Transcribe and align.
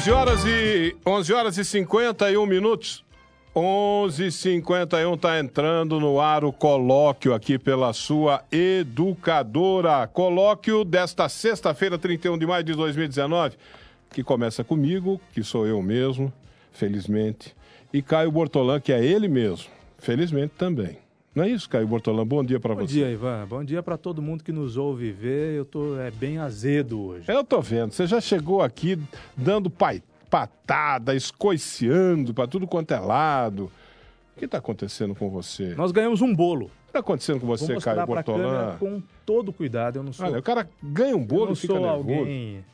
11 0.00 0.10
horas 0.12 0.44
e 0.46 0.96
11 1.04 1.32
horas 1.34 1.58
e 1.58 1.64
51 1.64 2.46
minutos. 2.46 3.04
11:51 3.54 5.14
está 5.14 5.38
entrando 5.38 6.00
no 6.00 6.18
ar 6.18 6.42
o 6.42 6.50
colóquio 6.50 7.34
aqui 7.34 7.58
pela 7.58 7.92
sua 7.92 8.42
educadora. 8.50 10.06
Colóquio 10.06 10.86
desta 10.86 11.28
sexta-feira, 11.28 11.98
31 11.98 12.38
de 12.38 12.46
maio 12.46 12.64
de 12.64 12.72
2019, 12.72 13.58
que 14.08 14.24
começa 14.24 14.64
comigo, 14.64 15.20
que 15.34 15.42
sou 15.42 15.66
eu 15.66 15.82
mesmo, 15.82 16.32
felizmente, 16.72 17.54
e 17.92 18.00
Caio 18.00 18.32
Bortolã, 18.32 18.80
que 18.80 18.94
é 18.94 19.04
ele 19.04 19.28
mesmo, 19.28 19.68
felizmente 19.98 20.54
também. 20.56 20.96
Não 21.34 21.44
é 21.44 21.48
isso, 21.48 21.68
Caio 21.68 21.86
Bortolã? 21.86 22.26
Bom 22.26 22.42
dia 22.42 22.58
para 22.58 22.74
você. 22.74 22.80
Bom 22.80 22.86
dia, 22.86 23.10
Ivan. 23.10 23.46
Bom 23.48 23.64
dia 23.64 23.82
para 23.82 23.96
todo 23.96 24.20
mundo 24.20 24.42
que 24.42 24.50
nos 24.50 24.76
ouve 24.76 25.12
vê. 25.12 25.56
Eu 25.56 25.64
tô 25.64 25.96
é 25.98 26.10
bem 26.10 26.38
azedo 26.38 27.00
hoje. 27.00 27.30
Eu 27.30 27.44
tô 27.44 27.60
vendo. 27.60 27.92
Você 27.92 28.06
já 28.06 28.20
chegou 28.20 28.62
aqui 28.62 28.98
dando 29.36 29.70
pai, 29.70 30.02
patada, 30.28 31.14
escoiciando 31.14 32.34
para 32.34 32.48
tudo 32.48 32.66
quanto 32.66 32.92
é 32.92 32.98
lado. 32.98 33.70
O 34.34 34.38
que 34.40 34.44
está 34.44 34.58
acontecendo 34.58 35.14
com 35.14 35.30
você? 35.30 35.74
Nós 35.76 35.92
ganhamos 35.92 36.20
um 36.20 36.34
bolo. 36.34 36.64
O 36.64 36.68
que 36.68 36.88
está 36.88 36.98
acontecendo 36.98 37.38
com 37.38 37.46
você, 37.46 37.74
Vou 37.74 37.82
Caio 37.82 38.06
Bortolã? 38.06 38.76
Com 38.80 39.00
todo 39.24 39.52
cuidado. 39.52 40.00
Eu 40.00 40.02
não 40.02 40.12
sou. 40.12 40.26
Olha, 40.26 40.40
o 40.40 40.42
cara 40.42 40.68
ganha 40.82 41.16
um 41.16 41.24
bolo 41.24 41.42
eu 41.42 41.46
não 41.46 41.52
e 41.52 41.56
fica 41.56 41.74
sou 41.74 41.82
nervoso. 41.82 42.18
alguém 42.18 42.64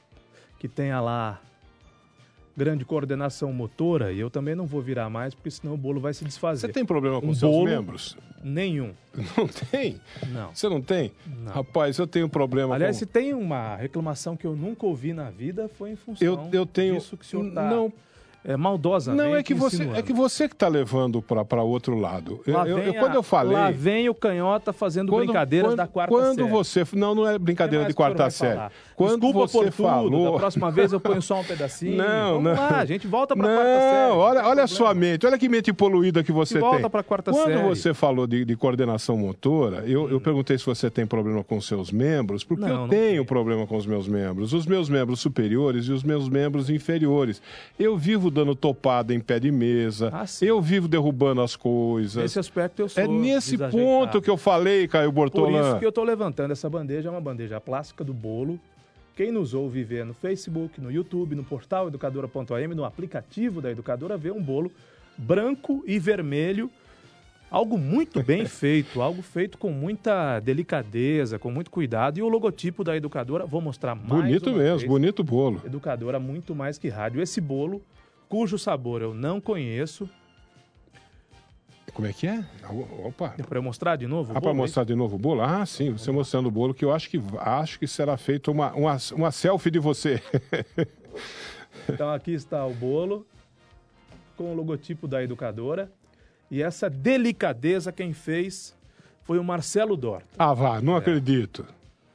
que 0.59 0.67
tenha 0.67 0.99
lá 0.99 1.43
grande 2.57 2.85
coordenação 2.85 3.53
motora 3.53 4.13
e 4.13 4.19
eu 4.19 4.31
também 4.31 4.55
não 4.55 4.67
vou 4.67 4.81
virar 4.81 5.11
mais 5.11 5.35
porque 5.35 5.51
senão 5.51 5.75
o 5.75 5.77
bolo 5.77 6.01
vai 6.01 6.15
se 6.15 6.25
desfazer. 6.25 6.67
Você 6.67 6.73
tem 6.73 6.85
problema 6.85 7.21
com 7.21 7.29
um 7.29 7.35
seus 7.35 7.53
bolo, 7.53 7.67
membros? 7.67 8.17
Nenhum. 8.43 8.93
Não 9.37 9.49
tem? 9.49 10.01
Não. 10.29 10.55
Você 10.55 10.69
não 10.69 10.81
tem? 10.81 11.11
Não. 11.27 11.53
Rapaz, 11.53 11.99
eu 11.99 12.07
tenho 12.07 12.29
problema 12.29 12.75
Aliás, 12.75 12.97
com... 12.97 12.99
se 13.01 13.07
tem 13.07 13.33
uma 13.33 13.75
reclamação 13.75 14.37
que 14.37 14.47
eu 14.47 14.55
nunca 14.55 14.87
ouvi 14.87 15.13
na 15.15 15.31
vida, 15.31 15.69
foi 15.69 15.93
em 15.93 15.97
função 15.97 16.27
eu, 16.27 16.49
eu 16.53 16.67
tenho... 16.67 16.95
disso 16.95 17.17
que 17.17 17.25
o 17.25 17.27
senhor 17.27 17.51
tá 17.53 17.69
Não, 17.69 17.91
é, 18.47 18.57
maldosamente 18.57 19.29
não 19.29 19.37
é 19.37 19.43
que 19.43 19.53
você 19.55 19.77
insinuando. 19.77 19.99
é 19.99 20.03
que 20.03 20.13
você 20.13 20.49
que 20.49 20.55
está 20.55 20.69
levando 20.69 21.21
para 21.21 21.63
outro 21.63 21.99
lado. 21.99 22.41
Eu- 22.47 22.55
Lá 22.55 22.67
eu- 22.69 22.77
vem 22.77 22.87
eu- 22.87 22.95
quando 22.95 23.13
a- 23.13 23.17
eu 23.17 23.23
falei... 23.23 23.53
Lá 23.57 23.71
vem 23.71 24.09
o 24.09 24.15
canhota 24.15 24.73
fazendo 24.73 25.11
Quando- 25.11 25.25
brincadeiras 25.25 25.71
quando- 25.71 25.77
da 25.79 25.87
quarta 25.87 26.15
quando 26.15 26.37
série. 26.37 26.49
você 26.51 26.85
não 26.93 27.15
não 27.15 27.27
é 27.27 27.39
brincadeira 27.39 27.85
de 27.85 27.93
quarta 27.95 28.31
série 28.31 28.55
falar? 28.55 28.73
quando 28.95 29.21
Desculpa 29.21 29.39
você 29.41 29.59
por 29.59 29.65
tudo, 29.65 29.73
falou 29.73 30.33
da 30.33 30.39
próxima 30.39 30.71
vez 30.71 30.93
eu 30.93 31.01
ponho 31.01 31.21
só 31.21 31.41
um 31.41 31.45
pedacinho. 31.45 31.97
Não, 32.07 32.35
Vamos 32.41 32.45
não. 32.45 32.53
lá, 32.53 32.79
a 32.79 32.85
gente 32.85 33.07
volta 33.07 33.35
não 33.35 33.45
quarta 33.45 33.63
série. 33.65 34.13
olha 34.13 34.35
não 34.35 34.41
tem 34.43 34.51
olha 34.51 34.63
a 34.63 34.67
sua 34.67 34.95
mente 34.95 35.27
olha 35.27 35.39
que 35.39 35.49
mente 35.49 35.73
poluída 35.73 36.23
que 36.23 36.33
você 36.33 36.59
E 36.59 36.61
volta 36.61 36.81
tem 36.81 36.91
pra 36.91 37.03
quarta 37.03 37.33
quando 37.33 37.47
série. 37.47 37.63
você 37.69 37.93
falou 37.95 38.27
de, 38.27 38.45
de 38.45 38.57
coordenação 38.57 39.17
motora 39.17 39.85
eu, 39.87 40.09
eu 40.11 40.21
perguntei 40.21 40.57
se 40.59 40.65
você 40.65 40.89
tem 40.91 41.07
problema 41.07 41.43
com 41.43 41.61
seus 41.61 41.91
membros 41.91 42.45
porque 42.45 42.63
Não, 42.65 42.69
eu 42.71 42.77
não 42.83 42.89
tenho 42.89 43.03
tenho. 43.07 43.25
problema 43.25 43.67
com 43.67 43.77
os 43.77 43.87
meus 43.87 44.07
membros 44.09 44.53
os 44.53 44.67
meus 44.67 44.89
membros 44.89 45.21
superiores 45.21 45.87
e 45.87 45.93
os 45.93 46.03
meus 46.03 46.29
membros 46.29 46.71
inferiores 46.71 47.41
eu 47.79 47.97
vivo 47.97 48.31
dando 48.37 48.55
topada 48.55 49.13
em 49.15 49.21
pé 49.21 49.39
de 49.39 49.51
mesa 49.51 50.11
Ah, 50.13 50.25
eu 50.43 50.61
vivo 50.61 50.89
derrubando 50.89 51.41
as 51.41 51.57
coisas 51.57 52.23
Nesse 52.23 52.39
aspecto 52.39 52.83
eu 52.83 52.89
sou 52.89 53.03
é 53.03 53.07
nesse 53.07 53.57
ponto 53.59 54.21
que 54.21 54.31
eu 54.31 54.37
falei 54.37 54.87
Caio 54.89 55.13
Por 55.13 55.31
Bortolã 55.31 55.71
isso 55.71 55.79
que 55.79 55.87
eu 55.87 55.93
tô 55.93 56.05
levantando 56.05 56.53
essa 56.53 56.69
bandeja, 56.69 57.09
é 57.09 57.11
uma 57.11 57.21
bandeja 57.21 57.61
plástica 57.61 58.05
do 58.05 58.15
bolo. 58.15 58.59
Quem 59.15 59.33
nos 59.33 59.55
ouve 59.55 59.83
vê 59.83 60.05
no 60.05 60.13
Facebook, 60.13 60.81
no 60.81 60.91
YouTube, 60.93 61.35
no 61.35 61.43
portal 61.43 61.89
educadora.am, 61.89 62.75
no 62.75 62.85
aplicativo 62.85 63.63
da 63.63 63.71
Educadora, 63.71 64.17
vê 64.17 64.31
um 64.31 64.43
bolo 64.43 64.71
branco 65.17 65.83
e 65.87 65.99
vermelho. 65.99 66.71
Algo 67.51 67.79
muito 67.79 68.23
bem 68.23 68.45
feito, 68.47 69.01
algo 69.01 69.23
feito 69.23 69.57
com 69.57 69.71
muita 69.71 70.39
delicadeza, 70.41 71.39
com 71.39 71.51
muito 71.51 71.71
cuidado. 71.71 72.19
E 72.19 72.23
o 72.23 72.29
logotipo 72.29 72.85
da 72.85 72.95
Educadora, 72.95 73.47
vou 73.47 73.63
mostrar 73.63 73.95
mais 73.95 74.23
bonito 74.23 74.53
mesmo 74.53 74.79
vez. 74.79 74.89
bonito 74.89 75.25
bolo 75.25 75.63
Educadora 75.65 76.21
muito 76.21 76.55
mais 76.55 76.77
que 76.77 76.89
rádio. 76.89 77.23
Esse 77.23 77.41
bolo, 77.41 77.81
cujo 78.29 78.59
sabor 78.59 79.03
eu 79.03 79.15
não 79.15 79.41
conheço. 79.41 80.09
como 81.95 82.07
é 82.07 82.13
que 82.13 82.27
é 82.27 82.45
opa 83.05 83.35
É 83.39 83.43
para 83.43 83.59
eu 83.59 83.63
mostrar 83.63 83.97
de 83.97 84.07
novo? 84.07 84.33
o 84.33 84.37
Ah, 84.37 84.41
para 84.41 84.53
mostrar 84.55 84.85
de 84.85 84.95
novo 84.95 85.17
o 85.17 85.19
bolo? 85.19 85.41
Ah, 85.43 85.65
sim, 85.65 85.93
você 85.93 86.11
mostrando 86.11 86.47
o 86.47 86.51
bolo, 86.51 86.75
que 86.75 86.85
eu 86.85 86.93
acho 86.93 87.09
que 87.09 87.21
acho 87.39 87.79
que 87.79 87.87
será 87.87 88.17
feita 88.17 88.51
uma, 88.51 88.73
uma, 88.75 88.97
uma 89.13 89.31
selfie 89.31 89.71
de 89.71 89.79
você. 89.79 90.21
Então 91.89 92.11
aqui 92.13 92.33
está 92.33 92.67
o 92.67 92.75
bolo 92.75 93.25
com 94.37 94.51
o 94.53 94.55
logotipo 94.55 95.07
da 95.07 95.23
educadora. 95.23 95.91
E 96.51 96.63
essa 96.63 96.91
delicadeza 96.91 97.93
quem 97.93 98.13
fez 98.13 98.75
foi 99.23 99.39
o 99.39 99.45
Marcelo 99.45 99.97
Dorta, 99.97 100.27
ah, 100.39 100.53
vá, 100.55 100.81
não 100.81 100.97
acredito. 100.97 101.65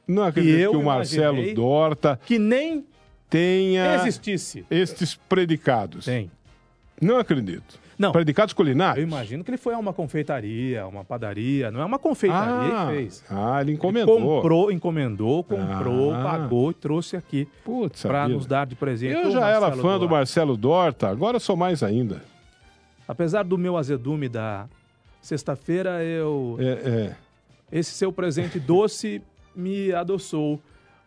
Não 0.06 0.22
acredito 0.24 0.58
eu 0.58 0.70
que 0.72 0.76
o 0.76 0.82
Marcelo 0.82 1.54
Dorta 1.54 2.18
que 2.24 2.38
nem 2.38 2.84
tenha 3.32 3.94
existisse. 3.96 4.64
estes 4.70 5.14
predicados. 5.28 6.04
Tem. 6.04 6.30
Não 7.00 7.18
acredito. 7.18 7.80
Não. 7.98 8.10
Predicados 8.10 8.52
Eu 8.52 8.56
culinários? 8.56 9.06
imagino 9.06 9.44
que 9.44 9.50
ele 9.50 9.58
foi 9.58 9.74
a 9.74 9.78
uma 9.78 9.92
confeitaria, 9.92 10.86
uma 10.86 11.04
padaria. 11.04 11.70
Não 11.70 11.80
é 11.80 11.84
uma 11.84 11.98
confeitaria 11.98 12.76
ah, 12.76 12.86
que 12.86 12.92
fez. 12.96 13.24
ah, 13.30 13.60
ele 13.60 13.70
Ele 13.70 13.76
encomendou. 13.76 14.18
comprou, 14.18 14.72
encomendou, 14.72 15.44
comprou, 15.44 16.12
Ah. 16.14 16.22
pagou 16.22 16.70
e 16.70 16.74
trouxe 16.74 17.16
aqui 17.16 17.46
Putz, 17.64 18.02
para 18.02 18.24
vida. 18.26 18.36
nos 18.36 18.46
dar 18.46 18.66
de 18.66 18.74
presente. 18.74 19.14
Eu 19.14 19.30
já 19.30 19.48
era 19.48 19.70
fã 19.72 19.94
do 19.94 20.00
Dorta. 20.00 20.06
Marcelo 20.14 20.56
Dorta, 20.56 21.08
agora 21.08 21.36
eu 21.36 21.40
sou 21.40 21.56
mais 21.56 21.82
ainda. 21.82 22.22
Apesar 23.06 23.44
do 23.44 23.56
meu 23.58 23.76
azedume 23.76 24.28
da 24.28 24.66
sexta-feira, 25.20 26.02
eu 26.02 26.56
É, 26.58 26.64
é. 26.64 27.16
Esse 27.70 27.92
seu 27.92 28.12
presente 28.12 28.58
doce 28.58 29.22
me 29.54 29.92
adoçou 29.92 30.60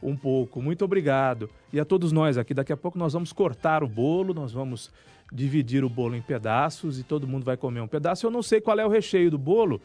um 0.10 0.16
pouco. 0.16 0.62
Muito 0.62 0.86
obrigado. 0.86 1.50
E 1.74 1.80
a 1.80 1.86
todos 1.86 2.12
nós 2.12 2.38
aqui, 2.38 2.54
daqui 2.54 2.72
a 2.72 2.78
pouco 2.78 2.98
nós 2.98 3.14
vamos 3.14 3.34
cortar 3.34 3.84
o 3.84 3.88
bolo, 3.88 4.34
nós 4.34 4.52
vamos 4.52 4.92
dividir 5.32 5.84
o 5.84 5.90
bolo 5.90 6.16
em 6.16 6.22
pedaços 6.22 7.00
e 7.00 7.04
todo 7.04 7.28
mundo 7.28 7.44
vai 7.44 7.58
comer 7.58 7.82
um 7.82 7.88
pedaço. 7.88 8.26
Eu 8.26 8.32
não 8.32 8.44
sei 8.44 8.62
qual 8.62 8.80
é 8.80 8.86
o 8.86 8.90
recheio 8.90 9.32
do 9.32 9.38
bolo, 9.38 9.82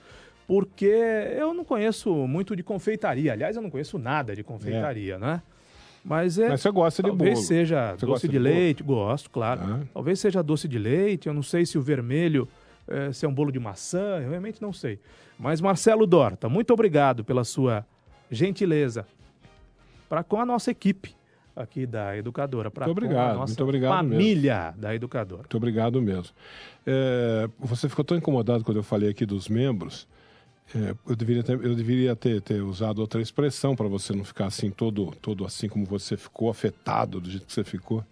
porque 0.46 0.86
eu 0.86 1.54
não 1.54 1.64
conheço 1.64 2.12
muito 2.26 2.54
de 2.54 2.62
confeitaria. 2.62 3.32
Aliás, 3.32 3.56
eu 3.56 3.62
não 3.62 3.70
conheço 3.70 3.98
nada 3.98 4.34
de 4.36 4.42
confeitaria, 4.42 5.18
né? 5.18 5.42
Mas 6.04 6.38
é. 6.38 6.48
Mas 6.48 6.60
você 6.60 6.70
gosta 6.70 7.02
de 7.02 7.08
Talvez 7.08 7.34
bolo. 7.34 7.46
seja 7.46 7.94
Você 7.96 8.06
doce 8.06 8.26
de, 8.28 8.32
de 8.32 8.38
leite, 8.38 8.82
gosto, 8.82 9.30
claro. 9.30 9.60
Ah. 9.62 9.80
Talvez 9.92 10.18
seja 10.20 10.42
doce 10.42 10.66
de 10.68 10.78
leite, 10.78 11.28
eu 11.28 11.34
não 11.34 11.42
sei 11.42 11.66
se 11.66 11.76
o 11.76 11.82
vermelho 11.82 12.48
eh, 12.88 13.12
se 13.12 13.24
é 13.24 13.28
um 13.28 13.34
bolo 13.34 13.52
de 13.52 13.58
maçã, 13.58 14.20
eu 14.22 14.30
realmente 14.30 14.60
não 14.60 14.72
sei. 14.72 14.98
Mas 15.38 15.60
Marcelo 15.60 16.06
Dorta, 16.06 16.48
muito 16.48 16.72
obrigado 16.72 17.24
pela 17.24 17.44
sua 17.44 17.86
gentileza 18.30 19.06
para 20.10 20.24
com 20.24 20.40
a 20.40 20.44
nossa 20.44 20.72
equipe 20.72 21.14
aqui 21.54 21.86
da 21.86 22.16
Educadora, 22.16 22.68
para 22.68 22.86
a 22.86 22.88
nossa 23.34 23.62
obrigado 23.62 23.92
família 23.92 24.74
da 24.76 24.92
Educadora. 24.92 25.42
Muito 25.42 25.56
obrigado 25.56 26.02
mesmo. 26.02 26.34
É, 26.84 27.48
você 27.60 27.88
ficou 27.88 28.04
tão 28.04 28.16
incomodado 28.16 28.64
quando 28.64 28.78
eu 28.78 28.82
falei 28.82 29.08
aqui 29.08 29.24
dos 29.24 29.48
membros. 29.48 30.08
É, 30.74 30.96
eu 31.08 31.14
deveria 31.14 31.44
ter, 31.44 31.52
eu 31.64 31.76
deveria 31.76 32.16
ter, 32.16 32.42
ter 32.42 32.60
usado 32.60 32.98
outra 32.98 33.22
expressão 33.22 33.76
para 33.76 33.86
você 33.86 34.12
não 34.12 34.24
ficar 34.24 34.46
assim 34.46 34.68
todo, 34.68 35.14
todo 35.22 35.44
assim 35.44 35.68
como 35.68 35.84
você 35.84 36.16
ficou, 36.16 36.50
afetado 36.50 37.20
do 37.20 37.30
jeito 37.30 37.46
que 37.46 37.52
você 37.52 37.62
ficou. 37.62 38.04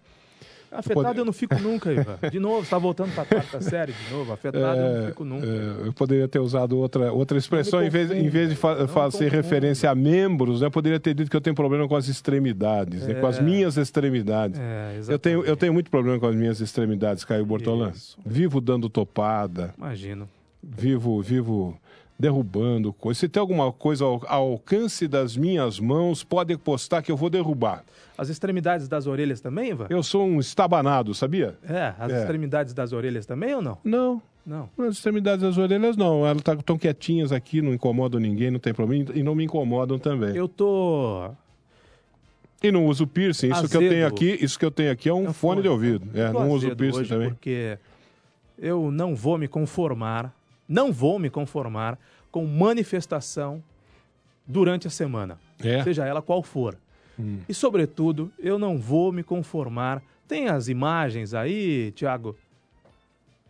Afetado 0.71 1.03
pode- 1.03 1.19
eu 1.19 1.25
não 1.25 1.33
fico 1.33 1.55
nunca, 1.59 1.91
Ivan. 1.91 2.17
De 2.31 2.39
novo, 2.39 2.57
você 2.57 2.63
está 2.63 2.77
voltando 2.77 3.11
para 3.13 3.23
a 3.23 3.25
quarta 3.25 3.59
série 3.61 3.91
de 3.93 4.13
novo. 4.13 4.31
Afetado 4.33 4.79
eu 4.79 4.99
não 5.01 5.07
fico 5.07 5.25
nunca. 5.25 5.45
É, 5.47 5.87
eu 5.87 5.93
poderia 5.93 6.27
ter 6.27 6.39
usado 6.39 6.77
outra, 6.77 7.11
outra 7.11 7.37
expressão, 7.37 7.79
me 7.79 7.87
em 7.87 7.89
vez, 7.89 8.11
em 8.11 8.29
vez 8.29 8.49
de 8.49 8.55
fa- 8.55 8.75
não 8.75 8.81
me 8.83 8.87
fazer 8.87 9.31
referência 9.31 9.89
a 9.89 9.95
membros, 9.95 10.61
né, 10.61 10.67
eu 10.67 10.71
poderia 10.71 10.99
ter 10.99 11.13
dito 11.13 11.29
que 11.29 11.35
eu 11.35 11.41
tenho 11.41 11.55
problema 11.55 11.87
com 11.87 11.95
as 11.95 12.07
extremidades, 12.07 13.07
né, 13.07 13.15
com 13.15 13.27
as 13.27 13.39
É. 13.39 13.41
minhas 13.41 13.77
extremidades. 13.77 14.59
É, 14.59 14.99
eu, 15.07 15.17
tenho, 15.19 15.43
eu 15.43 15.57
tenho 15.57 15.73
muito 15.73 15.89
problema 15.89 16.19
com 16.19 16.27
as 16.27 16.35
minhas 16.35 16.59
extremidades, 16.61 17.23
Caio 17.25 17.45
Bortolã. 17.45 17.91
Vivo 18.25 18.61
dando 18.61 18.89
topada, 18.89 19.73
Imagino. 19.77 20.29
vivo, 20.61 21.21
vivo 21.21 21.77
derrubando 22.19 22.91
coisas. 22.91 23.19
Se 23.19 23.29
tem 23.29 23.39
alguma 23.39 23.71
coisa 23.71 24.03
ao, 24.03 24.21
alcance 24.27 25.07
das 25.07 25.37
minhas 25.37 25.79
mãos, 25.79 26.23
pode 26.23 26.57
postar 26.57 27.01
que 27.01 27.09
eu 27.11 27.15
vou 27.15 27.29
derrubar. 27.29 27.83
As 28.17 28.27
extremidades 28.27 28.89
das 28.89 29.07
orelhas 29.07 29.39
também, 29.39 29.69
Ivan? 29.69 29.87
Eu 29.89 30.03
sou 30.03 30.25
um 30.27 30.39
estabanado, 30.41 31.13
sabia? 31.13 31.57
É, 31.63 31.93
as 31.97 32.11
É. 32.11 32.19
extremidades 32.19 32.73
das 32.73 32.91
orelhas 32.91 33.25
também 33.25 33.55
ou 33.55 33.61
não? 33.61 33.77
Não. 33.83 34.21
Não. 34.45 34.69
As 34.79 34.95
extremidades 34.95 35.41
das 35.43 35.57
orelhas, 35.57 35.95
não. 35.95 36.25
Elas 36.25 36.41
estão 36.57 36.77
quietinhas 36.77 37.31
aqui, 37.31 37.61
não 37.61 37.73
incomodam 37.73 38.19
ninguém, 38.19 38.49
não 38.51 38.59
tem 38.59 38.73
problema. 38.73 39.05
E 39.13 39.21
não 39.23 39.35
me 39.35 39.45
incomodam 39.45 39.97
também. 39.99 40.35
Eu 40.35 40.47
tô. 40.47 41.29
E 42.61 42.71
não 42.71 42.87
uso 42.87 43.05
piercing. 43.07 43.51
Isso 43.51 43.69
que 43.69 43.75
eu 43.77 43.79
Azedo. 43.81 43.93
tenho 43.93 44.07
aqui, 44.07 44.37
isso 44.41 44.57
que 44.59 44.65
eu 44.65 44.71
tenho 44.71 44.91
aqui 44.91 45.07
é 45.07 45.13
um 45.13 45.25
É 45.27 45.29
um 45.29 45.33
fone, 45.33 45.61
de 45.61 45.69
ouvido. 45.69 46.05
É, 46.13 46.31
não 46.33 46.49
uso 46.49 46.65
azedo 46.65 46.75
piercing 46.77 47.05
também. 47.05 47.29
Porque 47.29 47.77
eu 48.57 48.91
não 48.91 49.15
vou 49.15 49.37
me 49.37 49.47
conformar, 49.47 50.33
não 50.69 50.93
vou 50.93 51.17
me 51.17 51.29
conformar 51.31 51.97
com 52.31 52.45
manifestação 52.45 53.61
durante 54.45 54.85
a 54.87 54.89
semana, 54.91 55.39
É. 55.59 55.83
seja 55.83 56.05
ela 56.05 56.21
qual 56.21 56.43
for. 56.43 56.77
Hum. 57.19 57.39
E, 57.49 57.53
sobretudo, 57.53 58.31
eu 58.39 58.57
não 58.59 58.77
vou 58.77 59.11
me 59.11 59.23
conformar. 59.23 60.01
Tem 60.27 60.47
as 60.47 60.67
imagens 60.67 61.33
aí, 61.33 61.91
Tiago, 61.91 62.35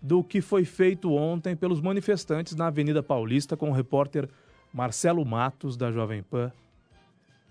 do 0.01 0.24
que 0.24 0.39
foi 0.42 0.63
feito 0.63 1.13
ontem 1.13 1.56
pelos 1.56 1.81
manifestantes 1.81 2.56
na 2.56 2.68
Avenida 2.68 3.04
Paulista 3.04 3.57
com 3.57 3.69
o 3.69 3.74
repórter 3.74 4.30
Marcelo 4.74 5.25
Matos, 5.25 5.75
da 5.75 5.92
Jovem 5.92 6.24
Pan. 6.24 6.51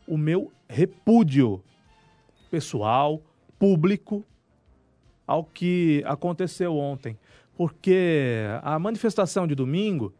O 0.07 0.17
meu 0.17 0.51
repúdio 0.67 1.63
pessoal, 2.51 3.21
público, 3.59 4.25
ao 5.27 5.45
que 5.45 6.03
aconteceu 6.07 6.75
ontem. 6.77 7.19
Porque 7.59 8.45
a 8.63 8.79
manifestação 8.79 9.45
de 9.45 9.53
domingo, 9.53 10.15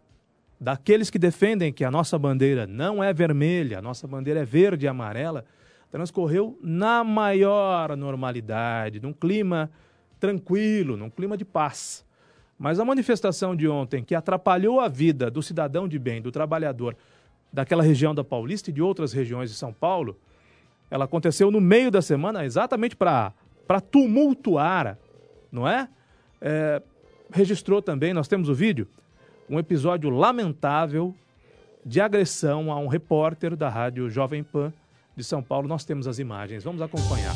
daqueles 0.61 1.09
que 1.09 1.21
defendem 1.21 1.73
que 1.73 1.85
a 1.85 1.91
nossa 1.91 2.19
bandeira 2.19 2.67
não 2.67 3.01
é 3.03 3.13
vermelha, 3.13 3.79
a 3.79 3.81
nossa 3.81 4.09
bandeira 4.09 4.41
é 4.41 4.45
verde 4.45 4.87
e 4.87 4.89
amarela, 4.89 5.45
transcorreu 5.89 6.59
na 6.61 7.05
maior 7.05 7.97
normalidade, 7.97 8.99
num 8.99 9.13
clima 9.13 9.71
tranquilo, 10.19 10.97
num 10.97 11.09
clima 11.09 11.37
de 11.37 11.45
paz. 11.45 12.05
Mas 12.59 12.81
a 12.81 12.85
manifestação 12.85 13.55
de 13.55 13.69
ontem, 13.69 14.03
que 14.03 14.17
atrapalhou 14.17 14.81
a 14.81 14.89
vida 14.89 15.31
do 15.31 15.41
cidadão 15.41 15.87
de 15.87 15.97
bem, 15.97 16.21
do 16.21 16.33
trabalhador 16.33 16.97
daquela 17.53 17.85
região 17.85 18.13
da 18.13 18.25
Paulista 18.25 18.71
e 18.71 18.73
de 18.73 18.83
outras 18.83 19.13
regiões 19.13 19.49
de 19.49 19.57
São 19.57 19.73
Paulo, 19.73 20.19
ela 20.91 21.05
aconteceu 21.05 21.53
no 21.53 21.61
meio 21.61 21.89
da 21.89 22.03
semana 22.03 22.45
exatamente 22.45 22.97
para 22.97 23.33
tumultuar, 23.93 24.99
não 25.53 25.69
é? 25.69 25.89
É, 26.41 26.83
Registrou 27.31 27.83
também, 27.83 28.15
nós 28.15 28.29
temos 28.29 28.49
o 28.49 28.55
vídeo, 28.55 28.89
um 29.49 29.59
episódio 29.59 30.11
lamentável 30.11 31.15
de 31.85 32.01
agressão 32.01 32.71
a 32.73 32.79
um 32.79 32.87
repórter 32.87 33.55
da 33.57 33.69
rádio 33.69 34.09
Jovem 34.11 34.43
Pan 34.43 34.73
de 35.17 35.25
São 35.25 35.43
Paulo. 35.43 35.69
Nós 35.69 35.85
temos 35.85 36.07
as 36.07 36.19
imagens, 36.19 36.65
vamos 36.65 36.81
acompanhar. 36.81 37.35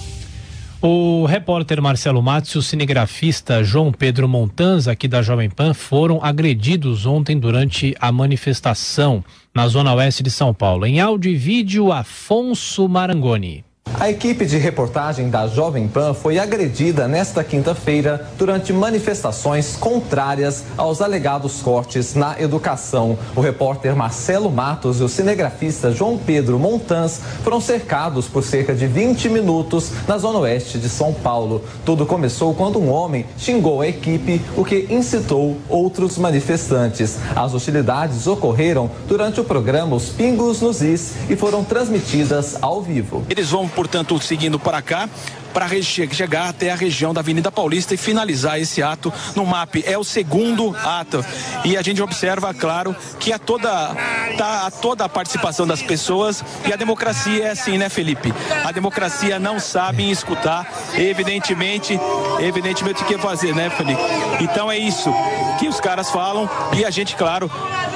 O 0.81 1.27
repórter 1.27 1.81
Marcelo 1.81 2.21
Matos 2.21 2.51
e 2.51 2.59
o 2.59 2.63
cinegrafista 2.63 3.63
João 3.63 3.93
Pedro 3.93 4.27
Montanza, 4.27 4.91
aqui 4.91 5.07
da 5.07 5.23
Jovem 5.23 5.49
Pan, 5.49 5.75
foram 5.75 6.19
agredidos 6.23 7.07
ontem 7.07 7.39
durante 7.39 7.95
a 8.01 8.11
manifestação 8.11 9.25
na 9.55 9.69
zona 9.69 9.95
oeste 9.95 10.25
de 10.25 10.31
São 10.31 10.53
Paulo. 10.53 10.85
Em 10.85 11.01
áudio 11.01 11.31
e 11.31 11.37
vídeo, 11.37 11.93
Afonso 11.93 12.89
Marangoni. 12.89 13.65
A 14.03 14.11
equipe 14.11 14.45
de 14.45 14.59
reportagem 14.59 15.31
da 15.31 15.47
Jovem 15.47 15.87
Pan 15.87 16.13
foi 16.13 16.37
agredida 16.37 17.07
nesta 17.07 17.45
quinta-feira 17.45 18.29
durante 18.37 18.73
manifestações 18.73 19.77
contrárias 19.77 20.65
aos 20.77 21.01
alegados 21.01 21.63
cortes 21.63 22.17
na 22.17 22.35
educação. 22.41 23.17
O 23.37 23.41
repórter 23.41 23.95
Marcelo 23.95 24.51
Matos 24.51 24.99
e 24.99 25.05
o 25.05 25.09
cinegrafista 25.09 25.93
João 25.93 26.19
Pedro 26.19 26.59
Montans 26.59 27.21
foram 27.45 27.61
cercados 27.61 28.27
por 28.27 28.43
cerca 28.43 28.75
de 28.75 28.89
20 28.89 29.29
minutos 29.29 29.93
na 30.09 30.19
zona 30.19 30.41
oeste 30.41 30.81
de 30.81 30.89
São 30.89 31.13
Paulo. 31.13 31.63
Tudo 31.85 32.05
começou 32.05 32.53
quando 32.55 32.81
um 32.81 32.91
homem 32.91 33.25
xingou 33.39 33.83
a 33.83 33.87
equipe, 33.87 34.43
o 34.57 34.65
que 34.65 34.89
incitou 34.91 35.57
outros 35.69 36.19
manifestantes. 36.19 37.19
As 37.37 37.55
hostilidades 37.55 38.27
ocorreram 38.27 38.91
durante 39.07 39.41
o 39.41 39.45
programa 39.45 39.95
Os 39.95 40.09
Pingos 40.09 40.61
nos 40.61 40.83
Is 40.83 41.13
e 41.31 41.37
foram 41.37 41.63
transmitidas 41.63 42.57
ao 42.61 42.83
vivo. 42.83 43.23
Eles 43.31 43.49
vão, 43.49 43.69
portanto, 43.75 44.19
seguindo 44.21 44.59
para 44.59 44.81
cá 44.83 45.09
para 45.53 45.69
chegar 45.83 46.49
até 46.49 46.71
a 46.71 46.75
região 46.75 47.13
da 47.13 47.21
Avenida 47.21 47.51
Paulista 47.51 47.95
e 47.95 47.97
finalizar 47.97 48.61
esse 48.61 48.83
ato 48.83 49.13
no 49.35 49.45
MAP. 49.47 49.83
É 49.85 49.97
o 49.97 50.05
segundo 50.05 50.75
ato. 50.77 51.25
E 51.65 51.77
a 51.77 51.83
gente 51.83 52.03
observa, 52.03 52.53
claro, 52.55 52.95
que 53.19 53.33
a 53.33 53.39
toda, 53.39 53.95
tá, 54.37 54.67
a 54.67 54.71
toda 54.71 55.05
a 55.05 55.09
participação 55.09 55.67
das 55.67 55.83
pessoas 55.83 56.45
e 56.67 56.73
a 56.73 56.77
democracia 56.77 57.45
é 57.45 57.51
assim, 57.51 57.79
né, 57.79 57.89
Felipe? 57.89 58.33
A 58.65 58.73
democracia 58.73 59.39
não 59.39 59.61
sabe 59.61 60.11
escutar, 60.11 60.71
evidentemente, 60.95 61.99
evidentemente 62.41 63.03
o 63.03 63.07
que 63.07 63.19
fazer, 63.19 63.55
né, 63.55 63.71
Felipe? 63.71 64.01
Então 64.41 64.71
é 64.71 64.79
isso 64.79 65.13
que 65.59 65.69
os 65.69 65.81
caras 65.81 66.11
falam 66.11 66.49
e 66.77 66.85
a 66.85 66.91
gente, 66.91 67.15
claro, 67.15 67.51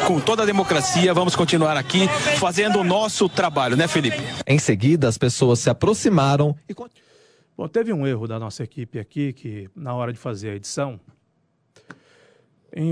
com 0.06 0.20
toda 0.20 0.42
a 0.42 0.46
democracia, 0.46 1.12
vamos 1.12 1.34
continuar 1.34 1.76
aqui 1.76 2.08
fazendo 2.38 2.80
o 2.80 2.84
nosso 2.84 3.28
trabalho, 3.28 3.76
né, 3.76 3.88
Felipe? 3.88 4.22
Em 4.46 4.58
seguida, 4.58 5.08
as 5.08 5.18
pessoas 5.18 5.58
se 5.58 5.70
aproximaram 5.70 6.54
e 6.68 6.74
Bom, 7.56 7.66
teve 7.66 7.90
um 7.90 8.06
erro 8.06 8.28
da 8.28 8.38
nossa 8.38 8.62
equipe 8.62 8.98
aqui, 8.98 9.32
que 9.32 9.70
na 9.74 9.94
hora 9.94 10.12
de 10.12 10.18
fazer 10.18 10.50
a 10.50 10.54
edição. 10.56 11.00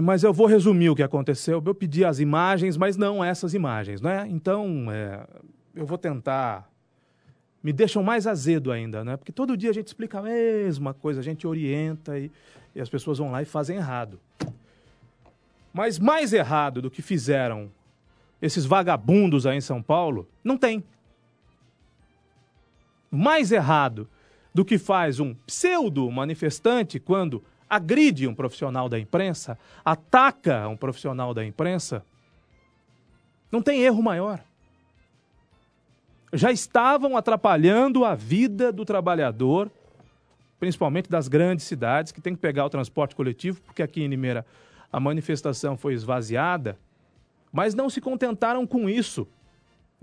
Mas 0.03 0.23
eu 0.23 0.33
vou 0.33 0.47
resumir 0.47 0.89
o 0.89 0.97
que 0.97 1.03
aconteceu. 1.03 1.63
Eu 1.65 1.75
pedi 1.75 2.03
as 2.03 2.19
imagens, 2.19 2.75
mas 2.75 2.97
não 2.97 3.23
essas 3.23 3.53
imagens, 3.53 4.01
né? 4.01 4.27
Então, 4.31 4.87
é, 4.91 5.27
eu 5.75 5.85
vou 5.85 5.99
tentar. 5.99 6.71
Me 7.63 7.75
deixam 7.75 8.03
mais 8.03 8.27
azedo 8.27 8.73
ainda, 8.73 9.05
né? 9.05 9.19
Porque 9.19 9.33
todo 9.33 9.55
dia 9.55 9.69
a 9.69 9.73
gente 9.75 9.89
explica 9.89 10.21
a 10.21 10.23
mesma 10.23 10.95
coisa, 10.95 11.21
a 11.21 11.23
gente 11.23 11.47
orienta 11.47 12.19
e, 12.19 12.31
e 12.75 12.81
as 12.81 12.89
pessoas 12.89 13.19
vão 13.19 13.31
lá 13.31 13.43
e 13.43 13.45
fazem 13.45 13.77
errado. 13.77 14.19
Mas 15.75 15.99
mais 15.99 16.33
errado 16.33 16.81
do 16.81 16.91
que 16.91 17.03
fizeram 17.03 17.71
esses 18.41 18.65
vagabundos 18.65 19.47
aí 19.47 19.59
em 19.59 19.63
São 19.63 19.83
Paulo, 19.83 20.27
não 20.43 20.57
tem. 20.57 20.83
Mais 23.11 23.53
errado 23.53 24.09
do 24.55 24.65
que 24.65 24.79
faz 24.79 25.19
um 25.19 25.35
pseudo 25.35 26.09
manifestante 26.11 27.01
quando 27.01 27.43
agride 27.69 28.29
um 28.29 28.35
profissional 28.35 28.89
da 28.89 28.99
imprensa, 28.99 29.59
ataca 29.85 30.69
um 30.69 30.77
profissional 30.77 31.35
da 31.35 31.45
imprensa, 31.45 32.05
não 33.51 33.61
tem 33.61 33.83
erro 33.83 34.03
maior. 34.03 34.41
Já 36.33 36.53
estavam 36.53 37.17
atrapalhando 37.17 38.05
a 38.05 38.15
vida 38.15 38.73
do 38.73 38.85
trabalhador, 38.85 39.71
principalmente 40.59 41.11
das 41.11 41.27
grandes 41.27 41.65
cidades, 41.65 42.13
que 42.13 42.21
tem 42.21 42.35
que 42.35 42.41
pegar 42.41 42.65
o 42.65 42.71
transporte 42.71 43.15
coletivo, 43.15 43.61
porque 43.63 43.83
aqui 43.83 44.03
em 44.03 44.09
Limeira 44.09 44.47
a 44.93 45.01
manifestação 45.01 45.77
foi 45.77 45.95
esvaziada, 45.95 46.79
mas 47.53 47.75
não 47.75 47.91
se 47.91 48.01
contentaram 48.01 48.67
com 48.67 48.89
isso. 48.89 49.27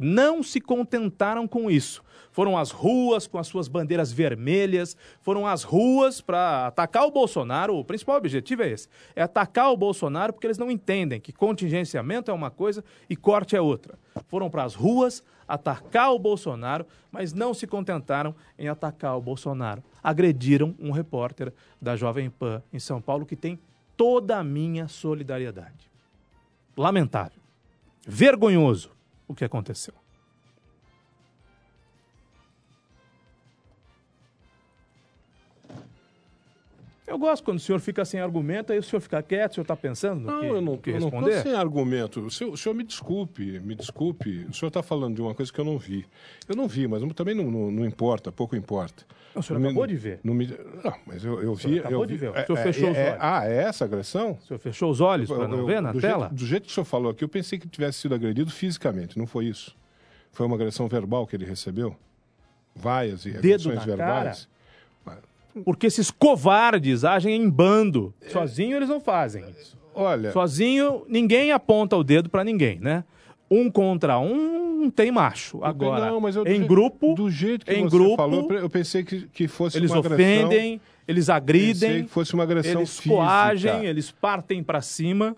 Não 0.03 0.41
se 0.41 0.60
contentaram 0.60 1.48
com 1.48 1.70
isso. 1.70 2.03
Foram 2.31 2.58
às 2.58 2.72
ruas 2.72 3.27
com 3.27 3.38
as 3.38 3.46
suas 3.46 3.67
bandeiras 3.67 4.12
vermelhas, 4.12 4.98
foram 5.22 5.46
às 5.46 5.62
ruas 5.62 6.20
para 6.20 6.65
atacar 6.65 7.05
o 7.05 7.12
Bolsonaro. 7.12 7.75
O 7.77 7.86
principal 7.86 8.17
objetivo 8.17 8.63
é 8.63 8.70
esse: 8.70 8.88
é 9.15 9.22
atacar 9.22 9.72
o 9.72 9.77
Bolsonaro 9.77 10.34
porque 10.34 10.48
eles 10.48 10.58
não 10.58 10.72
entendem 10.72 11.22
que 11.22 11.31
contingenciamento 11.31 12.31
é 12.31 12.34
uma 12.34 12.50
coisa 12.50 12.84
e 13.08 13.15
corte 13.15 13.55
é 13.55 13.62
outra. 13.62 14.00
Foram 14.27 14.50
para 14.50 14.63
as 14.63 14.74
ruas 14.74 15.24
atacar 15.48 16.12
o 16.13 16.20
Bolsonaro, 16.20 16.88
mas 17.12 17.31
não 17.31 17.53
se 17.53 17.67
contentaram 17.67 18.34
em 18.58 18.67
atacar 18.67 19.15
o 19.15 19.22
Bolsonaro. 19.22 19.84
Agrediram 20.01 20.74
um 20.79 20.89
repórter 20.89 21.53
da 21.79 21.96
Jovem 21.96 22.27
Pan 22.31 22.63
em 22.74 22.79
São 22.79 23.00
Paulo 23.00 23.24
que 23.24 23.36
tem 23.36 23.60
toda 23.96 24.39
a 24.39 24.43
minha 24.43 24.88
solidariedade. 24.88 25.91
Lamentável. 26.75 27.39
Vergonhoso 28.08 28.89
o 29.31 29.35
que 29.35 29.45
aconteceu. 29.45 29.93
Eu 37.12 37.18
gosto 37.20 37.44
quando 37.44 37.58
o 37.58 37.60
senhor 37.60 37.80
fica 37.80 38.06
sem 38.06 38.22
argumento, 38.22 38.72
aí 38.72 38.80
o 38.80 38.84
senhor 38.84 39.01
fica 39.01 39.22
quieto, 39.22 39.51
o 39.51 39.56
senhor 39.56 39.63
está 39.63 39.75
pensando 39.75 40.22
Não, 40.22 40.39
que, 40.39 40.46
eu 40.46 40.62
não, 40.62 40.77
que 40.77 40.89
eu 40.91 41.00
não 41.00 41.10
responder? 41.10 41.36
tô 41.36 41.41
sem 41.44 41.53
argumento. 41.53 42.22
O 42.22 42.32
senhor, 42.32 42.53
o 42.53 42.58
senhor 42.58 42.74
me 42.74 42.86
desculpe, 42.86 43.60
me 43.60 43.75
desculpe. 43.75 44.46
O 44.50 44.53
senhor 44.53 44.70
está 44.70 44.82
falando 44.82 45.15
de 45.15 45.22
uma 45.22 45.36
coisa 45.36 45.51
que 45.51 45.60
eu 45.60 45.65
não 45.65 45.77
vi. 45.77 46.06
Eu 46.48 46.56
não 46.56 46.70
vi, 46.70 46.88
mas 46.88 47.03
também 47.13 47.36
não, 47.36 47.51
não, 47.51 47.70
não 47.70 47.86
importa, 47.86 48.32
pouco 48.32 48.56
importa. 48.56 49.03
O 49.36 49.44
senhor 49.44 49.60
Não 49.60 49.63
me- 49.65 49.68
acabou 49.72 49.88
de 49.88 49.96
ver. 49.98 50.20
Não, 50.24 50.34
me, 50.34 50.48
não 50.48 50.94
mas 51.06 51.25
eu, 51.25 51.41
eu 51.44 51.53
vi. 51.53 51.80
acabou 51.80 52.00
eu 52.01 52.06
de 52.06 52.13
vi- 52.13 52.20
ver. 52.20 52.30
O 52.32 52.36
é- 52.38 52.46
senhor 52.46 52.58
é- 52.60 52.63
fechou 52.63 52.91
os 52.91 52.98
é- 52.98 53.10
olhos. 53.10 53.18
Ah, 53.22 53.46
é 53.46 53.56
essa 53.63 53.84
agressão? 53.86 54.32
O 54.41 54.46
senhor 54.48 54.60
fechou 54.60 54.89
os 54.89 55.01
olhos 55.01 55.30
para 55.30 55.48
não 55.50 55.58
Eu- 55.60 55.65
ver 55.65 55.82
na 55.82 55.91
do 55.91 56.00
tela? 56.00 56.27
Jeito, 56.30 56.36
do 56.36 56.46
jeito 56.46 56.63
que 56.63 56.72
o 56.72 56.74
senhor 56.74 56.86
falou 56.86 57.12
aqui, 57.12 57.24
eu 57.25 57.30
pensei 57.30 57.60
que 57.60 57.68
tivesse 57.68 58.00
sido 58.00 58.15
agredido 58.15 58.50
fisicamente, 58.51 59.18
não 59.20 59.27
foi 59.27 59.48
isso. 59.48 59.75
Foi 60.32 60.46
uma 60.46 60.56
agressão 60.56 60.88
verbal 60.88 61.27
que 61.27 61.36
ele 61.36 61.46
recebeu? 61.46 61.94
Vaias 62.74 63.25
e 63.25 63.36
agressões 63.36 63.84
verbais? 63.84 64.48
Porque 65.65 65.88
esses 65.88 66.10
covardes 66.12 67.03
agem 67.03 67.36
em 67.36 67.50
bando. 67.50 68.13
Sozinho 68.29 68.77
eles 68.77 68.89
não 68.89 69.00
fazem 69.00 69.43
isso. 69.60 69.77
Olha, 69.93 70.31
Sozinho, 70.31 71.03
ninguém 71.10 71.51
aponta 71.51 71.96
o 71.98 72.03
dedo 72.03 72.29
para 72.29 72.43
ninguém, 72.43 72.79
né? 72.79 73.03
Um 73.50 73.70
contra 73.70 74.17
um, 74.17 74.79
não 74.84 74.89
tem 74.89 75.12
macho. 75.12 75.62
Agora, 75.62 76.10
não, 76.10 76.22
mas 76.22 76.38
eu- 76.38 76.48
em 76.48 76.65
grupo, 76.65 77.13
do 77.13 77.29
jeito 77.29 77.65
que 77.65 77.74
em 77.74 77.84
você 77.84 77.98
grupo, 77.98 78.15
falou, 78.15 78.50
eu 78.53 78.70
pensei 78.70 79.03
que, 79.03 79.27
que 79.27 79.48
fosse 79.50 79.77
eles 79.77 79.91
uma 79.91 80.00
agressão. 80.00 80.46
ofendem, 80.48 80.81
eles 81.05 81.25
Pensei 81.25 81.36
agridem, 81.36 82.03
que 82.05 82.10
fosse 82.10 82.34
uma 82.34 82.43
agressão 82.43 82.79
eles 82.79 82.98
física. 82.98 83.13
coagem, 83.13 83.86
eles 83.86 84.10
partem 84.10 84.63
para 84.63 84.81
cima. 84.81 85.36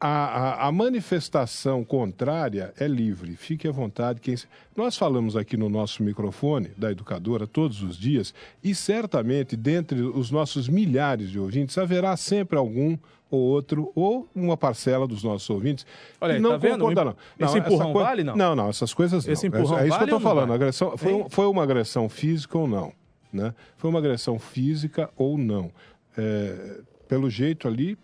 A, 0.00 0.08
a- 0.08 0.66
a 0.68 0.72
manifestação 0.72 1.82
contrária 1.84 2.74
é 2.78 2.86
livre, 2.86 3.36
fique 3.36 3.66
à 3.66 3.72
vontade. 3.72 4.20
Quem... 4.20 4.34
Nós 4.76 4.96
falamos 4.98 5.36
aqui 5.36 5.56
no 5.56 5.68
nosso 5.68 6.02
microfone 6.02 6.70
da 6.76 6.90
educadora 6.90 7.46
todos 7.46 7.82
os 7.82 7.96
dias 7.96 8.34
e 8.62 8.74
certamente, 8.74 9.56
dentre 9.56 10.02
os 10.02 10.30
nossos 10.30 10.68
milhares 10.68 11.30
de 11.30 11.38
ouvintes, 11.38 11.78
haverá 11.78 12.16
sempre 12.16 12.58
algum 12.58 12.98
ou 13.30 13.40
outro, 13.40 13.90
ou 13.94 14.28
uma 14.34 14.56
parcela 14.56 15.06
dos 15.08 15.22
nossos 15.24 15.48
ouvintes 15.48 15.86
Olha 16.20 16.34
aí, 16.34 16.40
não 16.40 16.50
tá 16.50 16.56
vendo? 16.58 16.78
concorda, 16.80 17.04
não. 17.04 17.16
Esse 17.46 17.54
Não, 17.58 17.60
empurrão 17.66 17.84
essa 17.84 17.92
coi- 17.92 18.04
vale, 18.04 18.24
não? 18.24 18.36
Não, 18.36 18.54
não, 18.56 18.68
essas 18.68 18.92
coisas 18.92 19.24
não. 19.26 19.32
Esse 19.32 19.46
empurrão 19.46 19.78
é, 19.78 19.82
é 19.84 19.88
isso 19.88 19.96
vale 19.96 20.04
que 20.06 20.10
eu 20.12 20.16
ou 20.16 20.20
tô 20.20 20.24
não 20.24 20.30
falando. 20.34 20.48
vale? 20.48 20.62
Agressão, 20.62 20.96
foi, 20.98 21.14
um- 21.14 21.30
foi 21.30 21.46
uma 21.46 21.62
agressão 21.62 22.08
física 22.08 22.58
ou 22.58 22.68
não? 22.68 22.92
Né? 23.32 23.54
Foi 23.76 23.88
uma 23.90 23.98
agressão 24.00 24.38
física 24.38 25.08
ou 25.16 25.38
não? 25.38 25.70
É, 26.16 26.80
pelo 27.08 27.28
jeito 27.30 27.68
ali, 27.68 27.96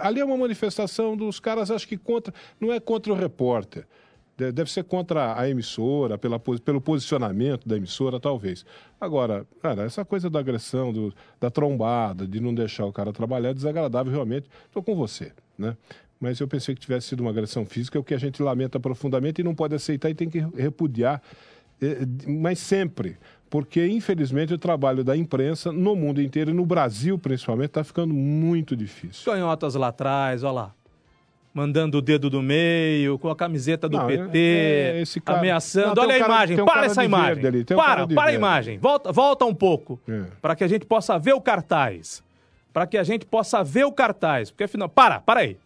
ali 0.00 0.20
é 0.20 0.24
uma 0.24 0.36
manifestação 0.36 1.16
dos 1.16 1.38
caras, 1.40 1.70
acho 1.70 1.86
que 1.86 1.96
contra, 1.96 2.32
não 2.60 2.72
é 2.72 2.80
contra 2.80 3.12
o 3.12 3.16
repórter, 3.16 3.86
De- 4.36 4.52
deve 4.52 4.70
ser 4.70 4.84
contra 4.84 5.38
a 5.38 5.48
emissora, 5.48 6.18
pela, 6.18 6.38
pelo 6.38 6.78
posicionamento 6.80 7.66
da 7.66 7.76
emissora, 7.76 8.20
talvez. 8.20 8.66
Agora, 9.00 9.46
cara, 9.62 9.84
essa 9.84 10.04
coisa 10.04 10.28
da 10.28 10.38
agressão, 10.38 10.92
do- 10.92 11.14
da 11.40 11.50
trombada, 11.50 12.26
de 12.26 12.38
não 12.38 12.54
deixar 12.54 12.84
o 12.84 12.92
cara 12.92 13.12
trabalhar, 13.12 13.50
é 13.50 13.54
desagradável 13.54 14.12
realmente. 14.12 14.46
Estou 14.66 14.82
com 14.82 14.94
você, 14.94 15.32
né? 15.56 15.74
Mas 16.20 16.38
eu 16.40 16.46
pensei 16.48 16.74
que 16.74 16.80
tivesse 16.80 17.08
sido 17.08 17.20
uma 17.20 17.30
agressão 17.30 17.64
física, 17.66 17.98
o 17.98 18.04
que 18.04 18.12
a 18.14 18.18
gente 18.18 18.42
lamenta 18.42 18.78
profundamente 18.80 19.40
e 19.40 19.44
não 19.44 19.54
pode 19.54 19.74
aceitar 19.74 20.10
e 20.10 20.14
tem 20.14 20.28
que 20.30 20.38
repudiar 20.54 21.22
eh, 21.80 22.06
mas 22.26 22.58
sempre, 22.58 23.18
porque 23.48 23.86
infelizmente 23.86 24.52
o 24.54 24.58
trabalho 24.58 25.02
da 25.04 25.16
imprensa 25.16 25.70
no 25.72 25.94
mundo 25.96 26.20
inteiro 26.20 26.50
e 26.50 26.54
no 26.54 26.64
Brasil 26.66 27.18
principalmente 27.18 27.68
está 27.68 27.84
ficando 27.84 28.12
muito 28.12 28.76
difícil. 28.76 29.24
Canhotas 29.32 29.74
lá 29.74 29.88
atrás, 29.88 30.42
olha 30.42 30.52
lá. 30.52 30.72
Mandando 31.54 31.96
o 31.98 32.02
dedo 32.02 32.28
do 32.28 32.42
meio, 32.42 33.18
com 33.18 33.30
a 33.30 33.36
camiseta 33.36 33.88
do 33.88 33.96
Não, 33.96 34.06
PT, 34.06 34.38
é- 34.38 35.02
é 35.02 35.20
cara- 35.24 35.38
ameaçando. 35.38 35.94
Não, 35.96 36.02
Olha 36.02 36.16
a 36.16 36.18
cara- 36.18 36.32
imagem, 36.34 36.60
um 36.60 36.64
para 36.66 36.84
essa 36.84 37.02
imagem. 37.04 37.46
ali, 37.46 37.64
tem 37.64 37.74
um 37.74 37.80
para, 37.80 38.06
para 38.06 38.30
a 38.30 38.34
imagem. 38.34 38.78
Volta, 38.78 39.10
volta 39.10 39.44
um 39.46 39.54
pouco, 39.54 39.98
É. 40.06 40.24
para 40.42 40.54
que 40.54 40.62
a 40.62 40.68
gente 40.68 40.84
possa 40.84 41.18
ver 41.18 41.32
o 41.32 41.40
cartaz. 41.40 42.22
Para 42.74 42.86
que 42.86 42.98
a 42.98 43.02
gente 43.02 43.24
possa 43.24 43.64
ver 43.64 43.84
o 43.86 43.92
cartaz. 43.92 44.50
Porque 44.50 44.64
afinal. 44.64 44.86
Para, 44.86 45.18
para 45.18 45.40
aí. 45.40 45.56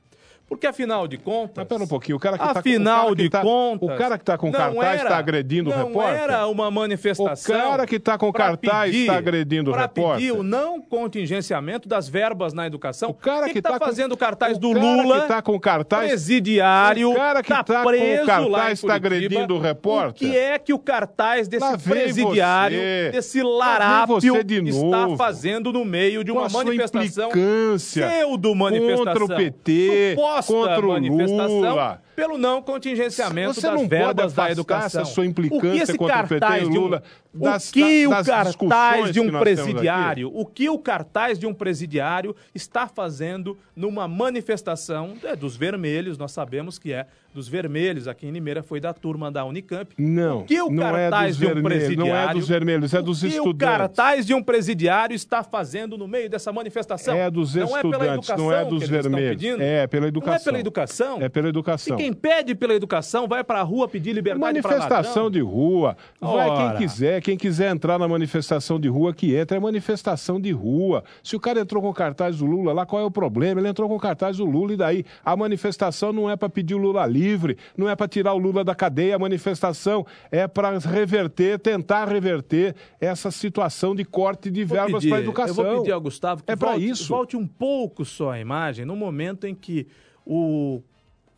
Porque 0.51 0.67
afinal 0.67 1.07
de 1.07 1.17
contas. 1.17 1.53
Mas 1.57 1.67
pera 1.69 1.85
um 1.85 1.87
pouquinho, 1.87 2.17
o 2.17 2.21
cara 2.21 2.37
que 2.37 2.45
tá 2.45 2.53
com- 2.53 2.59
afinal 2.59 2.97
o 2.99 3.03
cara 3.05 3.17
que 3.17 3.23
de 3.23 3.31
tá- 3.31 3.41
contas. 3.41 3.89
o 3.89 3.97
cara 3.97 4.19
que 4.19 4.25
tá 4.25 4.37
com 4.37 4.47
não 4.47 4.53
cartaz 4.53 5.01
era- 5.01 5.09
tá 5.09 5.17
agredindo 5.17 5.71
o 5.71 5.73
não 5.77 5.87
repórter? 5.87 6.21
era 6.23 6.47
uma 6.49 6.71
manifestação. 6.73 7.55
O 7.57 7.59
cara 7.71 7.87
que 7.87 8.01
tá 8.01 8.19
com 8.19 8.33
cartaz 8.33 8.91
pedir- 8.91 9.07
tá 9.07 9.17
agredindo 9.17 9.71
o 9.71 9.75
repórter? 9.75 10.17
pedir 10.27 10.33
o 10.33 10.43
não 10.43 10.81
contingenciamento 10.83 11.89
das 11.89 12.09
verbas 12.09 12.53
na 12.53 12.67
educação. 12.67 13.11
O 13.11 13.15
cara 13.15 13.49
que 13.49 13.63
tá, 13.63 13.71
tá 13.71 13.79
com- 13.79 13.85
fazendo 13.87 14.17
cartaz 14.17 14.57
o 14.57 14.61
do 14.61 14.73
Lula. 14.73 15.21
que 15.23 15.29
tá 15.29 15.41
com 15.41 15.59
cartaz- 15.61 16.09
Presidiário. 16.09 17.13
o 17.13 17.15
cara 17.15 17.43
que 17.45 17.49
tá 17.49 17.63
tá 17.63 17.83
com 17.85 17.91
cartaz 18.27 18.81
tá 18.81 18.87
Curitiba. 18.89 18.95
agredindo 18.95 19.55
o 19.55 19.61
repórter? 19.61 20.11
O 20.11 20.15
que 20.33 20.37
é 20.37 20.59
que 20.59 20.73
o 20.73 20.79
cartaz 20.81 21.47
desse 21.47 21.79
presidiário, 21.79 22.77
você. 22.77 23.11
desse 23.13 23.41
larápio, 23.41 24.19
de 24.19 24.69
está 24.69 25.17
fazendo 25.17 25.73
no 25.73 25.85
meio 25.85 26.25
de 26.25 26.33
Com 26.33 26.39
uma 26.41 26.49
manifestação 26.49 27.31
pseudo-manifestação. 27.77 29.05
contra 29.05 29.25
o 29.25 29.29
PT, 29.29 30.11
suposta 30.17 30.40
contra 30.43 30.81
o 30.87 30.89
manifestação 30.89 31.61
Lula. 31.61 32.03
Pelo 32.17 32.37
não 32.39 32.61
contingenciamento 32.63 33.55
Você 33.55 33.63
das 33.67 33.75
não 33.81 33.89
verbas 33.89 34.33
da 34.33 34.51
educação. 34.51 35.05
sua 35.05 35.23
o 35.23 35.25
que 35.25 35.31
implicância 35.31 35.97
contra 35.97 36.25
o 36.25 36.29
PT 36.29 36.47
e 36.47 36.61
de 36.61 36.67
um- 36.67 36.81
Lula 36.81 37.03
das- 37.33 37.69
o 37.71 37.73
que 37.73 38.09
das 38.09 38.27
o 38.27 38.33
cartaz 38.59 39.13
de 39.13 39.21
um 39.21 39.31
presidiário, 39.31 40.31
o 40.35 40.45
que 40.45 40.69
o 40.69 40.79
cartaz 40.79 41.39
de 41.39 41.47
um 41.47 41.55
presidiário 41.55 42.35
está 42.55 42.89
fazendo 42.89 43.57
numa 43.77 44.09
manifestação 44.09 45.15
é, 45.23 45.37
dos 45.37 45.57
vermelhos, 45.57 46.19
nós 46.19 46.33
sabemos 46.33 46.79
que 46.79 46.93
é 46.93 47.07
dos 47.33 47.47
vermelhos, 47.47 48.09
aqui 48.09 48.27
em 48.27 48.33
Limeira 48.33 48.61
foi 48.61 48.81
da 48.81 48.93
turma 48.93 49.31
da 49.31 49.45
Unicamp. 49.45 49.95
Não, 49.97 50.41
O 50.41 50.45
que 50.45 50.61
o 50.61 50.69
não 50.69 50.85
é 50.97 51.09
cartaz 51.09 51.29
dos 51.29 51.39
de 51.39 51.45
um 51.45 51.49
vermelhos, 51.55 51.79
presidiário... 51.79 52.13
não 52.13 52.31
é 52.31 52.35
dos 52.35 52.49
vermelhos, 52.49 52.95
é 52.95 53.03
dos 53.03 53.19
o 53.19 53.21
que 53.21 53.27
o 53.27 53.29
estudantes. 53.39 53.77
cartaz 53.79 54.27
de 54.27 54.35
um 54.35 54.43
presidiário 54.43 55.15
está 55.15 55.45
fazendo 55.45 55.97
no 55.97 56.09
meio 56.09 56.29
dessa 56.29 56.53
manifestação? 56.53 57.15
É 57.15 57.31
dos 57.31 57.55
não 57.55 57.63
é 57.77 57.83
pela 57.83 57.95
estudantes, 57.95 58.29
educação 58.29 58.37
não 58.45 58.53
é 58.53 58.65
dos 58.65 58.89
vermelhos. 58.89 59.31
pedindo? 59.31 59.63
É 59.63 59.87
pela 59.87 60.01
Não 60.01 60.07
é 60.07 60.09
educação. 60.09 60.45
pela 60.45 60.59
educação? 60.59 61.23
É 61.23 61.29
pela 61.29 61.49
educação. 61.49 61.97
E 61.97 62.03
quem 62.03 62.10
pede 62.13 62.55
pela 62.55 62.75
educação 62.75 63.27
vai 63.29 63.43
pra 63.45 63.63
rua 63.63 63.89
pedir 63.89 64.13
liberdade 64.13 64.41
Manifestação 64.41 65.31
de 65.31 65.41
rua. 65.41 65.97
Vai 66.21 66.49
Ora. 66.51 66.71
quem 66.71 66.79
quiser. 66.79 67.21
Quem 67.21 67.37
quiser 67.37 67.71
entrar 67.71 67.99
na 67.99 68.07
manifestação 68.09 68.79
de 68.79 68.89
rua, 68.89 69.13
que 69.13 69.35
entra. 69.35 69.57
É 69.57 69.61
manifestação 69.61 70.41
de 70.41 70.51
rua. 70.53 71.05
Se 71.23 71.37
o 71.37 71.41
cara 71.41 71.61
entrou 71.61 71.83
com 71.83 71.89
o 71.91 71.95
cartaz 71.95 72.39
do 72.39 72.47
Lula 72.47 72.73
lá, 72.73 72.87
qual 72.87 73.03
é 73.03 73.05
o 73.05 73.11
problema? 73.11 73.61
Ele 73.61 73.69
entrou 73.69 73.89
com 73.89 73.97
o 73.97 74.01
cartaz 74.01 74.37
do 74.37 74.45
Lula 74.45 74.73
e 74.73 74.77
daí? 74.77 75.05
A 75.25 75.37
manifestação 75.37 76.13
não 76.13 76.31
é 76.31 76.37
para 76.37 76.49
pedir 76.49 76.75
o 76.75 76.79
Lula 76.79 77.05
livre, 77.07 77.57
não 77.77 77.89
é 77.89 77.95
para 77.97 78.09
tirar 78.09 78.33
o 78.35 78.39
Lula 78.39 78.65
da 78.65 78.75
cadeia. 78.75 79.17
A 79.17 79.19
manifestação 79.19 80.07
é 80.31 80.47
para 80.47 80.79
reverter, 80.79 81.59
tentar 81.59 82.07
reverter 82.09 82.75
essa 83.01 83.31
situação 83.31 83.95
de 83.95 84.05
corte 84.05 84.51
de 84.51 84.65
Vou 84.65 84.77
verbas 84.77 85.05
para 85.05 85.17
a 85.19 85.21
educação. 85.21 85.65
Eu 85.65 85.71
vou 85.73 85.81
pedir 85.83 85.93
ao 85.93 86.01
Gustavo 86.01 86.43
que 86.43 86.51
É 86.53 86.57
pra 86.57 86.71
volte, 86.71 86.89
isso. 86.89 87.09
volte 87.09 87.37
um 87.37 87.47
pouco 87.47 88.05
só 88.05 88.31
a 88.31 88.41
imagem 88.41 88.85
no 88.85 88.97
momento 88.97 89.47
em 89.47 89.55
que 89.55 89.87
o 90.25 90.83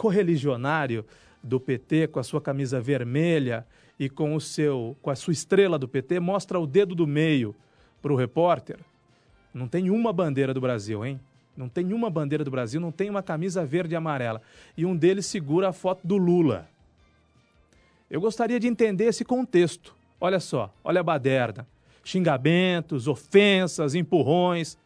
correligionário 0.03 1.05
do 1.41 1.61
PT 1.61 2.09
com 2.09 2.19
a 2.19 2.25
sua 2.25 2.41
camisa 2.41 2.81
vermelha 2.81 3.65
e 3.97 4.11
com 4.11 4.35
o 4.35 4.41
seu 4.41 4.97
com 5.01 5.11
a 5.11 5.15
sua 5.15 5.33
estrela 5.33 5.79
do 5.79 5.87
PT 5.87 6.19
mostra 6.19 6.59
o 6.59 6.67
dedo 6.67 6.93
do 6.93 7.07
meio 7.07 7.55
para 8.03 8.13
o 8.13 8.17
repórter. 8.17 8.81
Não 9.55 9.69
tem 9.69 9.91
uma 9.91 10.13
bandeira 10.13 10.53
do 10.53 10.61
Brasil, 10.61 11.07
hein? 11.07 11.21
Não 11.57 11.69
tem 11.69 11.93
uma 11.93 12.11
bandeira 12.11 12.43
do 12.43 12.51
Brasil, 12.51 12.81
não 12.81 12.91
tem 12.91 13.09
uma 13.09 13.23
camisa 13.23 13.65
verde 13.65 13.95
e 13.95 13.97
amarela. 13.97 14.43
E 14.77 14.85
um 14.85 14.97
deles 14.97 15.27
segura 15.27 15.69
a 15.69 15.73
foto 15.73 16.05
do 16.05 16.17
Lula. 16.17 16.69
Eu 18.11 18.21
gostaria 18.21 18.59
de 18.59 18.67
entender 18.67 19.05
esse 19.05 19.25
contexto. 19.25 19.95
Olha 20.21 20.41
só, 20.41 20.75
olha 20.83 21.01
a 21.01 21.05
baderna. 21.05 21.65
Xingamentos, 22.03 23.07
ofensas, 23.07 23.95
empurrões. 23.95 24.77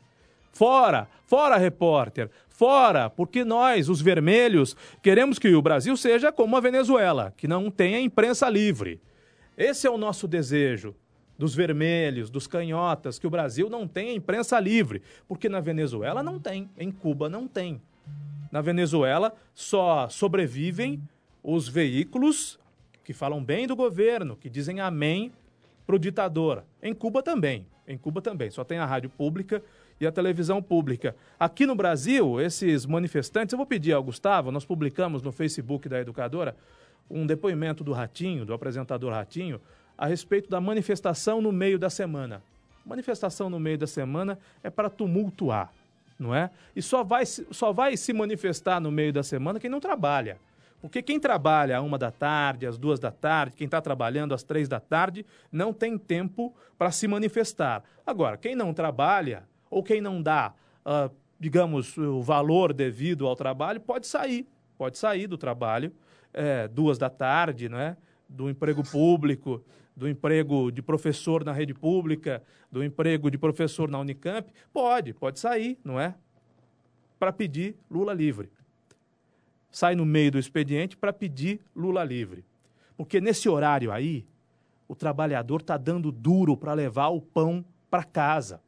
Fora, 0.52 1.08
fora, 1.24 1.56
repórter, 1.56 2.30
fora, 2.56 3.10
porque 3.10 3.44
nós, 3.44 3.90
os 3.90 4.00
vermelhos, 4.00 4.74
queremos 5.02 5.38
que 5.38 5.54
o 5.54 5.60
Brasil 5.60 5.94
seja 5.96 6.32
como 6.32 6.56
a 6.56 6.60
Venezuela, 6.60 7.34
que 7.36 7.46
não 7.46 7.70
tenha 7.70 8.00
imprensa 8.00 8.48
livre. 8.48 8.98
Esse 9.58 9.86
é 9.86 9.90
o 9.90 9.98
nosso 9.98 10.26
desejo 10.26 10.94
dos 11.38 11.54
vermelhos, 11.54 12.30
dos 12.30 12.46
canhotas, 12.46 13.18
que 13.18 13.26
o 13.26 13.30
Brasil 13.30 13.68
não 13.68 13.86
tenha 13.86 14.14
imprensa 14.14 14.58
livre, 14.58 15.02
porque 15.28 15.50
na 15.50 15.60
Venezuela 15.60 16.22
não 16.22 16.40
tem, 16.40 16.70
em 16.78 16.90
Cuba 16.90 17.28
não 17.28 17.46
tem. 17.46 17.80
Na 18.50 18.62
Venezuela 18.62 19.34
só 19.54 20.08
sobrevivem 20.08 21.02
os 21.42 21.68
veículos 21.68 22.58
que 23.04 23.12
falam 23.12 23.44
bem 23.44 23.66
do 23.66 23.76
governo, 23.76 24.34
que 24.34 24.48
dizem 24.48 24.80
amém 24.80 25.30
para 25.86 25.94
o 25.94 25.98
ditador. 25.98 26.64
Em 26.82 26.94
Cuba 26.94 27.22
também. 27.22 27.66
Em 27.86 27.98
Cuba 27.98 28.22
também. 28.22 28.50
Só 28.50 28.64
tem 28.64 28.78
a 28.78 28.86
rádio 28.86 29.10
pública 29.10 29.62
e 30.00 30.06
a 30.06 30.12
televisão 30.12 30.62
pública. 30.62 31.16
Aqui 31.38 31.66
no 31.66 31.74
Brasil, 31.74 32.40
esses 32.40 32.84
manifestantes, 32.86 33.52
eu 33.52 33.56
vou 33.56 33.66
pedir 33.66 33.92
ao 33.92 34.02
Gustavo, 34.02 34.50
nós 34.50 34.64
publicamos 34.64 35.22
no 35.22 35.32
Facebook 35.32 35.88
da 35.88 36.00
Educadora 36.00 36.56
um 37.10 37.26
depoimento 37.26 37.84
do 37.84 37.92
Ratinho, 37.92 38.44
do 38.44 38.52
apresentador 38.52 39.12
Ratinho, 39.12 39.60
a 39.96 40.06
respeito 40.06 40.50
da 40.50 40.60
manifestação 40.60 41.40
no 41.40 41.52
meio 41.52 41.78
da 41.78 41.88
semana. 41.88 42.42
Manifestação 42.84 43.48
no 43.48 43.58
meio 43.58 43.78
da 43.78 43.86
semana 43.86 44.38
é 44.62 44.70
para 44.70 44.90
tumultuar, 44.90 45.72
não 46.18 46.34
é? 46.34 46.50
E 46.74 46.82
só 46.82 47.02
vai, 47.02 47.24
só 47.26 47.72
vai 47.72 47.96
se 47.96 48.12
manifestar 48.12 48.80
no 48.80 48.90
meio 48.90 49.12
da 49.12 49.22
semana 49.22 49.58
quem 49.58 49.70
não 49.70 49.80
trabalha. 49.80 50.38
Porque 50.80 51.02
quem 51.02 51.18
trabalha 51.18 51.78
à 51.78 51.80
uma 51.80 51.98
da 51.98 52.10
tarde, 52.10 52.66
às 52.66 52.76
duas 52.76 53.00
da 53.00 53.10
tarde, 53.10 53.56
quem 53.56 53.64
está 53.64 53.80
trabalhando 53.80 54.34
às 54.34 54.42
três 54.42 54.68
da 54.68 54.78
tarde, 54.78 55.24
não 55.50 55.72
tem 55.72 55.96
tempo 55.96 56.54
para 56.78 56.90
se 56.90 57.08
manifestar. 57.08 57.82
Agora, 58.06 58.36
quem 58.36 58.54
não 58.54 58.74
trabalha, 58.74 59.42
ou 59.70 59.82
quem 59.82 60.00
não 60.00 60.22
dá, 60.22 60.54
ah, 60.84 61.10
digamos, 61.38 61.96
o 61.96 62.22
valor 62.22 62.72
devido 62.72 63.26
ao 63.26 63.36
trabalho, 63.36 63.80
pode 63.80 64.06
sair. 64.06 64.46
Pode 64.78 64.98
sair 64.98 65.26
do 65.26 65.38
trabalho, 65.38 65.92
eh, 66.34 66.68
duas 66.68 66.98
da 66.98 67.08
tarde, 67.08 67.68
não 67.68 67.78
é? 67.78 67.96
do 68.28 68.50
emprego 68.50 68.82
público, 68.82 69.64
do 69.94 70.08
emprego 70.08 70.70
de 70.70 70.82
professor 70.82 71.44
na 71.44 71.52
rede 71.52 71.72
pública, 71.72 72.42
do 72.70 72.84
emprego 72.84 73.30
de 73.30 73.38
professor 73.38 73.88
na 73.88 73.98
Unicamp, 73.98 74.50
pode, 74.72 75.14
pode 75.14 75.38
sair, 75.38 75.78
não 75.82 75.98
é? 75.98 76.14
Para 77.18 77.32
pedir 77.32 77.76
Lula 77.90 78.12
livre. 78.12 78.50
Sai 79.70 79.94
no 79.94 80.04
meio 80.04 80.32
do 80.32 80.38
expediente 80.38 80.96
para 80.96 81.12
pedir 81.12 81.60
Lula 81.74 82.04
livre. 82.04 82.44
Porque 82.96 83.20
nesse 83.20 83.48
horário 83.48 83.92
aí, 83.92 84.26
o 84.88 84.94
trabalhador 84.94 85.60
está 85.60 85.76
dando 85.76 86.12
duro 86.12 86.56
para 86.56 86.72
levar 86.72 87.08
o 87.08 87.20
pão 87.20 87.64
para 87.90 88.04
casa. 88.04 88.60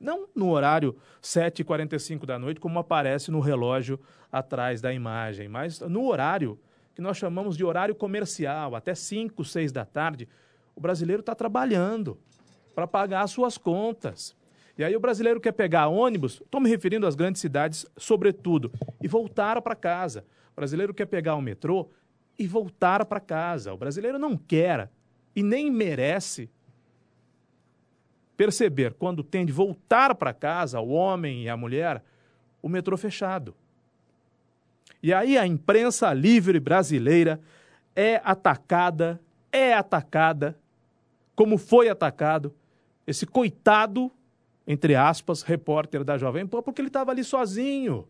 Não 0.00 0.28
no 0.34 0.50
horário 0.50 0.96
7h45 1.22 2.26
da 2.26 2.38
noite, 2.38 2.60
como 2.60 2.78
aparece 2.78 3.30
no 3.30 3.40
relógio 3.40 3.98
atrás 4.30 4.80
da 4.80 4.92
imagem, 4.92 5.48
mas 5.48 5.80
no 5.80 6.06
horário 6.06 6.58
que 6.94 7.02
nós 7.02 7.16
chamamos 7.16 7.56
de 7.56 7.64
horário 7.64 7.94
comercial, 7.94 8.74
até 8.74 8.94
5, 8.94 9.44
6 9.44 9.72
da 9.72 9.84
tarde, 9.84 10.28
o 10.74 10.80
brasileiro 10.80 11.20
está 11.20 11.34
trabalhando 11.34 12.18
para 12.74 12.86
pagar 12.86 13.22
as 13.22 13.30
suas 13.30 13.56
contas. 13.58 14.36
E 14.78 14.84
aí 14.84 14.94
o 14.94 15.00
brasileiro 15.00 15.40
quer 15.40 15.52
pegar 15.52 15.88
ônibus, 15.88 16.42
estou 16.44 16.60
me 16.60 16.68
referindo 16.68 17.06
às 17.06 17.14
grandes 17.14 17.40
cidades, 17.40 17.86
sobretudo, 17.96 18.70
e 19.02 19.08
voltar 19.08 19.60
para 19.62 19.74
casa. 19.74 20.24
O 20.52 20.56
brasileiro 20.56 20.92
quer 20.92 21.06
pegar 21.06 21.34
o 21.34 21.40
metrô 21.40 21.90
e 22.38 22.46
voltar 22.46 23.04
para 23.06 23.20
casa. 23.20 23.72
O 23.72 23.76
brasileiro 23.76 24.18
não 24.18 24.36
quer 24.36 24.90
e 25.34 25.42
nem 25.42 25.70
merece 25.70 26.50
perceber 28.36 28.94
quando 28.94 29.22
tem 29.22 29.46
de 29.46 29.52
voltar 29.52 30.14
para 30.14 30.32
casa, 30.32 30.80
o 30.80 30.90
homem 30.90 31.44
e 31.44 31.48
a 31.48 31.56
mulher, 31.56 32.02
o 32.62 32.68
metrô 32.68 32.96
fechado. 32.96 33.54
E 35.02 35.12
aí 35.12 35.38
a 35.38 35.46
imprensa 35.46 36.12
livre 36.12 36.58
brasileira 36.58 37.40
é 37.94 38.20
atacada, 38.24 39.20
é 39.52 39.72
atacada, 39.72 40.58
como 41.34 41.58
foi 41.58 41.88
atacado 41.88 42.54
esse 43.06 43.24
coitado, 43.24 44.10
entre 44.66 44.96
aspas, 44.96 45.42
repórter 45.42 46.02
da 46.02 46.18
Jovem 46.18 46.46
Pan, 46.46 46.60
porque 46.60 46.80
ele 46.80 46.88
estava 46.88 47.12
ali 47.12 47.22
sozinho. 47.22 48.06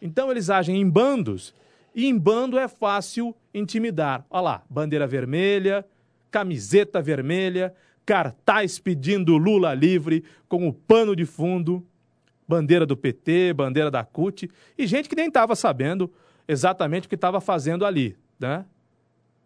Então 0.00 0.30
eles 0.30 0.48
agem 0.48 0.80
em 0.80 0.88
bandos, 0.88 1.54
e 1.94 2.06
em 2.06 2.18
bando 2.18 2.58
é 2.58 2.66
fácil 2.66 3.34
intimidar. 3.52 4.24
Olha 4.30 4.42
lá, 4.42 4.62
bandeira 4.68 5.06
vermelha, 5.06 5.86
camiseta 6.30 7.00
vermelha, 7.00 7.74
cartaz 8.04 8.78
pedindo 8.78 9.36
Lula 9.36 9.74
livre 9.74 10.24
com 10.48 10.68
o 10.68 10.72
pano 10.72 11.16
de 11.16 11.24
fundo, 11.24 11.86
bandeira 12.46 12.84
do 12.84 12.96
PT, 12.96 13.54
bandeira 13.54 13.90
da 13.90 14.04
CUT, 14.04 14.50
e 14.76 14.86
gente 14.86 15.08
que 15.08 15.16
nem 15.16 15.28
estava 15.28 15.56
sabendo 15.56 16.12
exatamente 16.46 17.06
o 17.06 17.08
que 17.08 17.14
estava 17.14 17.40
fazendo 17.40 17.86
ali, 17.86 18.16
né? 18.38 18.64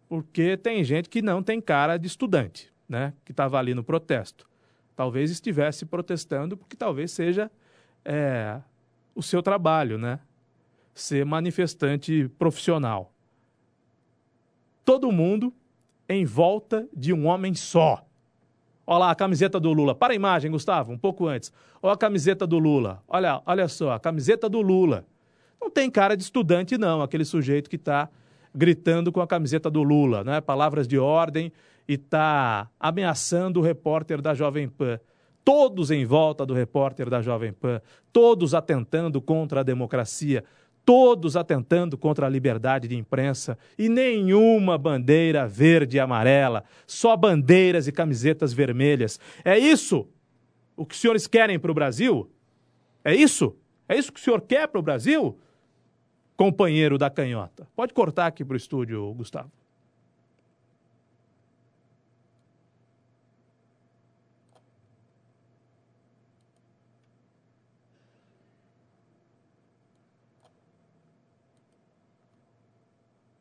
Porque 0.07 0.57
tem 0.57 0.83
gente 0.83 1.07
que 1.07 1.21
não 1.21 1.41
tem 1.41 1.61
cara 1.61 1.97
de 1.97 2.07
estudante, 2.07 2.73
né? 2.87 3.13
Que 3.23 3.31
estava 3.31 3.57
ali 3.57 3.73
no 3.73 3.83
protesto. 3.83 4.49
Talvez 4.95 5.31
estivesse 5.31 5.85
protestando 5.85 6.57
porque 6.57 6.75
talvez 6.75 7.11
seja 7.11 7.49
é, 8.03 8.59
o 9.15 9.23
seu 9.23 9.41
trabalho, 9.41 9.97
né? 9.97 10.19
Ser 10.93 11.25
manifestante 11.25 12.27
profissional. 12.37 13.13
Todo 14.83 15.11
mundo 15.11 15.53
em 16.09 16.25
volta 16.25 16.89
de 16.93 17.13
um 17.13 17.27
homem 17.27 17.53
só 17.53 18.08
Olha 18.91 18.97
lá 19.01 19.11
a 19.11 19.15
camiseta 19.15 19.59
do 19.59 19.71
Lula. 19.71 19.93
Para 19.93 20.13
a 20.13 20.15
imagem, 20.15 20.49
Gustavo, 20.49 20.91
um 20.91 20.97
pouco 20.97 21.27
antes. 21.27 21.53
Olha 21.79 21.93
a 21.93 21.97
camiseta 21.97 22.47
do 22.47 22.57
Lula. 22.57 23.03
Olha, 23.07 23.39
olha 23.45 23.67
só, 23.67 23.91
a 23.91 23.99
camiseta 23.99 24.49
do 24.49 24.61
Lula. 24.61 25.05
Não 25.61 25.69
tem 25.69 25.91
cara 25.91 26.17
de 26.17 26.23
estudante, 26.23 26.75
não, 26.75 27.03
aquele 27.03 27.23
sujeito 27.23 27.69
que 27.69 27.75
está 27.75 28.09
gritando 28.51 29.11
com 29.11 29.21
a 29.21 29.27
camiseta 29.27 29.69
do 29.69 29.83
Lula, 29.83 30.23
né? 30.23 30.41
Palavras 30.41 30.87
de 30.87 30.97
ordem 30.97 31.51
e 31.87 31.93
está 31.93 32.67
ameaçando 32.79 33.59
o 33.59 33.63
repórter 33.63 34.23
da 34.23 34.33
Jovem 34.33 34.67
Pan. 34.67 34.99
Todos 35.45 35.91
em 35.91 36.03
volta 36.03 36.43
do 36.43 36.55
repórter 36.55 37.11
da 37.11 37.21
Jovem 37.21 37.53
Pan, 37.53 37.79
todos 38.11 38.55
atentando 38.55 39.21
contra 39.21 39.59
a 39.59 39.63
democracia, 39.63 40.43
todos 40.85 41.35
atentando 41.35 41.97
contra 41.97 42.25
a 42.25 42.29
liberdade 42.29 42.87
de 42.87 42.95
imprensa 42.95 43.57
e 43.77 43.89
nenhuma 43.89 44.77
bandeira 44.77 45.47
verde 45.47 45.97
e 45.97 45.99
amarela, 45.99 46.63
só 46.87 47.15
bandeiras 47.15 47.87
e 47.87 47.91
camisetas 47.91 48.53
vermelhas. 48.53 49.19
É 49.43 49.57
isso 49.57 50.07
o 50.79 50.85
que 50.85 50.95
os 50.95 51.01
senhores 51.01 51.27
querem 51.27 51.59
para 51.59 51.71
o 51.71 51.73
Brasil? 51.73 52.31
É 53.03 53.13
isso? 53.13 53.55
É 53.87 53.97
isso 53.97 54.13
que 54.13 54.19
o 54.19 54.23
senhor 54.23 54.41
quer 54.41 54.67
para 54.67 54.79
o 54.79 54.81
Brasil? 54.81 55.37
Companheiro 56.37 56.97
da 56.97 57.09
canhota. 57.09 57.67
Pode 57.75 57.93
cortar 57.93 58.27
aqui 58.27 58.45
para 58.45 58.53
o 58.53 58.57
estúdio, 58.57 59.13
Gustavo. 59.13 59.51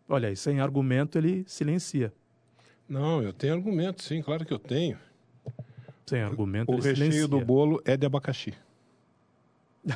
Olha 0.09 0.29
aí, 0.29 0.37
sem 0.37 0.61
argumento 0.61 1.18
ele 1.18 1.44
silencia. 1.47 2.12
Não, 2.88 3.23
eu 3.23 3.33
tenho 3.33 3.53
argumento, 3.55 4.03
sim, 4.03 4.23
claro 4.23 4.44
que 4.47 4.53
eu 4.53 4.59
tenho. 4.59 4.99
Sem 6.07 6.23
argumento 6.23 6.71
o 6.73 6.75
ele 6.77 6.83
recheio 6.83 6.97
silencia. 7.12 7.29
do 7.29 7.40
bolo 7.44 7.83
é 7.85 7.97
de 7.97 8.07
abacaxi. 8.07 8.55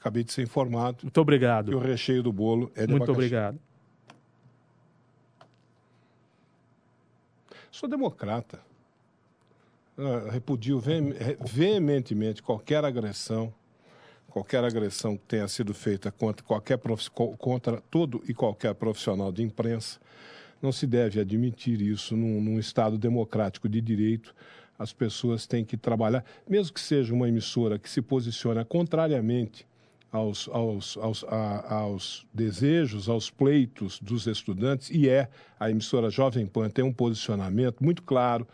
Acabei 0.00 0.24
de 0.24 0.32
ser 0.32 0.42
informado 0.42 0.98
Muito 1.02 1.20
obrigado. 1.20 1.68
que 1.70 1.74
o 1.74 1.78
recheio 1.78 2.22
do 2.22 2.32
bolo 2.32 2.70
é 2.74 2.86
de 2.86 2.92
Muito 2.92 3.02
abacaxi. 3.04 3.12
obrigado. 3.12 3.58
Sou 7.70 7.88
democrata. 7.88 8.60
Ah, 9.98 10.30
Repudio 10.30 10.78
re- 10.78 11.36
veementemente 11.46 12.42
qualquer 12.42 12.84
agressão, 12.84 13.52
qualquer 14.36 14.62
agressão 14.64 15.16
que 15.16 15.24
tenha 15.24 15.48
sido 15.48 15.72
feita 15.72 16.12
contra 16.12 16.44
qualquer 16.44 16.78
co- 17.14 17.34
contra 17.38 17.80
todo 17.90 18.22
e 18.28 18.34
qualquer 18.34 18.74
profissional 18.74 19.32
de 19.32 19.42
imprensa. 19.42 19.98
Não 20.60 20.70
se 20.70 20.86
deve 20.86 21.18
admitir 21.18 21.80
isso 21.80 22.14
num, 22.14 22.38
num 22.42 22.58
Estado 22.58 22.98
democrático 22.98 23.66
de 23.66 23.80
direito. 23.80 24.34
As 24.78 24.92
pessoas 24.92 25.46
têm 25.46 25.64
que 25.64 25.74
trabalhar, 25.78 26.22
mesmo 26.46 26.74
que 26.74 26.80
seja 26.82 27.14
uma 27.14 27.26
emissora 27.26 27.78
que 27.78 27.88
se 27.88 28.02
posiciona 28.02 28.62
contrariamente 28.62 29.66
aos, 30.12 30.50
aos, 30.52 30.98
aos, 30.98 31.24
a- 31.24 31.74
aos 31.74 32.26
desejos, 32.34 33.08
aos 33.08 33.30
pleitos 33.30 33.98
dos 34.00 34.26
estudantes, 34.26 34.90
e 34.90 35.08
é 35.08 35.30
a 35.58 35.70
emissora 35.70 36.10
Jovem 36.10 36.46
Pan 36.46 36.68
tem 36.68 36.84
um 36.84 36.92
posicionamento 36.92 37.82
muito 37.82 38.02
claro, 38.02 38.46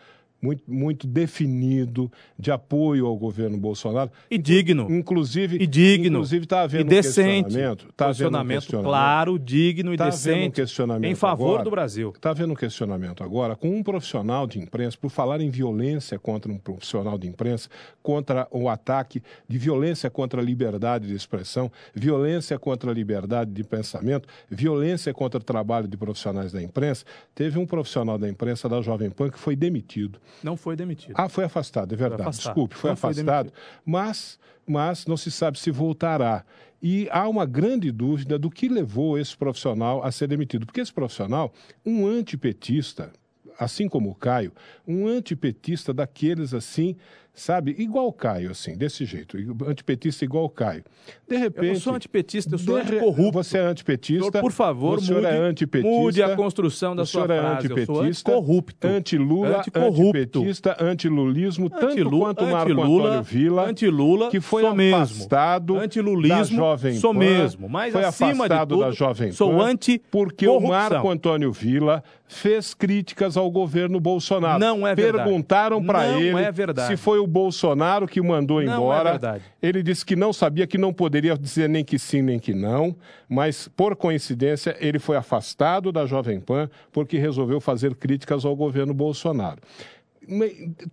muito, 0.42 0.62
muito 0.66 1.06
definido 1.06 2.10
de 2.38 2.50
apoio 2.50 3.06
ao 3.06 3.16
governo 3.16 3.56
Bolsonaro. 3.56 4.10
E 4.30 4.36
digno. 4.36 4.90
Inclusive, 4.90 5.56
E 5.62 5.66
digno. 5.66 6.16
inclusive 6.18 6.44
está 6.44 6.56
E 6.58 6.64
havendo 6.64 6.88
decente. 6.88 7.40
um 7.40 7.44
questionamento. 7.44 7.86
Tá 7.96 8.06
havendo 8.08 8.36
um 8.38 8.46
questionamento. 8.48 8.82
claro, 8.82 9.38
digno 9.38 9.94
e 9.94 9.96
Tá 9.96 10.04
havendo 10.08 10.16
um 10.16 10.32
decente. 10.34 10.54
questionamento 10.56 11.10
em 11.10 11.14
favor 11.14 11.46
agora. 11.50 11.64
do 11.64 11.70
Brasil. 11.70 12.12
Está 12.14 12.30
havendo 12.30 12.52
um 12.52 12.56
questionamento 12.56 13.22
agora 13.22 13.54
com 13.54 13.70
um 13.70 13.82
profissional 13.82 14.46
de 14.46 14.58
imprensa, 14.58 14.98
por 15.00 15.10
falar 15.10 15.40
em 15.40 15.48
violência 15.48 16.18
contra 16.18 16.50
um 16.50 16.58
profissional 16.58 17.16
de 17.16 17.28
imprensa, 17.28 17.68
contra 18.02 18.48
o 18.50 18.68
ataque 18.68 19.22
de 19.48 19.58
violência 19.58 20.10
contra 20.10 20.40
a 20.40 20.44
liberdade 20.44 21.06
de 21.06 21.14
expressão, 21.14 21.70
violência 21.94 22.58
contra 22.58 22.90
a 22.90 22.94
liberdade 22.94 23.52
de 23.52 23.62
pensamento, 23.62 24.28
violência 24.50 25.14
contra 25.14 25.38
o 25.40 25.44
trabalho 25.44 25.86
de 25.86 25.96
profissionais 25.96 26.50
da 26.52 26.60
imprensa. 26.60 27.04
Teve 27.34 27.58
um 27.58 27.66
profissional 27.66 28.18
da 28.18 28.28
imprensa 28.28 28.68
da 28.68 28.80
Jovem 28.82 29.10
Pan 29.10 29.30
que 29.30 29.38
foi 29.38 29.54
demitido. 29.54 30.18
Não 30.42 30.56
foi 30.56 30.76
demitido. 30.76 31.14
Ah, 31.16 31.28
foi 31.28 31.44
afastado, 31.44 31.92
é 31.92 31.96
verdade. 31.96 32.22
afastado. 32.22 32.46
Desculpe, 32.46 32.74
foi 32.74 32.90
Não 32.90 32.96
foi 32.96 33.10
afastado. 33.10 33.52
mas, 33.84 34.38
mas 34.66 35.06
não 35.06 35.16
se 35.16 35.30
sabe 35.30 35.58
se 35.58 35.70
voltará. 35.70 36.44
E 36.82 37.08
há 37.12 37.28
uma 37.28 37.46
grande 37.46 37.92
dúvida 37.92 38.38
do 38.38 38.50
que 38.50 38.68
levou 38.68 39.16
esse 39.18 39.36
profissional 39.36 40.02
a 40.04 40.10
ser 40.10 40.26
demitido. 40.26 40.66
Porque 40.66 40.80
esse 40.80 40.92
profissional, 40.92 41.52
um 41.86 42.06
antipetista, 42.06 43.12
assim 43.58 43.88
como 43.88 44.10
o 44.10 44.14
Caio, 44.14 44.52
um 44.86 45.06
antipetista 45.06 45.94
daqueles 45.94 46.52
assim, 46.52 46.96
sabe, 47.34 47.74
igual 47.78 48.06
o 48.08 48.12
Caio, 48.12 48.50
assim, 48.50 48.76
desse 48.76 49.04
jeito, 49.04 49.36
antipetista 49.66 50.24
igual 50.24 50.44
o 50.44 50.48
Caio. 50.50 50.84
De 51.28 51.36
repente. 51.36 51.66
Eu 51.68 51.72
não 51.74 51.80
sou 51.80 51.94
antipetista, 51.94 52.54
eu 52.54 52.58
sou 52.58 52.76
de 52.76 52.82
anticorrupto. 52.82 53.32
Você 53.32 53.58
é 53.58 53.60
antipetista. 53.62 54.18
Senhor, 54.30 54.40
por 54.40 54.52
favor, 54.52 54.98
o 54.98 55.02
mude, 55.02 55.24
é 55.26 55.36
antipetista. 55.38 55.88
mude 56.00 56.22
a 56.22 56.36
construção 56.36 56.94
da 56.94 57.02
o 57.02 57.06
sua 57.06 57.24
é 57.24 57.26
frase. 57.26 57.68
Eu 57.70 57.86
sou 57.86 57.96
antipetista, 58.00 58.30
anticorrupto. 58.32 58.86
Anti-Lula, 58.86 59.58
Anticorrupto. 59.58 60.08
antipetista, 60.38 60.76
antilulismo, 60.78 61.70
tanto 61.70 61.86
Antilu- 61.86 62.18
quanto 62.20 62.44
Marco 62.46 62.70
antilula, 62.72 63.04
Antônio 63.08 63.22
Vila, 63.22 63.64
antilula, 63.68 64.30
que 64.30 64.40
foi 64.40 64.62
sou 64.62 64.74
mesmo. 64.74 64.96
afastado 64.96 65.76
Antilulismo, 65.78 66.36
da 66.36 66.44
Jovem 66.44 66.94
sou 66.98 67.12
Pan, 67.14 67.18
mesmo. 67.18 67.68
Mas, 67.68 67.92
foi 67.92 68.04
acima 68.04 68.30
de 68.30 68.40
afastado 68.42 68.68
tudo, 68.68 68.84
da 68.84 68.90
Jovem 68.90 69.32
sou 69.32 69.56
Pan, 69.56 69.64
anti 69.64 70.02
porque 70.10 70.46
o. 70.46 70.60
Marco 70.60 71.08
Antônio 71.10 71.50
Vila 71.52 72.04
fez 72.26 72.72
críticas 72.72 73.36
ao 73.36 73.50
governo 73.50 74.00
Bolsonaro. 74.00 74.58
Não 74.58 74.86
é 74.86 74.94
verdade. 74.94 75.24
Perguntaram 75.24 75.84
para 75.84 76.06
ele 76.18 76.38
é 76.38 76.50
verdade. 76.52 76.88
se 76.88 76.96
foi 76.96 77.18
o 77.22 77.26
Bolsonaro 77.26 78.06
que 78.06 78.20
o 78.20 78.24
mandou 78.24 78.62
Não 78.62 78.72
é 78.72 78.76
embora. 78.76 79.10
verdade. 79.12 79.44
Ele 79.62 79.82
disse 79.82 80.04
que 80.04 80.14
não 80.16 80.32
sabia, 80.32 80.66
que 80.66 80.76
não 80.76 80.92
poderia 80.92 81.36
dizer 81.36 81.68
nem 81.68 81.84
que 81.84 81.98
sim, 81.98 82.20
nem 82.22 82.38
que 82.38 82.52
não, 82.54 82.94
mas 83.28 83.68
por 83.68 83.96
coincidência 83.96 84.76
ele 84.80 84.98
foi 84.98 85.16
afastado 85.16 85.90
da 85.92 86.04
Jovem 86.04 86.40
Pan 86.40 86.68
porque 86.92 87.16
resolveu 87.18 87.60
fazer 87.60 87.94
críticas 87.94 88.44
ao 88.44 88.54
governo 88.56 88.92
Bolsonaro. 88.92 89.58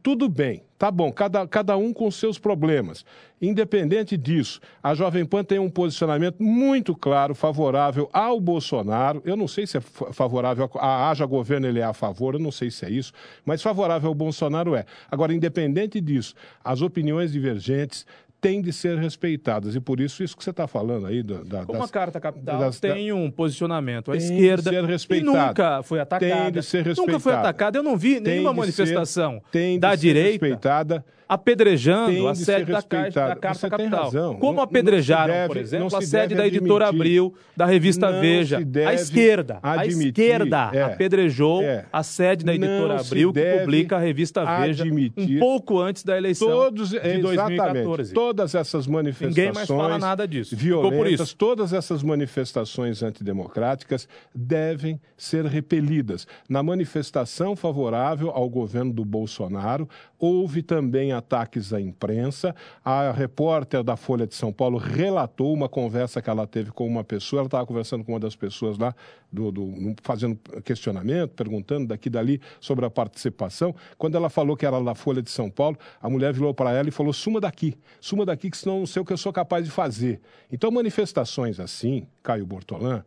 Tudo 0.02 0.28
bem, 0.28 0.64
tá 0.78 0.90
bom, 0.90 1.12
cada, 1.12 1.48
cada 1.48 1.78
um 1.78 1.94
com 1.94 2.10
seus 2.10 2.40
problemas. 2.40 3.06
Independente 3.42 4.18
disso, 4.18 4.60
a 4.84 4.94
Jovem 4.94 5.26
Pan 5.26 5.44
tem 5.44 5.60
um 5.60 5.70
posicionamento 5.70 6.42
muito 6.42 6.96
claro, 6.96 7.34
favorável 7.34 8.10
ao 8.12 8.40
Bolsonaro. 8.40 9.22
Eu 9.24 9.38
não 9.38 9.48
sei 9.48 9.66
se 9.66 9.78
é 9.78 9.82
fa- 9.82 10.12
favorável 10.12 10.70
a 10.76 11.10
haja 11.10 11.26
governo, 11.26 11.68
ele 11.68 11.80
é 11.80 11.84
a 11.84 11.94
favor, 11.94 12.34
eu 12.34 12.40
não 12.40 12.52
sei 12.52 12.70
se 12.70 12.86
é 12.86 12.90
isso, 12.90 13.14
mas 13.46 13.62
favorável 13.62 14.10
ao 14.10 14.16
Bolsonaro 14.16 14.76
é. 14.76 14.86
Agora, 15.10 15.34
independente 15.34 16.02
disso, 16.02 16.34
as 16.64 16.82
opiniões 16.82 17.32
divergentes 17.32 18.06
têm 18.42 18.62
de 18.62 18.72
ser 18.72 18.98
respeitadas. 18.98 19.76
E 19.76 19.80
por 19.80 20.00
isso, 20.00 20.24
isso 20.24 20.36
que 20.38 20.44
você 20.44 20.50
está 20.52 20.68
falando 20.68 21.08
aí, 21.08 21.22
da, 21.22 21.42
da, 21.44 21.66
Como 21.66 21.80
das- 21.80 21.90
a 21.90 21.94
Carta 21.94 22.20
Capital 22.20 22.60
das- 22.60 22.80
tem 22.80 23.12
um 23.12 23.30
posicionamento 23.30 24.12
à 24.12 24.18
Tem 24.18 24.26
de 24.28 24.34
esquerda 24.34 24.70
ser 24.72 24.84
respeitado. 24.86 25.32
nunca 25.48 25.84
foi 25.84 26.00
atacada. 26.00 26.34
Tem 26.44 26.52
de 26.52 26.64
ser 26.64 26.86
Nunca 26.98 27.20
foi 27.20 27.34
atacada. 27.34 27.78
Eu 27.78 27.84
não 27.84 27.98
vi 27.98 28.20
nenhuma 28.20 28.52
ser- 28.52 28.58
manifestação 28.58 29.42
tem 29.52 29.74
de 29.76 29.80
da 29.80 29.92
ser 29.92 29.98
direita 29.98 30.30
respeitada. 30.46 31.06
Apedrejando 31.30 32.12
Tem 32.12 32.28
a 32.28 32.32
de 32.32 32.40
sede 32.40 32.72
da, 32.72 32.82
Caixa, 32.82 33.12
da. 33.20 33.36
Carta 33.36 33.54
Você 33.54 33.70
Capital. 33.70 34.04
razão. 34.06 34.36
Como 34.40 34.54
Não- 34.56 34.64
apedrejaram, 34.64 35.32
deve- 35.34 35.48
por 35.48 35.58
exemplo, 35.58 35.96
a 35.96 36.02
se 36.02 36.08
sede 36.08 36.34
da 36.34 36.48
editora 36.48 36.88
admitir. 36.88 37.00
Abril, 37.20 37.34
da 37.56 37.66
revista 37.68 38.12
Veja. 38.20 38.58
a 38.58 38.94
esquerda, 38.96 39.60
a 39.62 39.74
admitir, 39.82 40.08
esquerda 40.08 40.72
é. 40.74 40.82
apedrejou 40.82 41.62
É. 41.62 41.86
a 41.94 42.02
sede 42.02 42.44
da 42.44 42.56
editora 42.56 43.00
Abril, 43.00 43.32
que 43.32 43.60
publica 43.60 43.96
a 43.98 44.00
revista 44.00 44.44
Veja, 44.62 44.84
um 44.84 45.40
pouco 45.40 45.80
antes 45.80 46.04
da 46.04 46.18
eleição 46.18 46.48
Todos, 46.50 46.90
de 46.90 46.96
exatamente, 46.96 47.22
2014. 47.22 48.14
todas 48.14 48.56
essas 48.56 48.88
manifestações 48.88 49.36
Ninguém 49.38 49.54
mais 49.54 49.68
fala 49.68 50.00
nada 50.00 50.28
disso. 50.28 50.56
Violentas, 50.56 51.12
isso. 51.28 51.36
todas 51.38 51.74
essas 51.74 52.02
manifestações 52.02 53.04
antidemocráticas 53.04 54.08
devem 54.34 55.00
ser 55.16 55.46
repelidas. 55.46 56.26
Na 56.50 56.64
manifestação 56.64 57.56
favorável 57.56 58.32
ao 58.32 58.50
governo 58.50 58.92
do 58.92 59.06
Bolsonaro, 59.06 59.88
houve 60.18 60.64
também 60.64 61.12
ataques 61.20 61.72
à 61.72 61.80
imprensa. 61.80 62.56
A 62.84 63.12
repórter 63.12 63.84
da 63.84 63.96
Folha 63.96 64.26
de 64.26 64.34
São 64.34 64.52
Paulo 64.52 64.78
relatou 64.78 65.54
uma 65.54 65.70
conversa 65.70 66.22
que 66.22 66.30
ela 66.30 66.48
teve 66.48 66.72
com 66.72 66.88
uma 66.88 67.04
pessoa, 67.04 67.42
ela 67.42 67.48
estava 67.48 67.66
conversando 67.66 68.04
com 68.04 68.14
uma 68.14 68.20
das 68.20 68.36
pessoas 68.36 68.78
lá, 68.78 68.96
do, 69.32 69.52
do- 69.52 69.96
fazendo 70.02 70.36
questionamento, 70.64 71.32
perguntando 71.36 71.88
daqui 71.88 72.10
dali 72.10 72.42
sobre 72.60 72.84
a 72.86 72.90
participação. 72.90 73.76
Quando 73.98 74.16
ela 74.16 74.30
falou 74.30 74.58
que 74.58 74.66
era 74.66 74.82
da 74.84 74.96
Folha 74.96 75.22
de 75.22 75.30
São 75.30 75.50
Paulo, 75.52 75.78
a 76.02 76.10
mulher 76.10 76.34
virou 76.34 76.54
para 76.54 76.72
ela 76.74 76.90
e 76.90 76.92
falou: 76.92 77.14
suma 77.14 77.40
daqui, 77.40 77.78
suma 78.02 78.26
daqui, 78.26 78.50
que 78.50 78.58
senão 78.58 78.80
não 78.80 78.88
sei 78.88 79.02
o 79.02 79.06
que 79.06 79.14
eu 79.14 79.18
sou 79.18 79.32
capaz 79.32 79.64
de 79.64 79.70
fazer. 79.72 80.20
Então, 80.52 80.72
manifestações 80.72 81.60
assim, 81.60 82.08
Caio 82.24 82.46
Bortolã, 82.46 83.04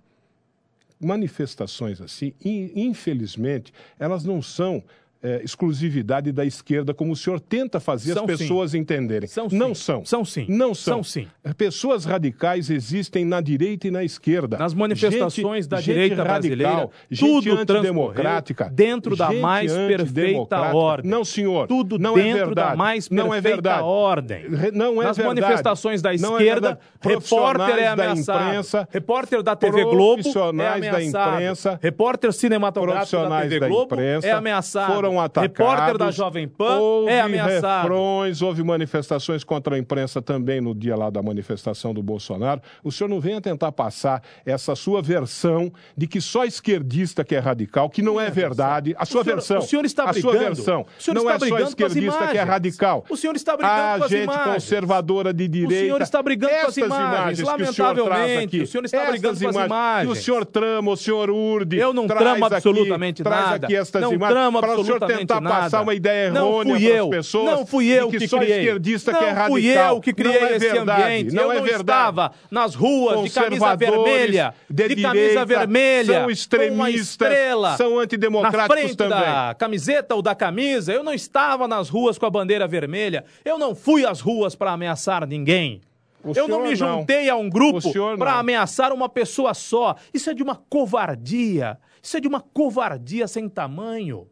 manifestações 1.01 2.01
assim, 2.01 2.33
in- 2.45 2.71
infelizmente, 2.77 3.73
elas 3.99 4.25
não 4.25 4.41
são 4.41 4.83
eh, 5.23 5.41
exclusividade 5.45 6.33
da 6.33 6.45
esquerda, 6.45 6.93
como 6.93 7.13
o 7.13 7.17
senhor 7.17 7.39
tenta 7.41 7.79
fazer 7.81 8.15
São 8.15 8.25
as 8.25 8.39
pessoas 8.39 8.75
entenderem. 8.75 9.29
São 9.29 9.49
sim. 9.49 9.57
não 9.57 9.75
são. 9.75 10.05
São 10.05 10.25
sim. 10.25 10.47
Não 10.49 10.75
são. 10.75 10.95
São 10.95 11.05
sim. 11.05 11.27
Pessoas 11.57 12.05
radicais 12.05 12.71
existem 12.71 13.25
na 13.25 13.41
direita 13.41 13.87
e 13.89 13.91
na 13.91 14.03
esquerda. 14.05 14.59
Nas 14.59 14.75
manifestações 14.75 15.65
Gente- 15.65 15.69
da 15.71 15.77
gente 15.79 15.85
direita 15.95 16.23
radical, 16.25 16.41
brasileira, 16.41 16.89
gente 17.11 17.45
tudo 17.45 17.59
antidemocrática, 17.61 18.71
dentro 18.73 19.17
da 19.17 19.33
mais 19.33 19.73
perfeita 19.73 20.61
ordem. 20.75 21.11
Não, 21.11 21.25
senhor. 21.25 21.67
Tudo 21.67 21.99
não 21.99 22.19
é 22.19 22.23
dentro 22.23 22.47
verdade. 22.47 22.71
da 22.71 22.77
mais 22.77 23.09
não 23.11 23.25
perfeita 23.31 23.49
é 23.49 23.53
verdade. 23.53 23.83
ordem. 23.83 24.49
Re- 24.49 24.71
Não 24.73 25.01
é 25.03 25.07
Nas 25.07 25.17
verdade. 25.17 25.41
manifestações 25.41 26.03
da 26.03 26.13
é 26.13 26.15
esquerda, 26.17 26.39
verdade. 26.41 26.79
repórter 27.01 27.11
é 27.11 27.13
Profissionais 27.13 27.77
da 27.87 27.93
ameaçado. 27.93 28.43
imprensa, 28.49 28.89
repórter 28.91 29.43
da 29.43 29.57
TV 29.57 29.83
Globo 29.85 30.21
é 30.21 30.23
profissionais 30.23 30.81
da 30.83 30.89
ameaçado. 30.97 31.33
imprensa, 31.35 31.79
repórter 31.83 32.33
cinematográfico 32.33 33.29
da 33.29 33.41
TV 33.43 33.61
da 33.61 33.69
Globo 33.69 33.95
imprensa 33.95 34.27
é 34.27 34.33
ameaçado. 34.33 34.93
Foram 35.13 35.25
atacados. 35.25 35.59
repórter 35.59 35.99
da 35.99 36.11
Jovem 36.11 36.49
Pan 36.49 36.79
houve 36.79 37.11
é 37.11 37.21
ameaçado. 37.21 37.83
refrões, 37.83 38.43
houve 38.43 38.63
manifestações 38.63 39.45
contra 39.45 39.77
a 39.77 39.79
imprensa 39.79 40.21
também 40.23 40.61
no 40.61 40.75
dia 40.75 40.97
lá 40.97 41.11
da 41.11 41.23
manifestação 41.23 41.93
do 41.95 42.03
Bolsonaro. 42.03 42.61
O 42.83 42.91
senhor 42.91 43.09
não 43.09 43.21
venha 43.21 43.41
tentar 43.41 43.73
passar 43.73 44.23
essa 44.45 44.75
sua 44.75 45.03
versão 45.03 45.73
de 45.97 46.07
que 46.07 46.21
só 46.21 46.45
esquerdista 46.45 47.25
que 47.25 47.35
é 47.35 47.39
radical, 47.39 47.89
que 47.91 48.03
não 48.03 48.21
é 48.21 48.31
verdade. 48.31 48.95
A 48.99 49.05
sua 49.05 49.23
senhor- 49.23 49.37
versão. 49.37 49.59
o 49.59 49.63
senhor 49.63 49.85
está 49.85 50.05
A 50.05 50.13
sua 50.13 50.33
brigando. 50.33 50.55
versão. 50.57 50.87
O 50.99 51.03
senhor 51.03 51.15
não 51.15 51.23
está 51.23 51.35
é 51.35 51.39
só 51.39 51.45
brigando 51.45 51.69
esquerdista 51.69 52.27
que 52.29 52.39
é 52.39 52.43
radical. 52.43 53.05
O 53.09 53.17
senhor 53.17 53.37
está 53.37 53.57
brigando 53.57 53.81
a 53.95 53.99
com 53.99 54.05
as 54.05 54.11
gente 54.11 54.25
imagens. 54.25 54.55
conservadora 54.55 55.33
de 55.35 55.49
direita. 55.49 55.75
O 55.75 55.79
senhor 55.87 56.03
está 56.03 56.23
brigando 56.23 56.53
com 56.53 56.59
as 56.69 56.79
Estas 56.79 56.85
imagens, 56.87 57.39
o 57.41 57.45
senhor 57.45 57.57
traz 57.57 57.79
lamentavelmente, 57.99 58.57
aqui. 58.57 58.61
o 58.63 58.67
senhor 58.67 58.85
está 58.85 58.97
estas 58.99 59.11
brigando 59.13 59.41
com 59.41 59.49
as 59.59 59.67
imagens. 59.67 60.11
O 60.11 60.15
senhor 60.23 60.47
trama, 60.47 60.91
o 60.91 60.97
senhor 60.97 61.31
urde. 61.31 61.79
Eu 61.79 61.93
não 61.93 62.07
traz 62.07 62.21
tramo 62.23 62.45
aqui- 62.47 62.55
absolutamente 62.55 63.23
traz 63.23 63.45
nada. 63.47 63.67
aqui 63.67 63.77
estas 63.77 64.03
não 64.03 64.13
imagens 64.13 64.35
tramo 64.39 64.61
para 64.61 64.79
o 64.79 64.85
senhor 64.85 65.01
absolutamente 65.05 65.29
tentar 65.29 65.41
nada. 65.41 65.57
passar 65.63 65.83
uma 65.83 65.95
ideia 65.95 66.31
não 66.31 66.49
errônea 66.63 66.91
para 66.93 67.03
as 67.03 67.09
pessoas. 67.09 67.45
Não 67.45 67.67
fui 67.67 67.87
eu 67.89 68.09
que, 68.11 68.19
que 68.19 68.29
só 68.29 68.39
criei. 68.39 68.59
esquerdista 68.61 69.13
não 69.13 69.19
que 69.19 69.25
é 69.25 69.31
radical. 69.31 69.51
fui 69.51 69.67
eu 69.67 70.01
que 70.01 70.13
criei 70.13 70.41
Não 70.41 70.47
é 70.47 70.57
esse 70.57 70.69
verdade, 70.71 71.03
ambiente. 71.03 71.35
não 71.35 71.43
eu 71.43 71.53
é 71.53 71.55
não 71.57 71.63
verdade. 71.63 71.83
estava 71.83 72.33
nas 72.51 72.75
ruas 72.75 73.23
de 73.25 73.31
camisa 73.31 73.77
vermelha, 73.77 74.55
de 74.69 74.89
de, 74.89 75.03
camisa 75.03 75.13
direita, 75.13 75.45
vermelha, 75.47 76.21
são 76.21 76.31
extremistas, 76.31 77.01
estrela 77.09 77.77
são 77.77 77.97
na 77.97 78.03
antidemocráticos 78.03 78.67
frente 78.83 78.97
também. 78.97 79.19
da 79.21 79.55
camiseta 79.59 80.15
ou 80.15 80.23
da 80.23 80.35
camisa. 80.35 80.93
Eu 80.93 81.03
não 81.03 81.13
estava 81.13 81.67
nas 81.69 81.89
ruas 81.89 82.19
com 82.19 82.27
a 82.27 82.31
bandeira 82.31 82.67
vermelha. 82.67 83.25
Eu 83.45 83.59
não 83.59 83.75
fui 83.75 84.05
às 84.07 84.21
ruas 84.21 84.55
para 84.55 84.73
ameaçar 84.73 85.27
ninguém. 85.27 85.81
O 86.25 86.33
eu 86.37 86.47
não 86.47 86.61
me 86.63 86.69
não. 86.69 86.77
juntei 86.77 87.29
a 87.29 87.35
um 87.35 87.49
grupo 87.51 87.93
para 88.17 88.33
não. 88.33 88.39
ameaçar 88.39 88.93
uma 88.93 89.09
pessoa 89.09 89.53
só. 89.55 89.97
Isso 90.15 90.31
é 90.31 90.35
de 90.35 90.43
uma 90.43 90.55
covardia. 90.55 91.79
Isso 92.03 92.17
é 92.17 92.21
de 92.21 92.29
uma 92.29 92.41
covardia 92.41 93.27
sem 93.27 93.49
tamanho. 93.49 94.29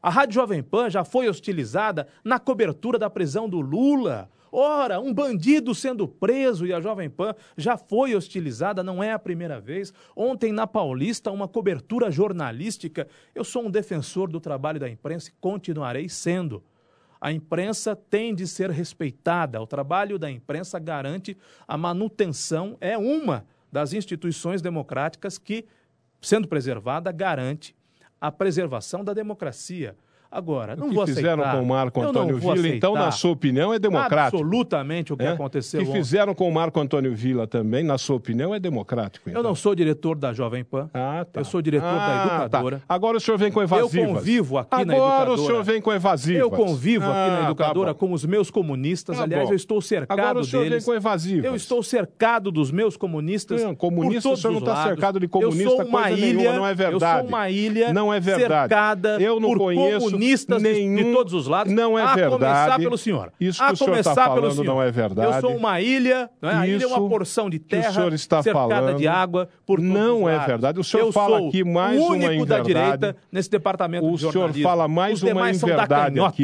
A 0.00 0.10
Rádio 0.10 0.34
Jovem 0.34 0.62
Pan 0.62 0.88
já 0.88 1.04
foi 1.04 1.28
hostilizada 1.28 2.06
na 2.22 2.38
cobertura 2.38 2.98
da 2.98 3.10
prisão 3.10 3.48
do 3.48 3.60
Lula. 3.60 4.30
Ora, 4.50 5.00
um 5.00 5.12
bandido 5.12 5.74
sendo 5.74 6.06
preso 6.06 6.64
e 6.64 6.72
a 6.72 6.80
Jovem 6.80 7.10
Pan 7.10 7.34
já 7.56 7.76
foi 7.76 8.14
hostilizada, 8.14 8.82
não 8.82 9.02
é 9.02 9.12
a 9.12 9.18
primeira 9.18 9.60
vez. 9.60 9.92
Ontem, 10.14 10.52
na 10.52 10.66
Paulista, 10.66 11.32
uma 11.32 11.48
cobertura 11.48 12.10
jornalística. 12.10 13.08
Eu 13.34 13.44
sou 13.44 13.66
um 13.66 13.70
defensor 13.70 14.30
do 14.30 14.40
trabalho 14.40 14.78
da 14.78 14.88
imprensa 14.88 15.30
e 15.30 15.34
continuarei 15.40 16.08
sendo. 16.08 16.62
A 17.20 17.32
imprensa 17.32 17.96
tem 17.96 18.32
de 18.34 18.46
ser 18.46 18.70
respeitada. 18.70 19.60
O 19.60 19.66
trabalho 19.66 20.16
da 20.16 20.30
imprensa 20.30 20.78
garante 20.78 21.36
a 21.66 21.76
manutenção, 21.76 22.76
é 22.80 22.96
uma 22.96 23.44
das 23.70 23.92
instituições 23.92 24.62
democráticas 24.62 25.36
que, 25.36 25.66
sendo 26.20 26.46
preservada, 26.46 27.10
garante 27.10 27.76
a 28.20 28.30
preservação 28.30 29.04
da 29.04 29.12
democracia. 29.12 29.96
Agora, 30.30 30.76
não 30.76 30.86
o 30.86 30.88
que 30.90 30.94
vou 30.94 31.06
fizeram 31.06 31.42
aceitar. 31.42 31.56
com 31.56 31.62
o 31.62 31.66
Marco 31.66 32.00
Eu 32.02 32.08
Antônio 32.10 32.36
vou 32.38 32.54
Villa, 32.54 32.68
então, 32.68 32.92
na 32.92 33.00
aceitar 33.00 33.16
sua 33.16 33.30
opinião, 33.30 33.72
é 33.72 33.78
democrático? 33.78 34.36
Absolutamente 34.36 35.12
o 35.12 35.16
que 35.16 35.24
É? 35.24 35.28
aconteceu 35.28 35.80
que 35.82 35.88
ontem. 35.88 35.98
fizeram 35.98 36.34
com 36.34 36.46
o 36.48 36.52
Marco 36.52 36.78
Antônio 36.80 37.14
Villa 37.14 37.46
também, 37.46 37.82
na 37.82 37.96
sua 37.96 38.16
opinião, 38.16 38.54
é 38.54 38.60
democrático? 38.60 39.30
Eu 39.30 39.42
não 39.42 39.54
sou 39.54 39.74
diretor 39.74 40.16
da 40.18 40.32
Jovem 40.34 40.62
Pan. 40.62 40.90
Ah, 40.92 41.24
tá. 41.32 41.40
Eu 41.40 41.44
sou 41.46 41.62
diretor 41.62 41.86
da 41.86 41.98
Ah, 42.40 42.42
Educadora. 42.44 42.76
tá. 42.78 42.84
Agora 42.94 43.16
o 43.16 43.20
senhor 43.20 43.38
vem 43.38 43.50
com 43.50 43.62
evasivas. 43.62 43.94
Eu 43.94 44.14
convivo 44.14 44.58
aqui 44.58 44.70
na 44.84 44.94
Agora 44.94 44.96
Educadora. 44.98 45.32
o 45.32 45.46
senhor 45.46 45.64
vem 45.64 45.80
com 45.80 45.92
evasivas. 45.94 46.40
Eu 46.42 46.50
convivo 46.50 47.04
aqui 47.06 47.14
Ah, 47.16 47.28
na 47.30 47.36
tá 47.38 47.44
Educadora 47.46 47.92
bom. 47.94 47.98
com 47.98 48.12
os 48.12 48.24
meus 48.26 48.50
comunistas. 48.50 49.16
Tá 49.16 49.22
Aliás, 49.22 49.46
bom. 49.46 49.52
eu 49.52 49.56
estou 49.56 49.80
cercado 49.80 50.20
Agora 50.20 50.38
o 50.40 50.44
senhor 50.44 50.64
deles. 50.64 50.84
vem 50.84 50.92
com 50.92 50.94
evasivas. 50.98 51.44
Eu 51.46 51.56
estou 51.56 51.82
cercado 51.82 52.52
dos 52.52 52.70
meus 52.70 52.96
comunistas. 52.98 53.62
Não, 53.62 53.74
comunista, 53.74 54.28
o 54.28 54.36
senhor 54.36 54.52
não 54.52 54.58
está 54.60 54.82
cercado 54.84 55.18
de 55.18 55.24
Eu 55.26 55.30
comunista 55.30 55.70
sou 55.70 55.84
uma 55.86 56.02
coisa 56.02 56.16
ilha, 56.18 56.34
nenhuma, 56.34 56.56
não 56.56 56.66
é 56.66 56.74
verdade. 56.74 57.14
Eu 57.14 57.20
sou 57.20 57.28
uma 57.28 57.50
ilha 57.50 57.92
Não 57.94 58.12
é 58.12 58.20
verdade. 58.20 58.68
cercada 58.68 59.16
Eu 59.20 59.40
não 59.40 59.48
por 59.50 59.58
conheço 59.58 60.17
comunistas 60.18 60.62
de- 60.62 60.74
de, 60.74 60.86
nenhum- 60.88 61.12
todos 61.14 61.32
os 61.32 61.46
lados. 61.46 61.72
Não 61.72 61.98
é 61.98 62.02
a 62.02 62.14
verdade. 62.14 62.32
começar 62.32 62.78
pelo 62.78 62.98
senhor. 62.98 63.32
Isso 63.40 63.62
a 63.62 63.68
que 63.68 63.72
o 63.74 63.76
senhor 63.76 63.98
está 63.98 64.14
falando 64.14 64.50
senhor. 64.52 64.64
não 64.66 64.82
é 64.82 64.90
verdade. 64.90 65.34
Eu 65.36 65.40
sou 65.40 65.56
uma 65.56 65.80
ilha, 65.80 66.28
não 66.40 66.50
é? 66.50 66.54
a 66.54 66.66
ilha 66.66 66.84
é 66.84 66.86
uma 66.86 67.08
porção 67.08 67.48
de 67.48 67.58
que 67.58 67.66
o 67.66 67.68
terra 67.80 67.92
senhor 67.92 68.12
está 68.12 68.42
cercada 68.42 68.74
falando 68.74 68.96
de 68.98 69.08
água 69.08 69.48
por 69.66 69.78
todos 69.78 69.92
não 69.92 70.28
é 70.28 70.38
verdade. 70.38 70.80
O 70.80 70.84
senhor 70.84 71.06
eu 71.06 71.12
fala 71.12 71.38
sou 71.38 71.48
aqui 71.48 71.64
mais 71.64 71.98
o 71.98 72.02
uma 72.04 72.10
único 72.12 72.46
da 72.46 72.58
inverdade. 72.60 72.66
direita 72.66 73.16
nesse 73.30 73.50
departamento 73.50 74.06
O 74.06 74.12
de 74.12 74.18
senhor 74.20 74.32
jornalismo. 74.32 74.62
fala 74.68 74.88
mais 74.88 75.22
uma 75.22 75.50
inverdade 75.50 76.20
aqui. 76.20 76.42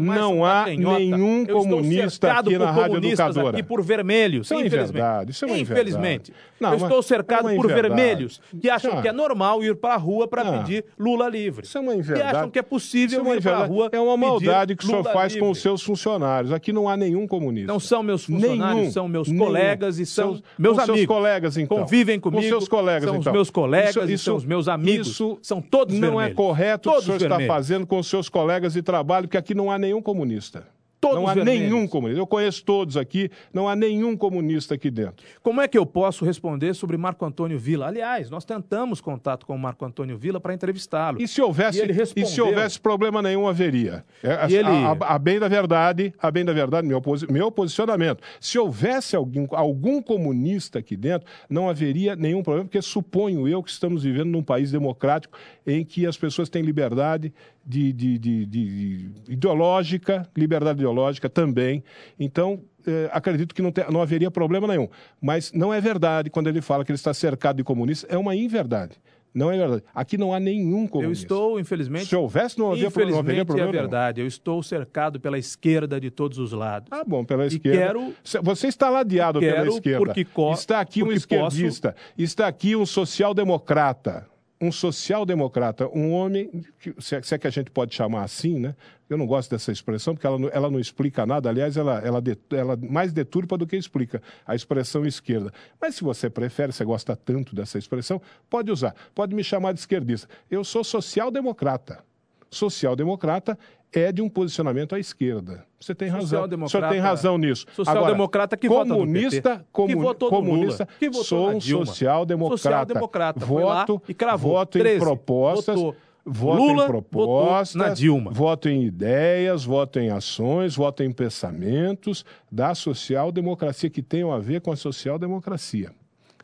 Não 0.00 0.44
há 0.44 0.64
nenhum 0.66 1.44
Eu 1.46 1.58
comunista 1.58 2.26
cercado 2.28 2.48
aqui 2.48 2.58
na 2.58 2.70
Rádio 2.70 2.96
Educadora. 2.98 3.48
aqui 3.58 3.62
por 3.62 3.82
vermelhos. 3.82 4.46
Isso 4.46 4.54
é 4.54 4.56
infelizmente. 4.58 4.90
inverdade, 4.90 5.30
isso 5.30 5.44
é 5.44 5.48
uma 5.48 5.58
Infelizmente. 5.58 6.30
inverdade. 6.30 6.82
Eu 6.82 6.86
estou 6.88 7.02
cercado 7.02 7.48
é 7.48 7.52
uma 7.52 7.56
por 7.56 7.70
inverdade. 7.70 7.94
vermelhos 7.94 8.40
que 8.60 8.70
acham 8.70 8.98
Ah. 8.98 9.02
que 9.02 9.08
é 9.08 9.12
normal 9.12 9.62
ir 9.62 9.74
para 9.76 9.94
a 9.94 9.96
rua 9.96 10.28
para 10.28 10.42
Ah. 10.42 10.58
pedir 10.58 10.84
Lula 10.98 11.28
livre. 11.28 11.64
Isso 11.66 11.76
é 11.76 11.80
uma 11.80 11.92
Que 11.92 11.98
inverdade. 11.98 12.36
acham 12.36 12.50
que 12.50 12.58
é 12.58 12.62
possível 12.62 13.11
Isso 13.12 13.20
é 13.20 13.22
uma 13.22 13.36
ir 13.36 13.42
para 13.42 13.50
a 13.50 13.54
inverdade. 13.54 13.72
rua 13.72 13.88
É 13.92 14.00
uma 14.00 14.16
maldade 14.16 14.76
que 14.76 14.84
o 14.84 14.86
senhor 14.86 15.04
faz 15.04 15.32
com 15.32 15.38
livre. 15.40 15.50
os 15.52 15.58
seus 15.60 15.82
funcionários. 15.82 16.52
Aqui 16.52 16.72
não 16.72 16.88
há 16.88 16.96
nenhum 16.96 17.26
comunista. 17.26 17.72
Não 17.72 17.80
são 17.80 18.02
meus 18.02 18.24
funcionários, 18.24 18.76
Nenhum. 18.80 18.90
são 18.92 19.08
meus 19.08 19.28
Nenhum. 19.28 19.44
colegas 19.44 19.98
e 19.98 20.06
são 20.06 20.30
Seus- 20.34 20.42
meus 20.58 20.74
com 20.76 20.80
amigos. 20.82 20.96
seus 21.00 21.06
colegas, 21.06 21.56
então. 21.56 21.78
Convivem 21.78 22.18
Com 22.20 22.30
comigo. 22.30 22.48
seus 22.48 22.68
colegas, 22.68 23.04
são 23.04 23.16
então. 23.16 23.30
os 23.32 23.36
meus 23.36 23.50
colegas 23.50 23.96
Isso- 23.96 24.10
e 24.10 24.12
isso- 24.14 24.24
são 24.24 24.36
os 24.36 24.44
meus 24.44 24.68
amigos. 24.68 25.06
isso 25.08 25.38
são 25.42 25.60
todos 25.60 25.94
não 25.98 26.08
vermelhos. 26.10 26.32
é 26.32 26.34
correto 26.34 26.88
o 26.88 26.92
que 26.92 26.98
o 26.98 27.00
Todos 27.00 27.04
senhor 27.06 27.16
está 27.16 27.28
vermelhos. 27.28 27.54
fazendo 27.54 27.86
com 27.86 27.98
os 27.98 28.06
seus 28.08 28.28
colegas 28.28 28.72
de 28.72 28.82
trabalho, 28.82 29.26
porque 29.26 29.36
aqui 29.38 29.54
não 29.54 29.70
há 29.70 29.78
nenhum 29.78 30.00
comunista. 30.02 30.64
Todos 31.02 31.16
não 31.16 31.26
há 31.26 31.34
vermelhos. 31.34 31.62
nenhum 31.72 31.88
comunista. 31.88 32.20
Eu 32.20 32.26
conheço 32.28 32.64
todos 32.64 32.96
aqui, 32.96 33.28
não 33.52 33.68
há 33.68 33.74
nenhum 33.74 34.16
comunista 34.16 34.74
aqui 34.76 34.88
dentro. 34.88 35.16
Como 35.42 35.60
é 35.60 35.66
que 35.66 35.76
eu 35.76 35.84
posso 35.84 36.24
responder 36.24 36.74
sobre 36.74 36.96
Marco 36.96 37.24
Antônio 37.24 37.58
Vila? 37.58 37.88
Aliás, 37.88 38.30
nós 38.30 38.44
tentamos 38.44 39.00
contato 39.00 39.44
com 39.44 39.52
o 39.56 39.58
Marco 39.58 39.84
Antônio 39.84 40.16
Vila 40.16 40.38
para 40.38 40.54
entrevistá-lo. 40.54 41.20
E 41.20 41.26
se 41.26 41.42
houvesse, 41.42 41.82
E 41.82 42.20
e 42.22 42.24
se 42.24 42.40
houvesse 42.40 42.78
problema 42.78 43.20
nenhum, 43.20 43.48
haveria. 43.48 44.04
É, 44.22 44.32
a, 44.34 44.48
E 44.48 44.54
ele- 44.54 44.68
a- 44.68 44.92
a- 45.00 45.14
a 45.16 45.18
bem 45.18 45.40
da 45.40 45.48
verdade, 45.48 46.14
a 46.22 46.30
bem 46.30 46.44
da 46.44 46.52
verdade, 46.52 46.86
meu, 46.86 47.02
posi- 47.02 47.26
meu 47.28 47.50
posicionamento. 47.50 48.22
Se 48.40 48.56
houvesse 48.56 49.16
algum, 49.16 49.48
algum 49.50 50.00
comunista 50.00 50.78
aqui 50.78 50.96
dentro, 50.96 51.26
não 51.50 51.68
haveria 51.68 52.14
nenhum 52.14 52.44
problema, 52.44 52.66
porque 52.66 52.80
suponho 52.80 53.48
eu 53.48 53.60
que 53.60 53.70
estamos 53.70 54.04
vivendo 54.04 54.28
num 54.30 54.42
país 54.42 54.70
democrático 54.70 55.36
em 55.66 55.84
que 55.84 56.06
as 56.06 56.16
pessoas 56.16 56.48
têm 56.48 56.62
liberdade 56.62 57.32
de, 57.64 57.92
de- 57.92 58.18
de- 58.18 58.46
de- 58.46 58.66
de- 59.10 59.32
ideológica, 59.32 60.28
liberdade 60.36 60.78
ideológica 60.80 61.28
também. 61.28 61.82
Então, 62.18 62.60
eh, 62.86 63.08
acredito 63.12 63.54
que 63.54 63.62
não, 63.62 63.70
te- 63.70 63.84
não 63.90 64.02
haveria 64.02 64.30
problema 64.30 64.66
nenhum. 64.66 64.88
Mas 65.20 65.52
não 65.52 65.72
é 65.72 65.80
verdade 65.80 66.30
quando 66.30 66.48
ele 66.48 66.60
fala 66.60 66.84
que 66.84 66.90
ele 66.90 66.96
está 66.96 67.14
cercado 67.14 67.56
de 67.56 67.64
comunistas, 67.64 68.10
é 68.12 68.18
uma 68.18 68.34
inverdade. 68.34 68.96
Não 69.34 69.50
é 69.50 69.56
verdade. 69.56 69.82
Aqui 69.94 70.18
não 70.18 70.34
há 70.34 70.38
nenhum 70.38 70.86
comunista. 70.86 71.22
Eu 71.24 71.36
estou, 71.38 71.58
infelizmente. 71.60 72.04
Se 72.04 72.14
houvesse, 72.14 72.58
não 72.58 72.70
havia, 72.72 72.88
haveria 72.88 73.06
Infelizmente 73.12 73.46
problema. 73.46 73.68
é 73.68 73.72
nenhum. 73.72 73.82
verdade. 73.82 74.20
Eu 74.20 74.26
estou 74.26 74.62
cercado 74.62 75.18
pela 75.18 75.38
esquerda 75.38 75.98
de 75.98 76.10
todos 76.10 76.36
os 76.36 76.52
lados. 76.52 76.88
Ah, 76.90 77.02
bom, 77.02 77.24
pela 77.24 77.44
E 77.44 77.46
esquerda. 77.46 77.78
quero- 77.78 78.14
Você 78.42 78.66
está 78.66 78.90
ladeado 78.90 79.40
quero 79.40 79.56
pela 79.56 79.68
esquerda. 79.68 79.98
porque 80.04 80.24
co- 80.26 80.52
está 80.52 80.80
aqui 80.80 81.02
um 81.02 81.10
esquerdista. 81.10 81.96
Está 82.18 82.46
aqui 82.46 82.76
um 82.76 82.84
social-democrata. 82.84 84.26
Um 84.62 84.70
social-democrata. 84.70 85.88
Um 85.88 86.12
homem, 86.12 86.48
é, 86.86 87.20
se 87.20 87.34
é 87.34 87.38
que 87.38 87.48
a 87.48 87.50
gente 87.50 87.68
pode 87.68 87.92
chamar 87.92 88.22
assim, 88.22 88.60
né? 88.60 88.76
Eu 89.10 89.18
não 89.18 89.26
gosto 89.26 89.50
dessa 89.50 89.72
expressão, 89.72 90.14
porque 90.14 90.24
ela, 90.26 90.38
não- 90.38 90.48
ela 90.52 90.70
não 90.70 90.78
explica 90.78 91.26
nada. 91.26 91.48
Aliás, 91.48 91.76
ela, 91.76 91.98
ela, 91.98 92.22
ela 92.52 92.76
mais 92.76 93.12
deturpa 93.12 93.58
do 93.58 93.66
que 93.66 93.76
explica 93.76 94.22
a 94.46 94.54
expressão 94.54 95.04
esquerda. 95.04 95.52
Mas 95.80 95.96
se 95.96 96.04
você 96.04 96.30
prefere, 96.30 96.70
você 96.72 96.84
gosta 96.84 97.16
tanto 97.16 97.56
dessa 97.56 97.76
expressão, 97.76 98.22
pode 98.48 98.70
usar. 98.70 98.94
Pode 99.12 99.34
me 99.34 99.42
chamar 99.42 99.72
de 99.72 99.80
esquerdista. 99.80 100.28
Eu 100.48 100.62
sou 100.62 100.84
social-democrata. 100.84 102.04
Social-democrata 102.52 103.58
é 103.92 104.12
de 104.12 104.22
um 104.22 104.28
posicionamento 104.28 104.94
à 104.94 104.98
esquerda. 104.98 105.66
Você 105.80 105.94
tem 105.94 106.08
razão. 106.08 106.44
O 106.44 106.68
senhor 106.68 106.88
tem 106.88 107.00
razão 107.00 107.36
nisso. 107.36 107.66
Social-democrata 107.74 108.56
que 108.56 108.68
vota 108.68 108.90
no 108.90 108.98
comunista, 108.98 109.58
PT, 109.58 109.86
que 109.86 109.96
votou 109.96 110.30
comunista, 110.30 110.88
que 110.98 111.08
votou 111.08 111.24
sou 111.24 111.50
um 111.50 111.60
social-democrata. 111.60 112.62
Social-democrata, 112.62 113.44
Voto, 113.44 114.02
e 114.08 114.14
cravou. 114.14 114.52
voto 114.52 114.78
13, 114.78 114.96
em 114.96 115.00
propostas, 115.00 115.74
votou 115.74 115.96
voto 116.24 116.62
Lula, 116.62 116.84
em 116.84 116.86
propostas, 116.86 117.74
na 117.74 117.88
Dilma. 117.88 118.30
voto 118.30 118.68
em 118.68 118.84
ideias, 118.84 119.64
voto 119.64 119.98
em 119.98 120.10
ações, 120.10 120.76
voto 120.76 121.02
em 121.02 121.10
pensamentos 121.10 122.24
da 122.50 122.74
social-democracia 122.74 123.90
que 123.90 124.02
tenham 124.02 124.32
a 124.32 124.38
ver 124.38 124.60
com 124.60 124.70
a 124.70 124.76
social-democracia. 124.76 125.90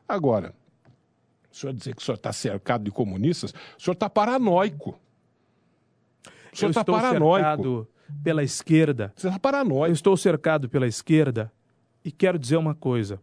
Agora, 0.08 0.54
o 1.50 1.56
senhor 1.56 1.72
dizer 1.72 1.94
que 1.94 2.02
o 2.02 2.04
senhor 2.04 2.16
está 2.16 2.32
cercado 2.32 2.84
de 2.84 2.90
comunistas, 2.90 3.52
o 3.78 3.82
senhor 3.82 3.94
está 3.94 4.08
paranoico. 4.10 4.98
O 6.58 6.60
senhor 6.60 6.68
Eu 6.68 6.70
está 6.70 6.80
estou 6.80 6.94
paranoico. 6.96 7.36
cercado 7.36 7.88
pela 8.22 8.42
esquerda. 8.42 9.12
Você 9.14 9.28
está 9.28 9.38
paranoico. 9.38 9.86
Eu 9.86 9.92
estou 9.92 10.16
cercado 10.16 10.68
pela 10.68 10.86
esquerda 10.86 11.52
e 12.04 12.10
quero 12.10 12.38
dizer 12.38 12.56
uma 12.56 12.74
coisa. 12.74 13.20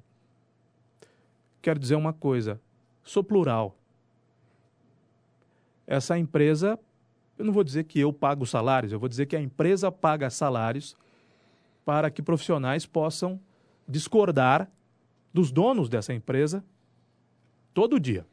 Quero 1.61 1.79
dizer 1.79 1.95
uma 1.95 2.13
coisa. 2.13 2.61
Sou 3.03 3.23
plural. 3.23 3.77
Essa 5.85 6.17
empresa, 6.17 6.79
eu 7.37 7.45
não 7.45 7.53
vou 7.53 7.63
dizer 7.63 7.83
que 7.83 7.99
eu 7.99 8.11
pago 8.13 8.45
salários, 8.45 8.91
eu 8.91 8.99
vou 8.99 9.09
dizer 9.09 9.25
que 9.25 9.35
a 9.35 9.41
empresa 9.41 9.91
paga 9.91 10.29
salários 10.29 10.95
para 11.83 12.09
que 12.09 12.21
profissionais 12.21 12.85
possam 12.85 13.39
discordar 13.87 14.69
dos 15.33 15.51
donos 15.51 15.89
dessa 15.89 16.13
empresa 16.13 16.63
todo 17.73 17.99
dia. 17.99 18.25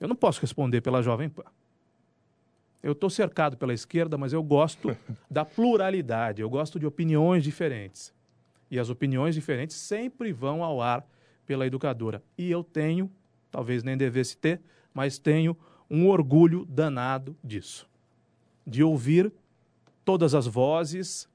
Eu 0.00 0.08
não 0.08 0.16
posso 0.16 0.40
responder 0.40 0.80
pela 0.80 1.02
Jovem 1.02 1.28
Pan. 1.28 1.44
Eu 2.82 2.92
estou 2.92 3.10
cercado 3.10 3.56
pela 3.56 3.72
esquerda, 3.72 4.16
mas 4.16 4.32
eu 4.32 4.42
gosto 4.42 4.96
da 5.30 5.44
pluralidade, 5.44 6.40
eu 6.40 6.48
gosto 6.48 6.78
de 6.78 6.86
opiniões 6.86 7.42
diferentes. 7.42 8.14
E 8.70 8.78
as 8.78 8.90
opiniões 8.90 9.34
diferentes 9.34 9.76
sempre 9.76 10.32
vão 10.32 10.62
ao 10.62 10.80
ar 10.80 11.06
pela 11.46 11.66
educadora. 11.66 12.22
E 12.36 12.50
eu 12.50 12.64
tenho, 12.64 13.10
talvez 13.50 13.82
nem 13.82 13.96
devesse 13.96 14.36
ter, 14.36 14.60
mas 14.92 15.18
tenho 15.18 15.56
um 15.90 16.08
orgulho 16.08 16.64
danado 16.64 17.36
disso. 17.42 17.88
De 18.66 18.82
ouvir 18.82 19.32
todas 20.04 20.34
as 20.34 20.46
vozes 20.46 21.28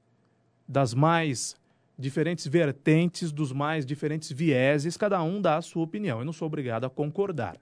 das 0.68 0.94
mais 0.94 1.56
diferentes 1.98 2.46
vertentes, 2.46 3.30
dos 3.30 3.52
mais 3.52 3.86
diferentes 3.86 4.30
vieses, 4.30 4.96
cada 4.96 5.22
um 5.22 5.40
dá 5.40 5.56
a 5.56 5.62
sua 5.62 5.82
opinião. 5.82 6.18
Eu 6.18 6.24
não 6.24 6.32
sou 6.32 6.46
obrigado 6.46 6.84
a 6.84 6.90
concordar, 6.90 7.56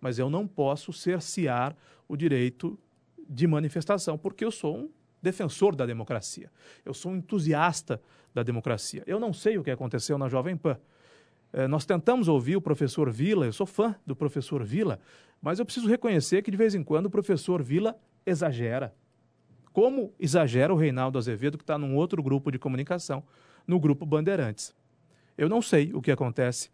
mas 0.00 0.18
eu 0.18 0.28
não 0.28 0.46
posso 0.46 0.92
cercear 0.92 1.76
o 2.08 2.16
direito 2.16 2.78
de 3.28 3.46
manifestação, 3.46 4.16
porque 4.16 4.44
eu 4.44 4.50
sou 4.50 4.76
um 4.76 4.90
defensor 5.22 5.74
da 5.74 5.86
democracia. 5.86 6.50
Eu 6.84 6.94
sou 6.94 7.12
um 7.12 7.16
entusiasta 7.16 8.00
da 8.34 8.42
democracia. 8.42 9.02
Eu 9.06 9.18
não 9.18 9.32
sei 9.32 9.58
o 9.58 9.64
que 9.64 9.70
aconteceu 9.70 10.18
na 10.18 10.28
Jovem 10.28 10.56
Pan. 10.56 10.78
Eh, 11.52 11.66
nós 11.66 11.84
tentamos 11.84 12.28
ouvir 12.28 12.56
o 12.56 12.60
professor 12.60 13.10
Vila, 13.10 13.46
eu 13.46 13.52
sou 13.52 13.66
fã 13.66 13.94
do 14.06 14.14
professor 14.14 14.62
Vila, 14.62 15.00
mas 15.40 15.58
eu 15.58 15.64
preciso 15.64 15.88
reconhecer 15.88 16.42
que 16.42 16.50
de 16.50 16.56
vez 16.56 16.74
em 16.74 16.84
quando 16.84 17.06
o 17.06 17.10
professor 17.10 17.62
Vila 17.62 17.96
exagera. 18.24 18.94
Como 19.72 20.12
exagera 20.18 20.72
o 20.72 20.76
Reinaldo 20.76 21.18
Azevedo, 21.18 21.58
que 21.58 21.64
está 21.64 21.76
num 21.76 21.96
outro 21.96 22.22
grupo 22.22 22.50
de 22.50 22.58
comunicação, 22.58 23.22
no 23.66 23.80
grupo 23.80 24.06
Bandeirantes. 24.06 24.74
Eu 25.36 25.48
não 25.48 25.60
sei 25.60 25.92
o 25.92 26.00
que 26.00 26.10
acontece 26.10 26.70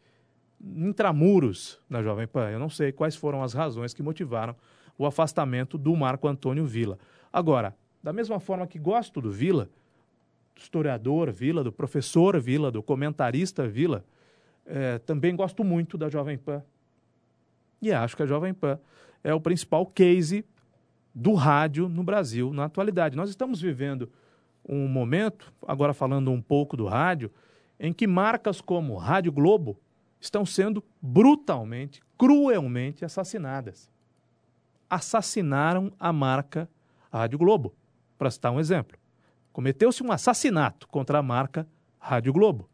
intramuros 0.61 1.81
na 1.89 2.03
Jovem 2.03 2.27
Pan. 2.27 2.51
Eu 2.51 2.59
não 2.59 2.69
sei 2.69 2.93
quais 2.93 3.17
foram 3.17 3.43
as 3.43 3.53
razões 3.53 3.93
que 3.93 4.03
motivaram 4.03 4.55
o 4.97 5.07
afastamento 5.07 5.77
do 5.77 5.95
Marco 5.97 6.29
Antônio 6.29 6.65
Vila. 6.65 6.99
Agora, 7.33 7.77
da 8.03 8.13
mesma 8.13 8.41
forma 8.41 8.67
que 8.67 8.79
gosto 8.79 9.21
do 9.21 9.31
Vila, 9.31 9.71
do 10.55 10.61
historiador 10.61 11.31
Vila, 11.33 11.63
do 11.65 11.73
professor 11.73 12.39
Vila, 12.41 12.71
do 12.71 12.83
comentarista 12.83 13.67
Vila, 13.67 14.05
eh, 14.67 14.99
também 15.01 15.35
gosto 15.35 15.65
muito 15.65 15.97
da 15.97 16.09
Jovem 16.09 16.37
Pan. 16.37 16.63
E 17.81 17.93
acho 17.93 18.17
que 18.17 18.23
a 18.23 18.27
Jovem 18.27 18.55
Pan 18.55 18.79
é 19.25 19.35
o 19.35 19.41
principal 19.41 19.87
case 19.87 20.45
do 21.15 21.35
rádio 21.35 21.89
no 21.89 22.03
Brasil 22.03 22.53
na 22.53 22.65
atualidade. 22.65 23.17
Nós 23.17 23.29
estamos 23.29 23.61
vivendo 23.61 24.11
um 24.67 24.87
momento, 24.87 25.53
agora 25.67 25.93
falando 25.93 26.31
um 26.31 26.41
pouco 26.41 26.77
do 26.77 26.87
rádio, 26.87 27.31
em 27.79 27.93
que 27.93 28.07
marcas 28.07 28.61
como 28.61 28.97
Rádio 28.97 29.33
Globo 29.33 29.79
estão 30.21 30.47
sendo 30.47 30.83
brutalmente, 31.01 32.01
cruelmente 32.17 33.05
assassinadas. 33.05 33.91
Assassinaram 34.93 35.91
a 35.99 36.13
marca 36.13 36.69
Rádio 37.11 37.39
Globo, 37.39 37.75
para 38.19 38.31
citar 38.31 38.53
um 38.53 38.61
exemplo. 38.61 38.99
Cometeu-se 39.51 40.03
um 40.03 40.13
assassinato 40.13 40.87
contra 40.87 41.19
a 41.19 41.23
marca 41.23 41.67
Rádio 41.99 42.31
Globo. 42.31 42.69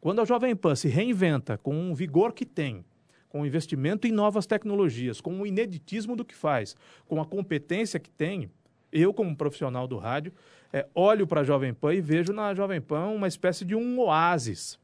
Quando 0.00 0.20
a 0.20 0.24
Jovem 0.24 0.54
Pan 0.54 0.76
se 0.76 0.86
reinventa 0.86 1.58
com 1.58 1.90
o 1.90 1.94
vigor 1.96 2.32
que 2.32 2.46
tem, 2.46 2.84
com 3.28 3.40
o 3.40 3.46
investimento 3.46 4.06
em 4.06 4.12
novas 4.12 4.46
tecnologias, 4.46 5.20
com 5.20 5.40
o 5.40 5.44
ineditismo 5.44 6.14
do 6.14 6.24
que 6.24 6.32
faz, 6.32 6.76
com 7.08 7.20
a 7.20 7.26
competência 7.26 7.98
que 7.98 8.08
tem, 8.08 8.48
eu, 8.92 9.12
como 9.12 9.36
profissional 9.36 9.88
do 9.88 9.98
rádio, 9.98 10.32
eh, 10.72 10.86
olho 10.94 11.26
para 11.26 11.40
a 11.40 11.44
Jovem 11.44 11.74
Pan 11.74 11.92
e 11.92 12.00
vejo 12.00 12.32
na 12.32 12.54
Jovem 12.54 12.80
Pan 12.80 13.08
uma 13.08 13.26
espécie 13.26 13.64
de 13.64 13.74
um 13.74 13.98
oásis. 13.98 14.78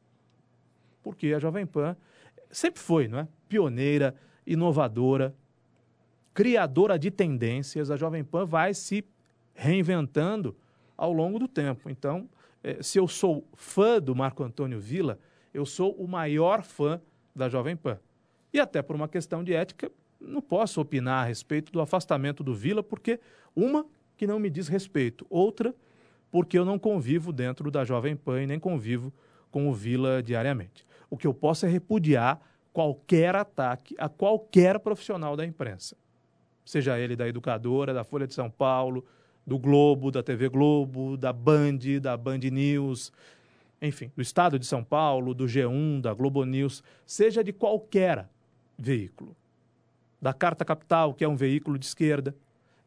Porque 1.04 1.34
a 1.34 1.38
Jovem 1.38 1.66
Pan 1.66 1.96
sempre 2.50 2.80
foi, 2.80 3.06
não 3.06 3.20
é? 3.20 3.28
Pioneira, 3.48 4.12
inovadora, 4.44 5.32
criadora 6.34 6.98
de 6.98 7.10
tendências. 7.10 7.90
A 7.90 7.96
Jovem 7.96 8.24
Pan 8.24 8.44
vai 8.44 8.74
se 8.74 9.04
reinventando 9.54 10.54
ao 10.96 11.12
longo 11.12 11.38
do 11.38 11.48
tempo. 11.48 11.88
Então, 11.88 12.28
eh, 12.62 12.82
se 12.82 12.98
eu 12.98 13.08
sou 13.08 13.46
fã 13.54 14.00
do 14.00 14.14
Marco 14.14 14.42
Antônio 14.42 14.80
Villa, 14.80 15.18
eu 15.54 15.64
sou 15.64 15.92
o 15.92 16.06
maior 16.08 16.62
fã 16.62 17.00
da 17.34 17.48
Jovem 17.48 17.76
Pan. 17.76 17.98
E 18.52 18.60
até 18.60 18.82
por 18.82 18.96
uma 18.96 19.08
questão 19.08 19.42
de 19.42 19.54
ética, 19.54 19.90
não 20.20 20.42
posso 20.42 20.80
opinar 20.80 21.24
a 21.24 21.28
respeito 21.28 21.72
do 21.72 21.80
afastamento 21.80 22.42
do 22.42 22.54
Vila, 22.54 22.82
porque 22.82 23.20
uma 23.54 23.86
que 24.16 24.26
não 24.26 24.38
me 24.38 24.50
diz 24.50 24.68
respeito, 24.68 25.26
outra 25.30 25.74
porque 26.30 26.58
eu 26.58 26.64
não 26.64 26.80
convivo 26.80 27.32
dentro 27.32 27.70
da 27.70 27.84
Jovem 27.84 28.16
Pan 28.16 28.42
e 28.42 28.46
nem 28.48 28.58
convivo 28.58 29.12
com 29.52 29.68
o 29.68 29.72
Vila 29.72 30.20
diariamente. 30.20 30.84
O 31.08 31.16
que 31.16 31.28
eu 31.28 31.32
posso 31.32 31.64
é 31.64 31.68
repudiar 31.68 32.40
qualquer 32.72 33.36
ataque 33.36 33.94
a 33.96 34.08
qualquer 34.08 34.80
profissional 34.80 35.36
da 35.36 35.46
imprensa, 35.46 35.96
seja 36.64 36.98
ele 36.98 37.14
da 37.14 37.28
Educadora, 37.28 37.92
da 37.92 38.04
Folha 38.04 38.26
de 38.26 38.34
São 38.34 38.50
Paulo, 38.50 39.04
do 39.46 39.58
Globo, 39.58 40.10
da 40.10 40.22
TV 40.22 40.48
Globo, 40.48 41.16
da 41.16 41.32
Band, 41.32 41.78
da 42.00 42.16
Band 42.16 42.38
News, 42.38 43.12
enfim, 43.80 44.10
do 44.16 44.22
Estado 44.22 44.58
de 44.58 44.66
São 44.66 44.82
Paulo, 44.82 45.34
do 45.34 45.44
G1, 45.44 46.00
da 46.00 46.14
Globo 46.14 46.44
News, 46.44 46.82
seja 47.04 47.44
de 47.44 47.52
qualquer 47.52 48.28
veículo. 48.78 49.36
Da 50.20 50.32
Carta 50.32 50.64
Capital, 50.64 51.12
que 51.12 51.22
é 51.22 51.28
um 51.28 51.36
veículo 51.36 51.78
de 51.78 51.84
esquerda. 51.84 52.34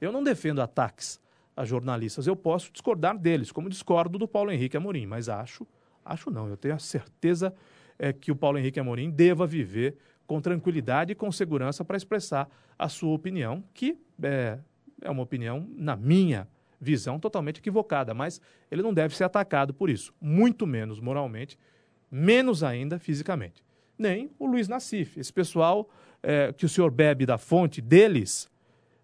Eu 0.01 0.11
não 0.11 0.23
defendo 0.23 0.59
ataques 0.59 1.21
a 1.55 1.63
jornalistas. 1.63 2.25
Eu 2.25 2.35
posso 2.35 2.71
discordar 2.71 3.17
deles, 3.17 3.51
como 3.51 3.69
discordo 3.69 4.17
do 4.17 4.27
Paulo 4.27 4.51
Henrique 4.51 4.77
Amorim, 4.77 5.05
mas 5.05 5.29
acho, 5.29 5.67
acho 6.03 6.31
não, 6.31 6.47
eu 6.47 6.57
tenho 6.57 6.73
a 6.73 6.79
certeza 6.79 7.53
é, 7.99 8.11
que 8.11 8.31
o 8.31 8.35
Paulo 8.35 8.57
Henrique 8.57 8.79
Amorim 8.79 9.09
deva 9.09 9.45
viver 9.45 9.97
com 10.27 10.41
tranquilidade 10.41 11.13
e 11.13 11.15
com 11.15 11.31
segurança 11.31 11.83
para 11.85 11.97
expressar 11.97 12.49
a 12.77 12.89
sua 12.89 13.13
opinião, 13.15 13.63
que 13.73 13.97
é, 14.21 14.59
é 15.01 15.09
uma 15.09 15.23
opinião, 15.23 15.67
na 15.75 15.95
minha 15.95 16.47
visão, 16.79 17.19
totalmente 17.19 17.59
equivocada, 17.59 18.13
mas 18.13 18.39
ele 18.69 18.83
não 18.83 18.93
deve 18.93 19.15
ser 19.15 19.23
atacado 19.23 19.73
por 19.73 19.89
isso, 19.89 20.13
muito 20.21 20.67
menos 20.67 20.99
moralmente, 20.99 21.57
menos 22.11 22.61
ainda 22.61 22.99
fisicamente. 22.99 23.63
Nem 23.97 24.29
o 24.37 24.45
Luiz 24.45 24.67
Nassif, 24.67 25.19
esse 25.19 25.33
pessoal 25.33 25.89
é, 26.21 26.53
que 26.53 26.65
o 26.65 26.69
senhor 26.69 26.91
bebe 26.91 27.25
da 27.25 27.37
fonte 27.37 27.81
deles, 27.81 28.49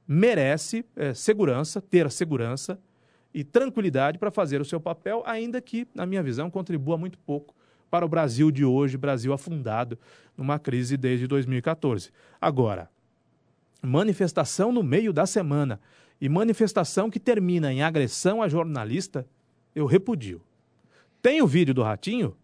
merece 0.07 0.85
é, 0.95 1.13
segurança, 1.13 1.81
ter 1.81 2.11
segurança 2.11 2.77
e 3.33 3.43
tranquilidade 3.43 4.19
para 4.19 4.29
fazer 4.29 4.61
o 4.61 4.65
seu 4.65 4.79
papel, 4.79 5.23
ainda 5.25 5.59
que, 5.61 5.87
na 5.95 6.05
minha 6.05 6.21
visão, 6.21 6.51
contribua 6.51 6.97
muito 6.97 7.17
pouco 7.17 7.55
para 7.93 8.07
o 8.07 8.09
Brasil 8.09 8.49
de 8.49 8.65
hoje, 8.65 8.97
Brasil 8.97 9.31
afundado 9.31 9.99
numa 10.35 10.57
crise 10.57 10.97
desde 10.97 11.27
2014. 11.27 12.09
Agora, 12.41 12.89
manifestação 13.83 14.71
no 14.71 14.81
meio 14.81 15.13
da 15.13 15.27
semana 15.27 15.79
e 16.19 16.27
manifestação 16.27 17.07
que 17.07 17.19
termina 17.19 17.71
em 17.71 17.83
agressão 17.83 18.41
a 18.41 18.49
jornalista, 18.49 19.27
eu 19.75 19.85
repudio. 19.85 20.41
Tem 21.21 21.39
o 21.43 21.45
vídeo 21.45 21.71
do 21.71 21.83
Ratinho? 21.83 22.35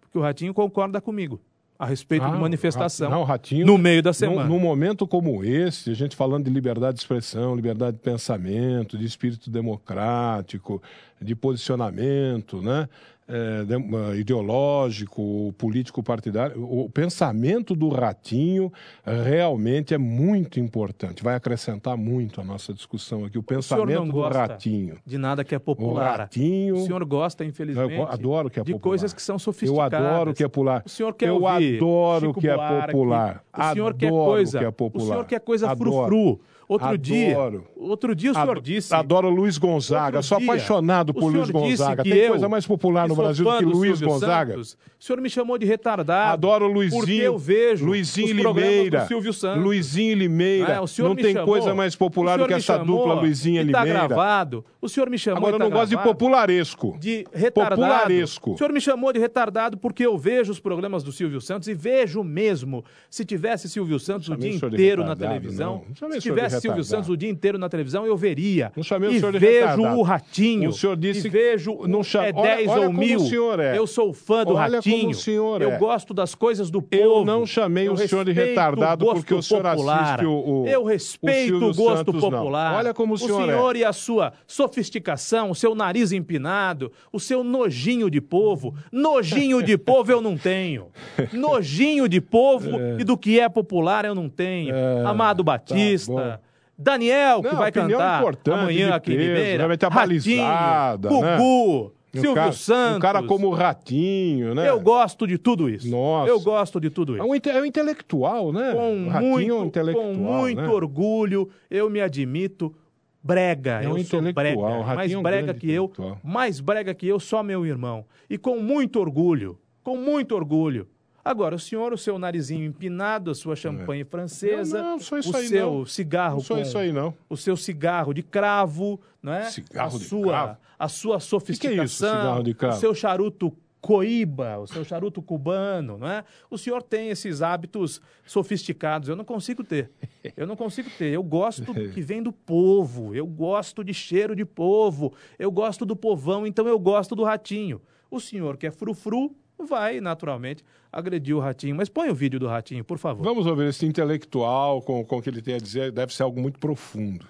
Porque 0.00 0.16
o 0.16 0.20
Ratinho 0.20 0.54
concorda 0.54 1.00
comigo 1.00 1.40
a 1.76 1.84
respeito 1.86 2.24
ah, 2.24 2.30
de 2.30 2.38
manifestação 2.38 3.10
não, 3.10 3.24
Ratinho, 3.24 3.66
no 3.66 3.76
meio 3.76 4.00
da 4.00 4.12
semana. 4.12 4.44
Num, 4.44 4.50
num 4.50 4.60
momento 4.60 5.08
como 5.08 5.42
esse, 5.42 5.90
a 5.90 5.94
gente 5.94 6.14
falando 6.14 6.44
de 6.44 6.50
liberdade 6.52 6.94
de 6.94 7.00
expressão, 7.00 7.56
liberdade 7.56 7.96
de 7.96 8.02
pensamento, 8.04 8.96
de 8.96 9.04
espírito 9.04 9.50
democrático, 9.50 10.80
de 11.20 11.34
posicionamento, 11.34 12.62
né? 12.62 12.88
É, 13.32 14.16
ideológico, 14.18 15.54
político 15.56 16.02
partidário, 16.02 16.62
o 16.62 16.88
pensamento 16.90 17.74
do 17.74 17.88
Ratinho 17.88 18.70
eh, 19.06 19.22
realmente 19.22 19.94
é 19.94 19.98
muito 19.98 20.60
importante, 20.60 21.22
vai 21.22 21.34
acrescentar 21.34 21.96
muito 21.96 22.40
a 22.40 22.44
nossa 22.44 22.74
discussão 22.74 23.24
aqui. 23.24 23.38
O, 23.38 23.40
o 23.40 23.44
pensamento 23.44 24.12
do 24.12 24.20
Ratinho. 24.28 24.96
De 25.06 25.16
nada 25.16 25.42
que 25.44 25.54
é 25.54 25.58
popular. 25.58 26.14
O 26.14 26.18
Ratinho. 26.18 26.74
O 26.76 26.84
senhor 26.84 27.04
gosta, 27.04 27.44
infelizmente. 27.44 27.94
Eu 27.94 28.06
adoro 28.06 28.50
que 28.50 28.60
é 28.60 28.62
de 28.62 28.72
popular. 28.72 28.90
coisas 28.90 29.12
que 29.12 29.22
são 29.22 29.38
sofisticadas. 29.38 29.98
Eu 29.98 30.06
adoro 30.06 30.34
que 30.34 30.44
é 30.44 30.48
popular. 30.48 30.82
O 30.84 30.88
senhor 30.88 31.14
quer 31.14 31.28
Eu 31.28 31.42
ouvir 31.42 31.76
adoro 31.76 32.26
Chico 32.28 32.40
que 32.40 32.48
é 32.48 32.56
popular. 32.56 33.44
O 33.52 33.72
senhor 33.72 33.88
adoro 33.88 33.94
quer 33.94 34.10
coisa. 34.10 34.58
que 34.58 34.64
é 34.64 34.70
popular. 34.70 35.04
O 35.04 35.08
senhor 35.08 35.24
quer 35.24 35.40
coisa 35.40 35.70
Adoro. 35.70 36.06
frufru. 36.06 36.40
Outro 36.72 36.86
Adoro. 36.88 36.98
dia, 37.02 37.38
outro 37.76 38.14
dia 38.14 38.30
o 38.30 38.34
senhor 38.34 38.60
disse. 38.60 38.94
Adoro 38.94 39.28
Luiz 39.28 39.58
Gonzaga, 39.58 40.18
Outro 40.18 40.28
sou 40.28 40.38
dia, 40.38 40.46
apaixonado 40.46 41.12
por 41.12 41.30
Luiz 41.30 41.50
Gonzaga. 41.50 42.02
Tem 42.02 42.12
eu, 42.14 42.30
coisa 42.30 42.48
mais 42.48 42.66
popular 42.66 43.06
no 43.06 43.14
Brasil 43.14 43.44
do 43.44 43.58
que 43.58 43.64
Luiz 43.64 43.98
Silvio 43.98 44.08
Gonzaga. 44.08 44.52
Santos, 44.54 44.78
o 44.98 45.04
senhor 45.04 45.20
me 45.20 45.28
chamou 45.28 45.58
de 45.58 45.66
retardado. 45.66 46.32
Adoro 46.32 46.66
o 46.66 46.72
Porque 46.72 46.96
Luizinho. 46.96 47.22
eu 47.22 47.38
vejo 47.38 47.84
Luizinho 47.84 48.32
Limeira. 48.34 49.00
do 49.02 49.06
Silvio 49.08 49.32
Santos. 49.32 49.62
Luizinho 49.62 50.16
Limeira. 50.16 50.72
É, 50.74 50.80
o 50.80 50.86
senhor 50.86 51.08
não 51.08 51.16
tem 51.16 51.32
chamou, 51.34 51.46
coisa 51.46 51.74
mais 51.74 51.94
popular 51.94 52.38
do 52.38 52.46
que 52.46 52.54
essa 52.54 52.78
chamou, 52.78 52.98
dupla 53.00 53.14
Luizinho 53.20 53.60
tá 53.70 53.80
Limeira. 53.84 54.06
gravado. 54.08 54.64
O 54.80 54.88
senhor 54.88 55.10
me 55.10 55.18
chamou 55.18 55.38
Agora, 55.38 55.56
eu 55.56 55.58
tá 55.58 55.64
não 55.64 55.70
gosto 55.70 55.90
de 55.90 55.96
popularesco. 56.02 56.96
de 56.98 57.24
retardado. 57.32 57.80
Popularesco. 57.82 58.52
O 58.54 58.58
senhor 58.58 58.72
me 58.72 58.80
chamou 58.80 59.12
de 59.12 59.18
retardado 59.20 59.76
porque 59.76 60.04
eu 60.06 60.16
vejo 60.16 60.50
os 60.50 60.58
programas 60.58 61.02
do 61.02 61.12
Silvio 61.12 61.40
Santos 61.40 61.68
e 61.68 61.74
vejo 61.74 62.22
mesmo. 62.24 62.84
Se 63.10 63.24
tivesse 63.24 63.68
Silvio 63.68 63.98
Santos 63.98 64.28
o 64.28 64.36
dia 64.36 64.54
inteiro 64.54 65.04
na 65.04 65.14
televisão, 65.14 65.84
não. 66.00 66.08
Não 66.08 66.12
se 66.14 66.20
tivesse 66.20 66.60
Silvio. 66.62 66.84
Santos 66.84 67.08
o 67.08 67.16
dia 67.16 67.28
inteiro 67.30 67.58
na 67.58 67.68
televisão, 67.68 68.06
eu 68.06 68.16
veria. 68.16 68.72
Não 68.76 68.82
chamei 68.82 69.08
o 69.08 69.12
e 69.12 69.18
senhor 69.20 69.32
de 69.32 69.38
vejo 69.38 69.82
o 69.82 70.02
Ratinho. 70.02 70.70
O 70.70 70.72
senhor 70.72 70.96
disse 70.96 71.26
e 71.26 71.30
vejo 71.30 71.78
não 71.86 72.00
o 72.00 72.04
chama- 72.04 72.26
é 72.28 72.32
olha- 72.34 72.56
10 72.56 72.68
olha 72.68 72.80
ou 72.80 72.86
como 72.86 72.98
mil. 72.98 73.20
o 73.20 73.24
senhor 73.28 73.60
é. 73.60 73.78
Eu 73.78 73.86
sou 73.86 74.12
fã 74.12 74.44
do 74.44 74.54
Olha 74.54 74.80
como 74.82 74.94
Ratinho. 74.94 75.10
o 75.10 75.14
senhor 75.14 75.62
eu 75.62 75.72
é. 75.72 75.78
gosto 75.78 76.12
das 76.14 76.34
coisas 76.34 76.70
do 76.70 76.80
povo. 76.80 77.02
Eu 77.02 77.24
não 77.24 77.44
chamei 77.46 77.88
Eu 77.88 77.92
o 77.94 77.96
senhor 77.98 78.24
de 78.24 78.32
retardado 78.32 79.06
o 79.08 79.14
porque 79.14 79.34
o 79.34 79.42
senhor 79.42 79.62
popular. 79.62 80.02
assiste 80.14 80.26
o- 80.26 80.62
o- 80.62 80.66
Eu 80.68 80.82
o 80.82 80.84
respeito 80.84 81.48
Silvio 81.48 81.68
o 81.70 81.74
gosto 81.74 81.96
Santos, 82.12 82.22
não. 82.22 82.30
popular. 82.30 82.74
Olha 82.76 82.94
como 82.94 83.14
o 83.14 83.18
senhor 83.18 83.42
é. 83.42 83.52
senhor 83.52 83.76
e 83.76 83.84
a 83.84 83.92
sua 83.92 84.32
sofisticação, 84.46 85.50
o 85.50 85.54
seu 85.54 85.74
nariz 85.74 86.12
empinado, 86.12 86.90
o 87.12 87.20
seu 87.20 87.42
nojinho 87.44 88.10
de 88.10 88.20
povo. 88.20 88.74
Nojinho 88.90 89.62
de 89.62 89.76
povo 89.78 90.10
eu 90.10 90.20
não 90.20 90.36
tenho. 90.36 90.86
Nojinho 91.32 92.08
de 92.08 92.20
povo 92.20 92.70
e 92.98 93.04
do 93.04 93.16
que 93.16 93.38
é 93.40 93.48
popular 93.48 94.04
eu 94.04 94.14
não 94.14 94.28
tenho. 94.28 94.74
Amado 95.06 95.42
Batista. 95.44 96.12
É, 96.12 96.14
tá. 96.16 96.40
Daniel, 96.78 97.42
que 97.42 97.48
Não, 97.48 97.56
vai 97.58 97.70
cantar 97.72 98.18
importante, 98.20 98.58
amanhã 98.60 98.94
aqui 98.94 99.12
em 99.12 99.16
Limeira. 99.16 99.68
vai 99.68 99.76
ter 99.76 99.86
a 99.86 99.90
balizada, 99.90 101.10
né? 101.10 101.36
Gugu, 101.36 101.92
Um 102.14 102.20
Silvio 102.20 102.34
cara- 102.34 102.52
Santos. 102.52 102.96
Um 102.96 103.00
cara 103.00 103.22
como 103.22 103.46
o 103.48 103.54
Ratinho, 103.54 104.54
né? 104.54 104.68
Eu 104.68 104.80
gosto 104.80 105.26
de 105.26 105.38
tudo 105.38 105.68
isso. 105.68 105.88
Nossa. 105.90 106.28
Eu 106.30 106.40
gosto 106.40 106.80
de 106.80 106.90
tudo 106.90 107.14
É 107.14 107.18
isso. 107.18 107.26
um, 107.26 107.34
inte- 107.34 107.50
é 107.50 107.60
um 107.60 107.64
intelectual, 107.64 108.52
né? 108.52 108.72
Com 108.72 109.08
Ratinho 109.08 109.30
muito, 109.32 109.50
é 109.50 109.54
um 109.54 109.64
intelectual, 109.66 110.06
com 110.06 110.14
muito 110.14 110.60
né? 110.60 110.68
orgulho, 110.68 111.48
eu 111.70 111.88
me 111.88 112.00
admito 112.00 112.74
brega. 113.22 113.80
É 113.82 113.88
um 113.88 113.96
eu 113.96 114.04
sou 114.04 114.20
intelectual, 114.20 114.70
brega. 114.82 114.94
mais 114.96 115.12
é 115.12 115.16
um 115.18 115.22
brega 115.22 115.42
grande 115.46 115.60
que 115.60 115.70
eu, 115.70 115.92
mais 116.24 116.58
brega 116.60 116.92
que 116.94 117.06
eu, 117.06 117.20
só 117.20 117.42
meu 117.42 117.64
irmão. 117.64 118.04
E 118.28 118.36
com 118.36 118.58
muito 118.58 118.98
orgulho, 118.98 119.58
com 119.84 119.96
muito 119.96 120.34
orgulho. 120.34 120.88
Agora, 121.24 121.54
o 121.54 121.58
senhor, 121.58 121.92
o 121.92 121.98
seu 121.98 122.18
narizinho 122.18 122.64
empinado, 122.64 123.30
a 123.30 123.34
sua 123.34 123.54
champanhe 123.54 124.04
francesa, 124.04 124.78
Eu 124.78 124.82
não 124.82 124.98
sou 124.98 125.18
isso 125.18 125.30
o 125.32 125.36
aí, 125.36 125.46
seu 125.48 125.72
não. 125.72 125.86
cigarro 125.86 126.34
Não 126.36 126.42
sou 126.42 126.56
com- 126.56 126.62
isso 126.62 126.78
aí, 126.78 126.92
não. 126.92 127.14
o 127.28 127.36
seu 127.36 127.56
cigarro 127.56 128.12
de 128.12 128.22
cravo, 128.22 129.00
não 129.22 129.32
é? 129.32 129.44
Cigarro 129.44 129.96
a 129.96 129.98
de 129.98 130.04
sua, 130.04 130.26
cravo? 130.32 130.56
A 130.78 130.88
sua 130.88 131.18
Que 131.18 131.24
sofisticação, 131.24 131.76
que 131.76 131.80
é 131.80 131.84
isso, 131.84 131.96
cigarro 132.06 132.42
de 132.42 132.54
cravo? 132.54 132.76
o 132.76 132.80
seu 132.80 132.94
charuto 132.94 133.56
coíba, 133.80 134.58
o 134.58 134.66
seu 134.66 134.84
charuto 134.84 135.20
cubano, 135.20 135.98
não 135.98 136.08
é? 136.08 136.24
O 136.50 136.56
senhor 136.56 136.82
tem 136.82 137.08
esses 137.10 137.42
hábitos 137.42 138.00
sofisticados, 138.24 139.08
eu 139.08 139.16
não 139.16 139.24
consigo 139.24 139.62
ter. 139.64 139.90
Eu 140.36 140.46
não 140.46 140.54
consigo 140.56 140.88
ter. 140.96 141.12
Eu 141.12 141.22
gosto 141.22 141.62
do 141.72 141.74
que 141.90 142.00
vem 142.00 142.22
do 142.22 142.32
povo, 142.32 143.14
eu 143.14 143.26
gosto 143.26 143.82
de 143.84 143.92
cheiro 143.92 144.34
de 144.36 144.44
povo, 144.44 145.12
eu 145.38 145.50
gosto 145.50 145.84
do 145.84 145.94
povão, 145.96 146.46
então 146.46 146.66
eu 146.66 146.78
gosto 146.78 147.14
do 147.14 147.24
ratinho. 147.24 147.80
O 148.10 148.20
senhor 148.20 148.56
que 148.56 148.66
é 148.66 148.70
frufru 148.70 149.34
vai, 149.66 150.00
naturalmente, 150.00 150.64
agredir 150.92 151.36
o 151.36 151.40
ratinho. 151.40 151.74
Mas 151.74 151.88
põe 151.88 152.10
o 152.10 152.14
vídeo 152.14 152.38
do 152.38 152.46
ratinho, 152.46 152.84
por 152.84 152.98
favor. 152.98 153.22
Vamos 153.22 153.46
ouvir 153.46 153.68
esse 153.68 153.86
intelectual 153.86 154.82
com, 154.82 155.04
com 155.04 155.18
o 155.18 155.22
que 155.22 155.30
ele 155.30 155.42
tem 155.42 155.54
a 155.54 155.58
dizer. 155.58 155.92
Deve 155.92 156.14
ser 156.14 156.22
algo 156.22 156.40
muito 156.40 156.58
profundo. 156.58 157.26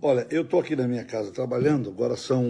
Olha, 0.00 0.26
eu 0.30 0.42
estou 0.42 0.60
aqui 0.60 0.76
na 0.76 0.86
minha 0.86 1.04
casa 1.04 1.32
trabalhando, 1.32 1.90
agora 1.90 2.16
são. 2.16 2.44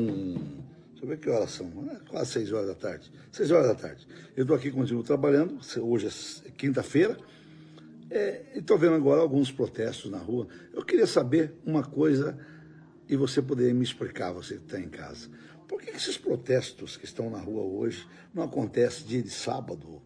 Deixa 0.91 1.05
eu 1.05 1.09
ver 1.09 1.19
que 1.19 1.31
horas 1.31 1.51
são. 1.51 1.67
É 1.91 2.11
quase 2.11 2.33
seis 2.33 2.53
horas 2.53 2.69
da 2.69 2.75
tarde. 2.75 3.11
Seis 3.33 3.51
horas 3.51 3.69
da 3.69 3.75
tarde. 3.75 4.07
Eu 4.37 4.43
estou 4.43 4.55
aqui, 4.55 4.71
continuo 4.71 5.03
trabalhando, 5.03 5.59
hoje 5.81 6.09
é 6.47 6.51
quinta-feira, 6.51 7.17
é, 8.11 8.43
e 8.55 8.59
estou 8.59 8.77
vendo 8.77 8.95
agora 8.95 9.23
alguns 9.23 9.51
protestos 9.51 10.11
na 10.11 10.19
rua. 10.19 10.47
Eu 10.75 10.85
queria 10.85 11.07
saber 11.07 11.55
uma 11.65 11.83
coisa 11.83 12.39
e 13.09 13.17
você 13.17 13.41
poderia 13.41 13.73
me 13.73 13.83
explicar, 13.83 14.33
você 14.33 14.57
que 14.57 14.65
está 14.65 14.79
em 14.79 14.89
casa. 14.89 15.31
Por 15.69 15.83
que 15.83 15.91
esses 15.91 16.17
protestos 16.17 16.97
que 16.97 17.05
estão 17.05 17.29
na 17.29 17.39
rua 17.39 17.63
hoje 17.63 18.09
não 18.33 18.43
acontecem 18.43 19.07
dia 19.07 19.23
de 19.23 19.29
sábado, 19.29 20.01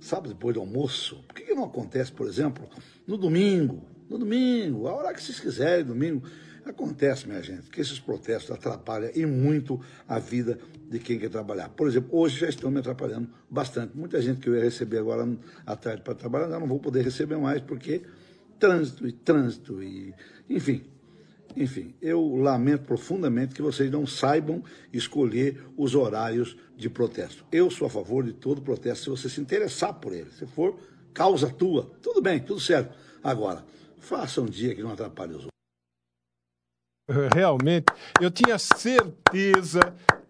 sábado 0.00 0.30
depois 0.30 0.54
do 0.54 0.60
almoço? 0.60 1.24
Por 1.28 1.36
que, 1.36 1.54
não 1.54 1.64
acontece, 1.64 2.10
por 2.10 2.26
exemplo, 2.26 2.68
no 3.06 3.16
domingo? 3.16 3.86
No 4.10 4.18
domingo, 4.18 4.88
a 4.88 4.92
hora 4.92 5.14
que 5.14 5.22
vocês 5.22 5.38
quiserem, 5.38 5.84
domingo. 5.84 6.26
Acontece, 6.64 7.28
minha 7.28 7.42
gente, 7.42 7.68
que 7.70 7.80
esses 7.80 8.00
protestos 8.00 8.50
atrapalham 8.50 9.10
e 9.14 9.24
muito 9.26 9.80
a 10.08 10.18
vida 10.18 10.58
de 10.88 10.98
quem 10.98 11.18
quer 11.18 11.28
trabalhar. 11.28 11.68
Por 11.68 11.86
exemplo, 11.86 12.08
hoje 12.18 12.40
já 12.40 12.48
estão 12.48 12.70
me 12.70 12.80
atrapalhando 12.80 13.28
bastante. 13.50 13.96
Muita 13.96 14.20
gente 14.20 14.40
que 14.40 14.48
eu 14.48 14.54
ia 14.56 14.64
receber 14.64 14.98
agora 14.98 15.28
à 15.66 15.76
tarde 15.76 16.02
para 16.02 16.14
trabalhar, 16.14 16.48
já 16.48 16.58
não 16.58 16.66
vou 16.66 16.80
poder 16.80 17.04
receber 17.04 17.36
mais, 17.36 17.60
porque 17.60 18.02
trânsito 18.58 19.06
e 19.06 19.12
trânsito 19.12 19.82
e. 19.82 20.14
Enfim, 20.48 20.84
enfim, 21.56 21.94
eu 22.00 22.36
lamento 22.36 22.84
profundamente 22.84 23.54
que 23.54 23.62
vocês 23.62 23.90
não 23.90 24.06
saibam 24.06 24.62
escolher 24.92 25.64
os 25.76 25.94
horários 25.94 26.56
de 26.76 26.90
protesto. 26.90 27.44
Eu 27.52 27.70
sou 27.70 27.86
a 27.86 27.90
favor 27.90 28.24
de 28.24 28.32
todo 28.32 28.62
protesto 28.62 29.04
se 29.04 29.10
você 29.10 29.28
se 29.28 29.40
interessar 29.40 29.94
por 29.94 30.12
ele. 30.12 30.30
Se 30.32 30.46
for 30.46 30.78
causa 31.12 31.48
tua, 31.50 31.90
tudo 32.02 32.20
bem, 32.20 32.40
tudo 32.40 32.60
certo. 32.60 32.96
Agora, 33.22 33.64
faça 33.98 34.40
um 34.40 34.46
dia 34.46 34.74
que 34.74 34.82
não 34.82 34.92
atrapalhe 34.92 35.32
os 35.32 35.44
outros. 35.44 35.50
Realmente, 37.34 37.86
eu 38.20 38.30
tinha 38.30 38.58
certeza 38.58 39.80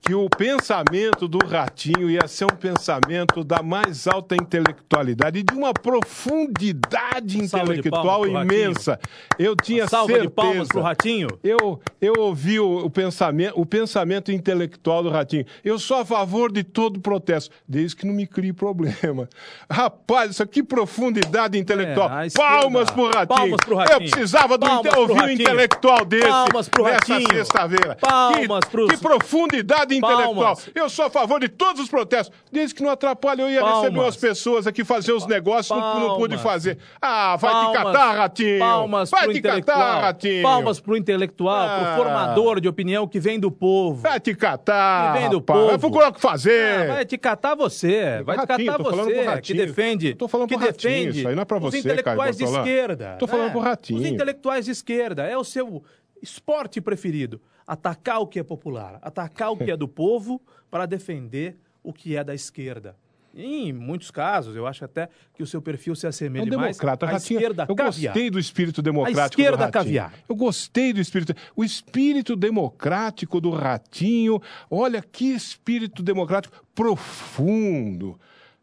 que 0.05 0.15
o 0.15 0.29
pensamento 0.29 1.27
do 1.27 1.39
Ratinho 1.47 2.11
ia 2.11 2.29
ser 2.29 2.45
um 2.45 2.57
pensamento 2.57 3.43
da 3.43 3.63
mais 3.63 4.07
alta 4.07 4.35
intelectualidade 4.35 5.39
e 5.39 5.43
de 5.43 5.55
uma 5.55 5.73
profundidade 5.73 7.39
intelectual 7.39 8.21
pro 8.21 8.43
imensa. 8.43 8.99
Eu 9.39 9.57
tinha 9.57 9.89
Salva 9.89 10.09
certeza. 10.09 10.29
de 10.29 10.35
palmas 10.35 10.69
pro 10.69 10.83
Ratinho. 10.83 11.29
Eu, 11.43 11.81
eu 12.01 12.13
ouvi 12.19 12.61
o, 12.61 12.85
o 12.85 12.91
pensamento, 12.91 13.59
o 13.59 13.65
pensamento 13.65 14.31
intelectual 14.31 15.03
do 15.03 15.09
Ratinho. 15.11 15.47
Eu 15.65 15.79
sou 15.79 15.97
a 15.99 16.05
favor 16.05 16.53
de 16.53 16.63
todo 16.63 17.01
protesto, 17.01 17.55
desde 17.67 17.97
que 17.97 18.07
não 18.07 18.13
me 18.15 18.27
crie 18.27 18.53
problema. 18.53 19.29
Rapaz, 19.71 20.33
isso 20.33 20.43
aqui 20.43 20.63
profundidade 20.63 21.59
intelectual. 21.59 22.11
É, 22.21 22.29
palmas 22.31 22.91
pro 22.91 23.07
Ratinho. 23.07 23.27
Palmas 23.39 23.61
pro 23.65 23.77
Ratinho. 23.77 23.95
Eu 24.07 24.11
precisava 24.11 24.59
do 24.59 24.67
Palmas 24.67 24.93
pro 24.93 25.01
ouvir 25.01 25.23
um 25.23 25.31
intelectual 25.31 26.05
desse 26.05 26.29
Palmas 26.29 26.69
pro 26.69 26.85
nessa 26.85 27.15
Ratinho. 27.15 27.29
sexta-feira. 27.35 27.97
Palmas 28.01 28.65
que, 28.65 28.71
pros- 28.71 28.91
que 28.91 28.97
profundidade 28.99 29.94
intelectual. 29.99 30.35
Palmas. 30.35 30.71
Eu 30.75 30.89
sou 30.89 31.05
a 31.05 31.11
favor 31.11 31.41
de 31.41 31.49
todos 31.49 31.83
os 31.83 31.89
protestos, 31.89 32.37
desde 32.53 32.75
que 32.75 32.83
não 32.83 32.91
atrapalhe. 32.91 33.43
Eu 33.43 33.51
ia 33.51 33.61
Palmas. 33.61 33.83
receber 33.83 33.99
umas 34.01 34.17
pessoas 34.17 34.67
aqui 34.67 34.85
fazer 34.85 35.13
os 35.13 35.27
negócios, 35.27 35.79
não, 35.79 36.01
não 36.01 36.17
pude 36.17 36.37
fazer. 36.39 36.79
Ah, 37.01 37.37
vai 37.37 37.51
te 37.51 37.55
Palmas- 37.73 37.83
catar, 37.83 38.13
Ratinho. 38.17 38.59
Palmas 38.59 39.11
vai 39.11 39.23
pro 39.25 39.33
te 39.33 39.39
intelectual. 39.39 39.79
catar, 39.79 40.01
Ratinho. 40.01 40.43
Palmas 40.43 40.81
pro 40.81 40.97
intelectual, 40.97 41.69
Ah. 41.69 41.79
pro 41.95 42.05
formador 42.05 42.61
de 42.61 42.69
opinião 42.69 43.07
que 43.09 43.19
vem 43.21 43.39
do 43.39 43.51
povo. 43.51 44.01
Vai 44.01 44.21
te 44.21 44.35
catar, 44.35 45.13
Que 45.15 45.19
vem 45.21 45.31
do 45.31 45.39
rapaz. 45.39 45.59
povo. 45.59 45.69
Vai 45.71 45.79
procurar 45.79 46.09
o 46.09 46.13
que 46.13 46.21
fazer. 46.21 46.91
Ah, 46.91 46.95
vai 46.95 47.05
te 47.05 47.19
catar 47.19 47.55
você, 47.55 48.23
vai 48.23 48.37
te 48.37 48.41
Ratinho, 48.47 48.73
catar 48.73 48.85
falando 48.85 49.07
pro 49.13 49.25
você, 49.25 49.41
que 49.41 49.55
defende, 49.55 50.15
Tô 50.15 50.29
falando 50.29 50.49
que 50.49 50.57
pro 50.57 50.67
Ratinho, 50.67 50.93
defende 50.93 51.19
isso 51.21 51.29
aí 51.29 51.35
não 51.35 51.43
é 51.43 51.45
pra 51.45 51.57
os 51.59 51.63
você, 51.63 51.79
intelectuais 51.79 52.37
Caio 52.37 52.51
de 52.51 52.57
esquerda. 52.59 53.17
Tô 53.19 53.27
falando 53.27 53.47
né? 53.47 53.51
pro 53.53 53.61
Ratinho. 53.61 54.01
Os 54.01 54.07
intelectuais 54.07 54.65
de 54.65 54.71
esquerda, 54.71 55.25
é 55.25 55.37
o 55.37 55.45
seu 55.45 55.83
esporte 56.23 56.81
preferido, 56.81 57.41
atacar 57.67 58.21
o 58.21 58.27
que 58.27 58.39
é 58.39 58.43
popular, 58.43 58.99
atacar 59.03 59.51
o 59.53 59.57
que 59.57 59.71
é 59.71 59.77
do 59.77 59.89
povo 59.89 60.41
para 60.71 60.87
defender 60.87 61.57
o 61.83 61.93
que 61.93 62.17
é 62.17 62.23
da 62.25 62.35
esquerda. 62.35 62.97
Em 63.37 63.73
muitos 63.73 64.13
casos, 64.13 64.55
eu 64.55 64.65
acho 64.65 64.85
até 64.85 65.09
que 65.35 65.43
o 65.43 65.47
seu 65.47 65.61
perfil 65.61 65.97
se 65.97 66.07
É 66.07 66.09
um 66.09 66.11
assemelha 66.11 66.57
mais 66.57 66.77
democrata, 66.77 67.05
à 67.05 67.11
Ratinho. 67.11 67.41
esquerda 67.41 67.67
Eu 67.69 67.75
caviar. 67.75 68.13
gostei 68.15 68.31
do 68.31 68.39
espírito 68.39 68.81
democrático 68.81 69.21
A 69.21 69.27
esquerda 69.27 69.57
do 69.57 69.61
Ratinho. 69.61 69.73
caviar. 69.73 70.15
Eu 70.29 70.37
gostei 70.37 70.93
do 70.93 71.01
espírito. 71.01 71.35
O 71.57 71.65
espírito 71.65 72.37
democrático 72.37 73.41
do 73.41 73.51
Ratinho. 73.51 74.41
Olha 74.71 75.03
que 75.03 75.33
espírito 75.33 76.01
democrático 76.01 76.65
profundo, 76.75 78.19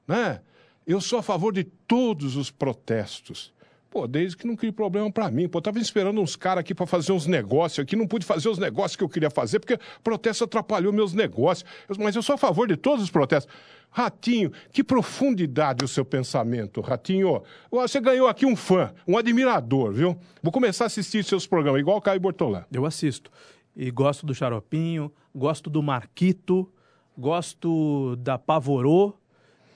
né? 0.07 0.39
Eu 0.87 1.01
sou 1.01 1.19
a 1.19 1.23
favor 1.23 1.53
de 1.53 1.63
todos 1.65 2.35
os 2.37 2.49
protestos. 2.49 3.53
Pô, 3.91 4.07
desde 4.07 4.37
que 4.37 4.47
não 4.47 4.55
crie 4.55 4.71
problema 4.71 5.11
pra 5.11 5.29
mim. 5.29 5.49
Pô, 5.49 5.61
tava 5.61 5.77
esperando 5.77 6.21
uns 6.21 6.37
caras 6.37 6.61
aqui 6.61 6.73
pra 6.73 6.87
fazer 6.87 7.11
uns 7.11 7.27
negócios 7.27 7.83
aqui, 7.83 7.93
não 7.93 8.07
pude 8.07 8.25
fazer 8.25 8.47
os 8.47 8.57
negócios 8.57 8.95
que 8.95 9.03
eu 9.03 9.09
queria 9.09 9.29
fazer 9.29 9.59
porque 9.59 9.77
protesto 10.01 10.45
atrapalhou 10.45 10.93
meus 10.93 11.13
negócios. 11.13 11.69
Mas 11.99 12.15
eu 12.15 12.23
sou 12.23 12.35
a 12.35 12.37
favor 12.37 12.65
de 12.69 12.77
todos 12.77 13.03
os 13.03 13.11
protestos. 13.11 13.53
Ratinho, 13.89 14.53
que 14.71 14.81
profundidade 14.81 15.83
o 15.83 15.89
seu 15.89 16.05
pensamento, 16.05 16.79
Ratinho. 16.79 17.43
Você 17.69 17.99
ganhou 17.99 18.29
aqui 18.29 18.45
um 18.45 18.55
fã, 18.55 18.93
um 19.05 19.17
admirador, 19.17 19.91
viu? 19.91 20.17
Vou 20.41 20.53
começar 20.53 20.85
a 20.85 20.87
assistir 20.87 21.25
seus 21.25 21.45
programas, 21.45 21.81
igual 21.81 21.97
o 21.97 22.01
Caio 22.01 22.21
Bortolã. 22.21 22.63
Eu 22.71 22.85
assisto. 22.85 23.29
E 23.75 23.91
gosto 23.91 24.25
do 24.25 24.33
Xaropinho, 24.33 25.11
gosto 25.35 25.69
do 25.69 25.83
Marquito, 25.83 26.71
gosto 27.17 28.15
da 28.15 28.39
Pavorô. 28.39 29.13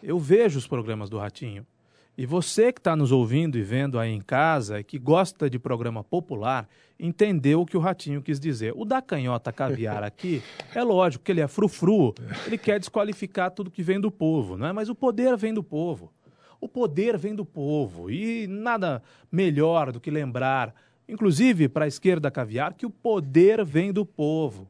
Eu 0.01 0.17
vejo 0.17 0.57
os 0.57 0.65
programas 0.65 1.09
do 1.09 1.17
Ratinho. 1.17 1.67
E 2.17 2.25
você 2.25 2.71
que 2.71 2.79
está 2.79 2.95
nos 2.95 3.11
ouvindo 3.11 3.57
e 3.57 3.61
vendo 3.61 3.99
aí 3.99 4.11
em 4.11 4.21
casa, 4.21 4.79
e 4.79 4.83
que 4.83 4.97
gosta 4.97 5.49
de 5.49 5.59
programa 5.59 6.01
popular, 6.01 6.67
entendeu 6.97 7.61
o 7.61 7.65
que 7.65 7.75
o 7.75 7.79
Ratinho 7.79 8.21
quis 8.21 8.39
dizer. 8.39 8.73
O 8.75 8.85
da 8.85 9.01
canhota 9.01 9.51
caviar 9.51 10.01
aqui, 10.03 10.41
é 10.73 10.81
lógico 10.81 11.25
que 11.25 11.31
ele 11.31 11.41
é 11.41 11.47
frufru, 11.47 12.15
ele 12.45 12.57
quer 12.57 12.79
desqualificar 12.79 13.51
tudo 13.51 13.69
que 13.69 13.83
vem 13.83 13.99
do 13.99 14.09
povo, 14.09 14.57
não 14.57 14.67
é? 14.67 14.71
Mas 14.71 14.87
o 14.87 14.95
poder 14.95 15.35
vem 15.35 15.53
do 15.53 15.61
povo. 15.63 16.13
O 16.61 16.69
poder 16.69 17.17
vem 17.17 17.35
do 17.35 17.43
povo. 17.45 18.09
E 18.09 18.47
nada 18.47 19.03
melhor 19.29 19.91
do 19.91 19.99
que 19.99 20.09
lembrar, 20.09 20.73
inclusive 21.07 21.67
para 21.67 21.83
a 21.83 21.87
esquerda 21.87 22.31
caviar, 22.31 22.73
que 22.73 22.85
o 22.85 22.89
poder 22.89 23.63
vem 23.65 23.91
do 23.91 24.05
povo. 24.05 24.69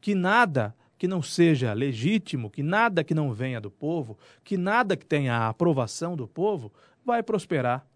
Que 0.00 0.16
nada 0.16 0.74
que 0.98 1.06
não 1.06 1.22
seja 1.22 1.72
legítimo, 1.72 2.50
que 2.50 2.62
nada 2.62 3.04
que 3.04 3.14
não 3.14 3.32
venha 3.32 3.60
do 3.60 3.70
povo, 3.70 4.18
que 4.42 4.56
nada 4.56 4.96
que 4.96 5.04
tenha 5.04 5.34
a 5.34 5.48
aprovação 5.48 6.16
do 6.16 6.26
povo, 6.26 6.72
vai 7.04 7.22
prosperar. 7.22 7.86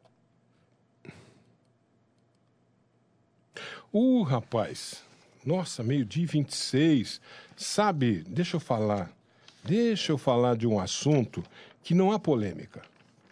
Uh, 3.93 4.23
rapaz. 4.23 5.03
Nossa, 5.45 5.83
meio-dia 5.83 6.23
e 6.23 6.27
26. 6.27 7.21
Sabe, 7.57 8.23
deixa 8.29 8.57
eu 8.57 8.61
falar. 8.61 9.11
Deixa 9.65 10.13
eu 10.13 10.19
falar 10.19 10.57
de 10.57 10.67
um 10.67 10.79
assunto 10.79 11.43
que 11.83 11.95
não 11.95 12.13
há 12.13 12.19
polêmica. 12.19 12.83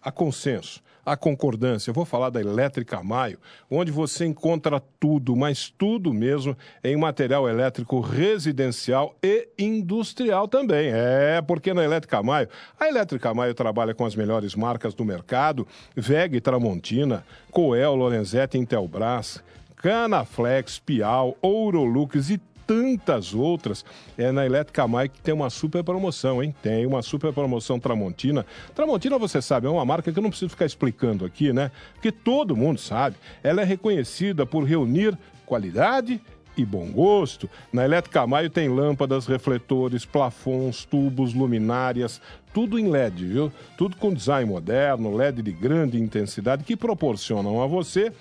Há 0.02 0.10
consenso, 0.10 0.82
há 1.10 1.16
concordância. 1.16 1.90
Eu 1.90 1.94
vou 1.94 2.04
falar 2.04 2.30
da 2.30 2.40
Elétrica 2.40 3.02
Maio, 3.02 3.38
onde 3.70 3.90
você 3.90 4.26
encontra 4.26 4.80
tudo, 5.00 5.34
mas 5.34 5.72
tudo 5.76 6.12
mesmo, 6.12 6.56
em 6.82 6.96
material 6.96 7.48
elétrico 7.48 8.00
residencial 8.00 9.14
e 9.22 9.48
industrial 9.58 10.46
também. 10.46 10.90
É, 10.92 11.40
porque 11.42 11.72
na 11.72 11.84
Elétrica 11.84 12.22
Maio, 12.22 12.48
a 12.78 12.88
Elétrica 12.88 13.32
Maio 13.32 13.54
trabalha 13.54 13.94
com 13.94 14.04
as 14.04 14.14
melhores 14.14 14.54
marcas 14.54 14.94
do 14.94 15.04
mercado: 15.04 15.66
VEG 15.96 16.40
Tramontina, 16.40 17.24
Coel, 17.50 17.94
Lorenzetti, 17.94 18.58
Intelbras. 18.58 19.42
Canaflex, 19.80 20.80
Piau, 20.80 21.36
Ourolux 21.40 22.30
e 22.30 22.38
tantas 22.68 23.32
outras. 23.32 23.82
É 24.18 24.30
na 24.30 24.44
Elétrica 24.44 24.86
Maio 24.86 25.08
que 25.08 25.22
tem 25.22 25.32
uma 25.32 25.48
super 25.48 25.82
promoção, 25.82 26.42
hein? 26.42 26.54
Tem 26.62 26.84
uma 26.84 27.00
super 27.00 27.32
promoção 27.32 27.80
Tramontina. 27.80 28.44
Tramontina, 28.74 29.18
você 29.18 29.40
sabe, 29.40 29.66
é 29.66 29.70
uma 29.70 29.86
marca 29.86 30.12
que 30.12 30.18
eu 30.18 30.22
não 30.22 30.28
preciso 30.28 30.50
ficar 30.50 30.66
explicando 30.66 31.24
aqui, 31.24 31.50
né? 31.50 31.70
Porque 31.94 32.12
todo 32.12 32.54
mundo 32.54 32.78
sabe. 32.78 33.16
Ela 33.42 33.62
é 33.62 33.64
reconhecida 33.64 34.44
por 34.44 34.64
reunir 34.64 35.16
qualidade 35.46 36.20
e 36.58 36.64
bom 36.64 36.90
gosto. 36.92 37.48
Na 37.72 37.86
Elétrica 37.86 38.26
Maio 38.26 38.50
tem 38.50 38.68
lâmpadas, 38.68 39.26
refletores, 39.26 40.04
plafons, 40.04 40.84
tubos, 40.84 41.32
luminárias, 41.32 42.20
tudo 42.52 42.78
em 42.78 42.90
LED, 42.90 43.24
viu? 43.24 43.52
Tudo 43.78 43.96
com 43.96 44.12
design 44.12 44.50
moderno, 44.50 45.16
LED 45.16 45.40
de 45.40 45.52
grande 45.52 45.98
intensidade 45.98 46.64
que 46.64 46.76
proporcionam 46.76 47.62
a 47.62 47.66
você 47.66 48.12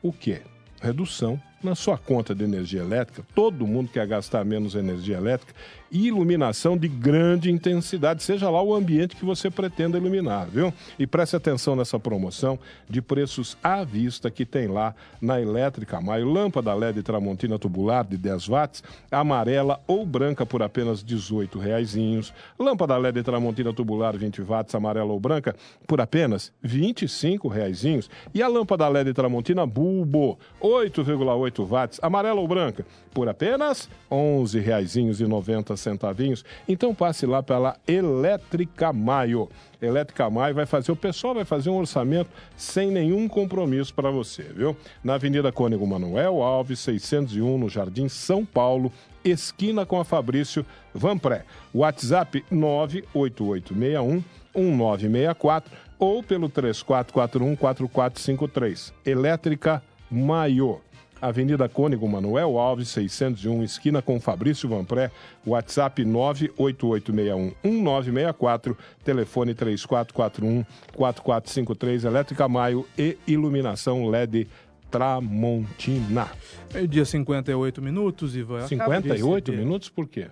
o 0.00 0.12
quê? 0.12 0.40
Redução 0.80 1.38
na 1.62 1.74
sua 1.74 1.96
conta 1.96 2.34
de 2.34 2.44
energia 2.44 2.80
elétrica. 2.80 3.24
Todo 3.34 3.66
mundo 3.66 3.90
quer 3.92 4.06
gastar 4.06 4.44
menos 4.44 4.74
energia 4.74 5.16
elétrica 5.16 5.54
iluminação 5.92 6.76
de 6.76 6.88
grande 6.88 7.50
intensidade, 7.50 8.22
seja 8.22 8.48
lá 8.48 8.62
o 8.62 8.74
ambiente 8.74 9.14
que 9.14 9.24
você 9.24 9.50
pretenda 9.50 9.98
iluminar, 9.98 10.46
viu? 10.46 10.72
E 10.98 11.06
preste 11.06 11.36
atenção 11.36 11.76
nessa 11.76 12.00
promoção 12.00 12.58
de 12.88 13.02
preços 13.02 13.56
à 13.62 13.84
vista 13.84 14.30
que 14.30 14.46
tem 14.46 14.66
lá 14.66 14.94
na 15.20 15.40
Elétrica 15.40 16.00
Maio. 16.00 16.32
Lâmpada 16.32 16.72
LED 16.72 17.02
Tramontina 17.02 17.58
tubular 17.58 18.04
de 18.04 18.16
10 18.16 18.48
watts, 18.48 18.82
amarela 19.10 19.80
ou 19.86 20.06
branca 20.06 20.46
por 20.46 20.62
apenas 20.62 21.00
R$ 21.00 21.06
18 21.08 21.58
reaisinhos. 21.58 22.32
Lâmpada 22.58 22.96
LED 22.96 23.22
Tramontina 23.22 23.72
tubular 23.72 24.16
20 24.16 24.40
watts, 24.42 24.74
amarela 24.74 25.12
ou 25.12 25.20
branca 25.20 25.54
por 25.86 26.00
apenas 26.00 26.52
R$ 26.62 26.68
25 26.68 27.48
reaisinhos. 27.48 28.08
E 28.32 28.42
a 28.42 28.48
lâmpada 28.48 28.88
LED 28.88 29.12
Tramontina 29.12 29.66
Bulbo 29.66 30.38
8,8 30.60 31.68
watts, 31.68 32.00
amarela 32.02 32.40
ou 32.40 32.48
branca 32.48 32.86
por 33.12 33.28
apenas 33.28 33.84
R$ 34.10 34.16
11 34.16 34.58
reaisinhos 34.58 35.20
e 35.20 35.26
90 35.26 35.76
centavinhos. 35.82 36.44
Então 36.68 36.94
passe 36.94 37.26
lá 37.26 37.42
pela 37.42 37.76
Elétrica 37.86 38.92
Maio. 38.92 39.48
Elétrica 39.80 40.30
Maio 40.30 40.54
vai 40.54 40.66
fazer, 40.66 40.92
o 40.92 40.96
pessoal 40.96 41.34
vai 41.34 41.44
fazer 41.44 41.68
um 41.70 41.76
orçamento 41.76 42.30
sem 42.56 42.90
nenhum 42.90 43.28
compromisso 43.28 43.92
para 43.92 44.10
você, 44.10 44.42
viu? 44.42 44.76
Na 45.02 45.14
Avenida 45.14 45.52
Cônego 45.52 45.86
Manuel 45.86 46.42
Alves, 46.42 46.78
601, 46.80 47.58
no 47.58 47.68
Jardim 47.68 48.08
São 48.08 48.44
Paulo, 48.44 48.92
esquina 49.24 49.84
com 49.84 49.98
a 49.98 50.04
Fabrício 50.04 50.64
Vanpré. 50.94 51.44
WhatsApp 51.74 52.44
98861 52.50 54.22
1964 54.54 55.72
ou 55.98 56.22
pelo 56.22 56.48
3441 56.48 57.56
4453. 57.56 58.92
Elétrica 59.04 59.82
Maio. 60.10 60.80
Avenida 61.22 61.68
Cônego 61.68 62.08
Manuel 62.08 62.58
Alves, 62.58 62.88
601, 62.88 63.62
esquina 63.62 64.02
com 64.02 64.18
Fabrício 64.20 64.68
Vanpré, 64.68 65.10
WhatsApp 65.46 66.02
988611964, 66.04 68.76
telefone 69.04 69.54
3441-4453, 69.54 72.04
Elétrica 72.04 72.48
Maio 72.48 72.86
e 72.98 73.16
iluminação 73.26 74.08
LED 74.08 74.48
Tramontina. 74.90 76.28
Meio-dia 76.74 77.04
58 77.04 77.80
minutos, 77.80 78.34
Ivan. 78.36 78.58
Eu 78.58 78.64
acabo 78.64 78.74
de 78.74 78.80
58 79.08 79.46
receber- 79.50 79.64
minutos 79.64 79.88
por 79.88 80.08
quê? 80.08 80.26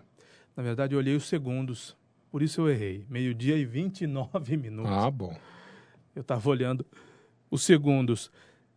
Na 0.57 0.63
verdade, 0.63 0.95
eu 0.95 0.99
olhei 0.99 1.15
os 1.15 1.27
segundos, 1.29 1.97
por 2.31 2.43
isso 2.43 2.61
eu 2.63 2.69
errei. 2.69 3.07
Meio-dia 3.09 3.57
e 3.57 3.65
29 3.65 4.57
minutos. 4.57 4.91
Ah, 4.93 5.11
bom. 5.11 5.35
Eu 6.15 6.23
estava 6.23 6.49
olhando 6.51 6.85
os 7.51 7.63
segundos. 7.63 8.31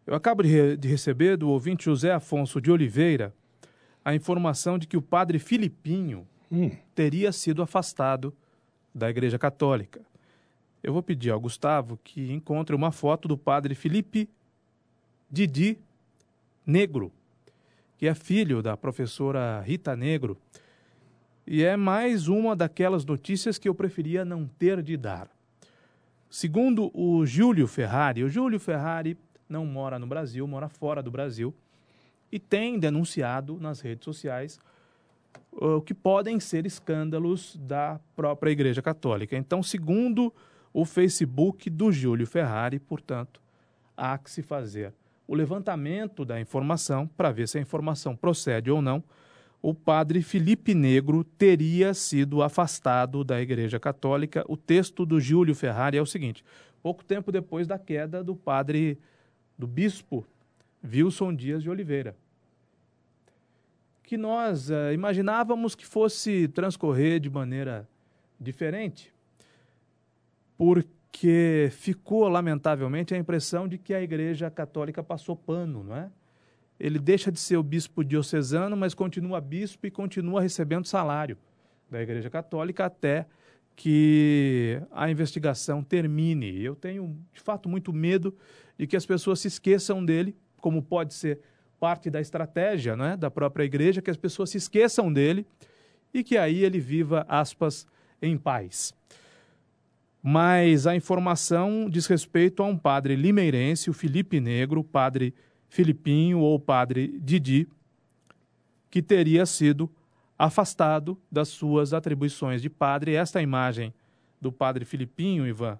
Eu 0.05 0.15
acabo 0.15 0.43
de, 0.43 0.49
re- 0.49 0.77
de 0.77 0.87
receber 0.87 1.37
do 1.37 1.49
ouvinte 1.49 1.85
José 1.85 2.11
Afonso 2.11 2.59
de 2.59 2.69
Oliveira 2.71 3.33
a 4.03 4.13
informação 4.13 4.77
de 4.77 4.85
que 4.87 4.97
o 4.97 5.01
padre 5.01 5.39
Filipinho 5.39 6.27
Hum. 6.51 6.69
teria 6.93 7.31
sido 7.31 7.63
afastado 7.63 8.31
da 8.93 9.09
Igreja 9.09 9.39
Católica. 9.39 10.01
Eu 10.83 10.93
vou 10.93 11.01
pedir 11.01 11.31
ao 11.31 11.39
Gustavo 11.39 11.97
que 12.03 12.31
encontre 12.31 12.75
uma 12.75 12.91
foto 12.91 13.27
do 13.27 13.35
padre 13.35 13.73
Felipe 13.73 14.29
Didi 15.31 15.79
Negro, 16.63 17.11
que 17.97 18.05
é 18.07 18.13
filho 18.13 18.61
da 18.61 18.77
professora 18.77 19.61
Rita 19.61 19.95
Negro. 19.95 20.37
E 21.47 21.63
é 21.63 21.75
mais 21.75 22.27
uma 22.27 22.55
daquelas 22.55 23.03
notícias 23.03 23.57
que 23.57 23.67
eu 23.67 23.73
preferia 23.73 24.23
não 24.23 24.45
ter 24.45 24.83
de 24.83 24.95
dar. 24.95 25.27
Segundo 26.29 26.91
o 26.93 27.25
Júlio 27.25 27.67
Ferrari, 27.67 28.23
o 28.23 28.29
Júlio 28.29 28.59
Ferrari 28.59 29.17
não 29.47 29.65
mora 29.65 29.99
no 29.99 30.07
Brasil, 30.07 30.47
mora 30.47 30.69
fora 30.69 31.01
do 31.01 31.11
Brasil 31.11 31.53
e 32.31 32.39
tem 32.39 32.79
denunciado 32.79 33.59
nas 33.59 33.79
redes 33.79 34.05
sociais 34.05 34.59
o 35.51 35.81
que 35.81 35.93
podem 35.93 36.39
ser 36.39 36.65
escândalos 36.65 37.55
da 37.61 37.99
própria 38.15 38.51
Igreja 38.51 38.81
Católica. 38.81 39.37
Então, 39.37 39.61
segundo 39.61 40.33
o 40.73 40.85
Facebook 40.85 41.69
do 41.69 41.91
Júlio 41.91 42.25
Ferrari, 42.25 42.79
portanto, 42.79 43.39
há 43.95 44.17
que 44.17 44.31
se 44.31 44.41
fazer 44.41 44.93
o 45.27 45.35
levantamento 45.35 46.25
da 46.25 46.39
informação 46.39 47.07
para 47.07 47.31
ver 47.31 47.47
se 47.47 47.57
a 47.57 47.61
informação 47.61 48.15
procede 48.15 48.71
ou 48.71 48.81
não. 48.81 49.03
O 49.61 49.73
padre 49.73 50.21
Felipe 50.21 50.73
Negro 50.73 51.23
teria 51.23 51.93
sido 51.93 52.41
afastado 52.41 53.23
da 53.23 53.41
Igreja 53.41 53.79
Católica. 53.79 54.43
O 54.49 54.57
texto 54.57 55.05
do 55.05 55.21
Júlio 55.21 55.55
Ferrari 55.55 55.97
é 55.97 56.01
o 56.01 56.05
seguinte: 56.05 56.43
pouco 56.81 57.03
tempo 57.03 57.31
depois 57.31 57.65
da 57.65 57.79
queda 57.79 58.23
do 58.23 58.35
padre, 58.35 58.99
do 59.57 59.67
bispo 59.67 60.25
Wilson 60.83 61.33
Dias 61.33 61.63
de 61.63 61.69
Oliveira, 61.69 62.15
que 64.03 64.17
nós 64.17 64.69
uh, 64.69 64.91
imaginávamos 64.93 65.75
que 65.75 65.85
fosse 65.85 66.47
transcorrer 66.49 67.19
de 67.19 67.29
maneira 67.29 67.87
diferente, 68.39 69.13
porque 70.57 71.69
ficou, 71.71 72.27
lamentavelmente, 72.27 73.13
a 73.13 73.17
impressão 73.17 73.67
de 73.67 73.77
que 73.77 73.93
a 73.93 74.01
Igreja 74.01 74.51
Católica 74.51 75.01
passou 75.01 75.35
pano, 75.35 75.83
não 75.83 75.95
é? 75.95 76.11
Ele 76.79 76.99
deixa 76.99 77.31
de 77.31 77.39
ser 77.39 77.55
o 77.55 77.63
bispo 77.63 78.03
diocesano, 78.03 78.75
mas 78.75 78.93
continua 78.93 79.39
bispo 79.39 79.87
e 79.87 79.91
continua 79.91 80.41
recebendo 80.41 80.85
salário 80.85 81.37
da 81.89 82.01
Igreja 82.01 82.29
Católica 82.29 82.85
até 82.85 83.25
que 83.75 84.81
a 84.91 85.09
investigação 85.09 85.83
termine. 85.83 86.61
Eu 86.61 86.75
tenho, 86.75 87.17
de 87.31 87.39
fato, 87.39 87.69
muito 87.69 87.93
medo 87.93 88.35
de 88.77 88.87
que 88.87 88.95
as 88.95 89.05
pessoas 89.05 89.39
se 89.39 89.47
esqueçam 89.47 90.03
dele, 90.03 90.35
como 90.57 90.81
pode 90.81 91.13
ser 91.13 91.39
parte 91.79 92.09
da 92.09 92.21
estratégia 92.21 92.95
né, 92.95 93.17
da 93.17 93.29
própria 93.29 93.63
igreja, 93.63 94.01
que 94.01 94.09
as 94.09 94.17
pessoas 94.17 94.49
se 94.49 94.57
esqueçam 94.57 95.11
dele 95.11 95.45
e 96.13 96.23
que 96.23 96.37
aí 96.37 96.63
ele 96.63 96.79
viva, 96.79 97.25
aspas, 97.27 97.85
em 98.21 98.37
paz. 98.37 98.93
Mas 100.21 100.87
a 100.87 100.95
informação 100.95 101.89
diz 101.89 102.07
respeito 102.07 102.63
a 102.63 102.65
um 102.65 102.77
padre 102.77 103.15
limeirense, 103.15 103.89
o 103.89 103.93
Felipe 103.93 104.39
Negro, 104.39 104.81
padre 104.81 105.33
Filipinho 105.67 106.39
ou 106.39 106.57
padre 106.57 107.19
Didi, 107.19 107.67
que 108.89 109.01
teria 109.01 109.45
sido 109.45 109.91
afastado 110.37 111.17
das 111.31 111.49
suas 111.49 111.93
atribuições 111.93 112.61
de 112.61 112.69
padre. 112.69 113.15
Esta 113.15 113.41
imagem 113.41 113.93
do 114.39 114.51
padre 114.51 114.85
Filipinho, 114.85 115.45
Ivan, 115.45 115.77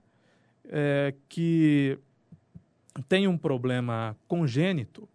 é, 0.66 1.14
que 1.30 1.98
tem 3.08 3.28
um 3.28 3.38
problema 3.38 4.16
congênito 4.28 5.08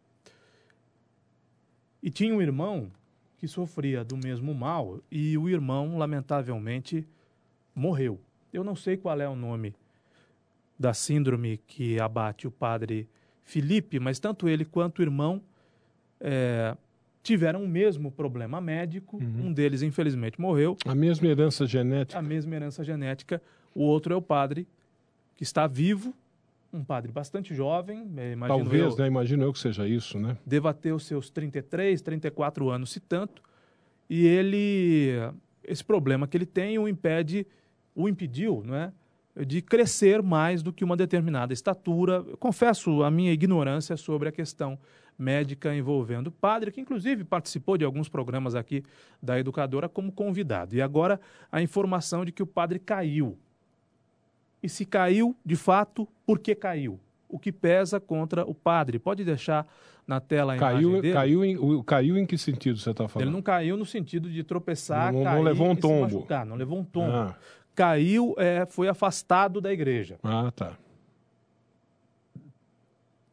e 2.03 2.11
tinha 2.11 2.35
um 2.35 2.43
irmão 2.43 2.91
que 3.37 3.47
sofria 3.47 4.05
do 4.05 4.16
mesmo 4.16 4.53
mal 4.55 5.01
e 5.11 5.39
o 5.39 5.49
irmão, 5.49 5.97
lamentavelmente, 5.97 7.07
morreu. 7.74 8.20
Eu 8.53 8.64
não 8.64 8.74
sei 8.74 8.97
qual 8.97 9.20
é 9.20 9.29
o 9.29 9.37
nome 9.37 9.74
da 10.79 10.93
síndrome 10.93 11.61
que 11.66 12.01
abate 12.01 12.47
o 12.47 12.51
padre 12.51 13.09
Felipe, 13.45 13.99
mas 13.99 14.18
tanto 14.18 14.49
ele 14.49 14.64
quanto 14.64 14.99
o 14.99 15.03
irmão 15.03 15.41
é, 16.20 16.76
tiveram 17.22 17.64
o 17.64 17.68
mesmo 17.68 18.11
problema 18.11 18.61
médico. 18.61 19.18
Uhum. 19.18 19.47
Um 19.47 19.53
deles, 19.53 19.83
infelizmente, 19.83 20.41
morreu. 20.41 20.76
A 20.85 20.95
mesma 20.95 21.29
herança 21.29 21.66
genética. 21.66 22.18
A 22.18 22.22
mesma 22.22 22.55
herança 22.55 22.85
genética. 22.85 23.43
O 23.74 23.83
outro 23.83 24.12
é 24.12 24.16
o 24.16 24.22
padre 24.22 24.66
que 25.37 25.43
está 25.43 25.66
vivo, 25.66 26.12
um 26.72 26.84
padre 26.84 27.10
bastante 27.10 27.54
jovem, 27.54 28.10
é, 28.16 28.36
Talvez, 28.46 28.92
eu, 28.92 28.96
né? 28.98 29.06
Imagino 29.06 29.44
eu 29.44 29.52
que 29.52 29.58
seja 29.58 29.86
isso, 29.86 30.18
né? 30.18 30.36
Deva 30.44 30.74
ter 30.74 30.92
os 30.92 31.06
seus 31.06 31.30
33, 31.30 32.00
34 32.00 32.68
anos, 32.68 32.90
se 32.90 33.00
tanto. 33.00 33.42
E 34.08 34.26
ele, 34.26 35.12
esse 35.64 35.84
problema 35.84 36.26
que 36.26 36.36
ele 36.36 36.46
tem 36.46 36.78
o 36.78 36.88
impede, 36.88 37.46
o 37.94 38.08
impediu, 38.08 38.62
não 38.64 38.74
é? 38.74 38.92
De 39.46 39.62
crescer 39.62 40.22
mais 40.22 40.62
do 40.62 40.72
que 40.72 40.84
uma 40.84 40.96
determinada 40.96 41.52
estatura. 41.52 42.24
Eu 42.26 42.36
confesso 42.36 43.02
a 43.02 43.10
minha 43.10 43.32
ignorância 43.32 43.96
sobre 43.96 44.28
a 44.28 44.32
questão 44.32 44.78
médica 45.18 45.74
envolvendo 45.74 46.28
o 46.28 46.32
padre, 46.32 46.70
que 46.70 46.80
inclusive 46.80 47.24
participou 47.24 47.76
de 47.76 47.84
alguns 47.84 48.08
programas 48.08 48.54
aqui 48.54 48.84
da 49.22 49.38
educadora 49.38 49.88
como 49.88 50.12
convidado. 50.12 50.74
E 50.76 50.82
agora 50.82 51.20
a 51.50 51.62
informação 51.62 52.24
de 52.24 52.32
que 52.32 52.42
o 52.42 52.46
padre 52.46 52.78
caiu 52.78 53.38
e 54.62 54.68
se 54.68 54.84
caiu, 54.84 55.36
de 55.44 55.56
fato, 55.56 56.09
por 56.26 56.38
que 56.38 56.54
caiu? 56.54 56.98
O 57.28 57.38
que 57.38 57.52
pesa 57.52 58.00
contra 58.00 58.44
o 58.44 58.54
padre? 58.54 58.98
Pode 58.98 59.24
deixar 59.24 59.66
na 60.06 60.20
tela 60.20 60.54
a 60.54 60.56
caiu, 60.56 60.80
imagem 60.80 61.00
dele? 61.02 61.14
Caiu 61.14 61.44
em, 61.44 61.82
caiu 61.82 62.18
em 62.18 62.26
que 62.26 62.38
sentido 62.38 62.78
você 62.78 62.90
está 62.90 63.06
falando? 63.06 63.28
Ele 63.28 63.34
não 63.34 63.42
caiu 63.42 63.76
no 63.76 63.84
sentido 63.84 64.30
de 64.30 64.42
tropeçar, 64.42 65.12
não, 65.12 65.22
cair 65.22 65.36
não 65.36 65.42
levou 65.42 65.70
um 65.70 65.76
tombo. 65.76 66.26
não 66.46 66.56
levou 66.56 66.78
um 66.78 66.84
tombo. 66.84 67.12
Ah. 67.12 67.36
Caiu, 67.74 68.34
é, 68.38 68.66
foi 68.66 68.88
afastado 68.88 69.61
da 69.61 69.72
igreja. 69.72 70.18
Ah, 70.22 70.50
tá. 70.54 70.76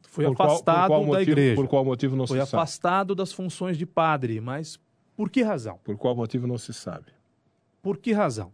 Foi 0.02 0.24
por 0.24 0.32
afastado 0.32 0.88
qual, 0.88 0.88
qual 0.88 1.00
da 1.00 1.06
motivo, 1.06 1.30
igreja. 1.30 1.54
Por 1.56 1.68
qual 1.68 1.84
motivo 1.84 2.16
não 2.16 2.26
foi 2.26 2.36
se 2.36 2.40
sabe? 2.40 2.50
Foi 2.50 2.58
afastado 2.58 3.14
das 3.14 3.32
funções 3.32 3.76
de 3.76 3.84
padre, 3.84 4.40
mas 4.40 4.78
por 5.16 5.28
que 5.28 5.42
razão? 5.42 5.78
Por 5.82 5.96
qual 5.96 6.14
motivo 6.14 6.46
não 6.46 6.58
se 6.58 6.72
sabe? 6.72 7.06
Por 7.82 7.98
que 7.98 8.12
razão? 8.12 8.52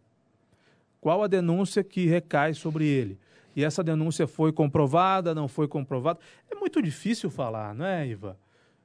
Qual 1.02 1.20
a 1.20 1.26
denúncia 1.26 1.82
que 1.82 2.06
recai 2.06 2.54
sobre 2.54 2.86
ele? 2.86 3.18
E 3.56 3.64
essa 3.64 3.82
denúncia 3.82 4.24
foi 4.28 4.52
comprovada, 4.52 5.34
não 5.34 5.48
foi 5.48 5.66
comprovada? 5.66 6.20
É 6.48 6.54
muito 6.54 6.80
difícil 6.80 7.28
falar, 7.28 7.74
não 7.74 7.84
é, 7.84 8.06
Iva? 8.06 8.38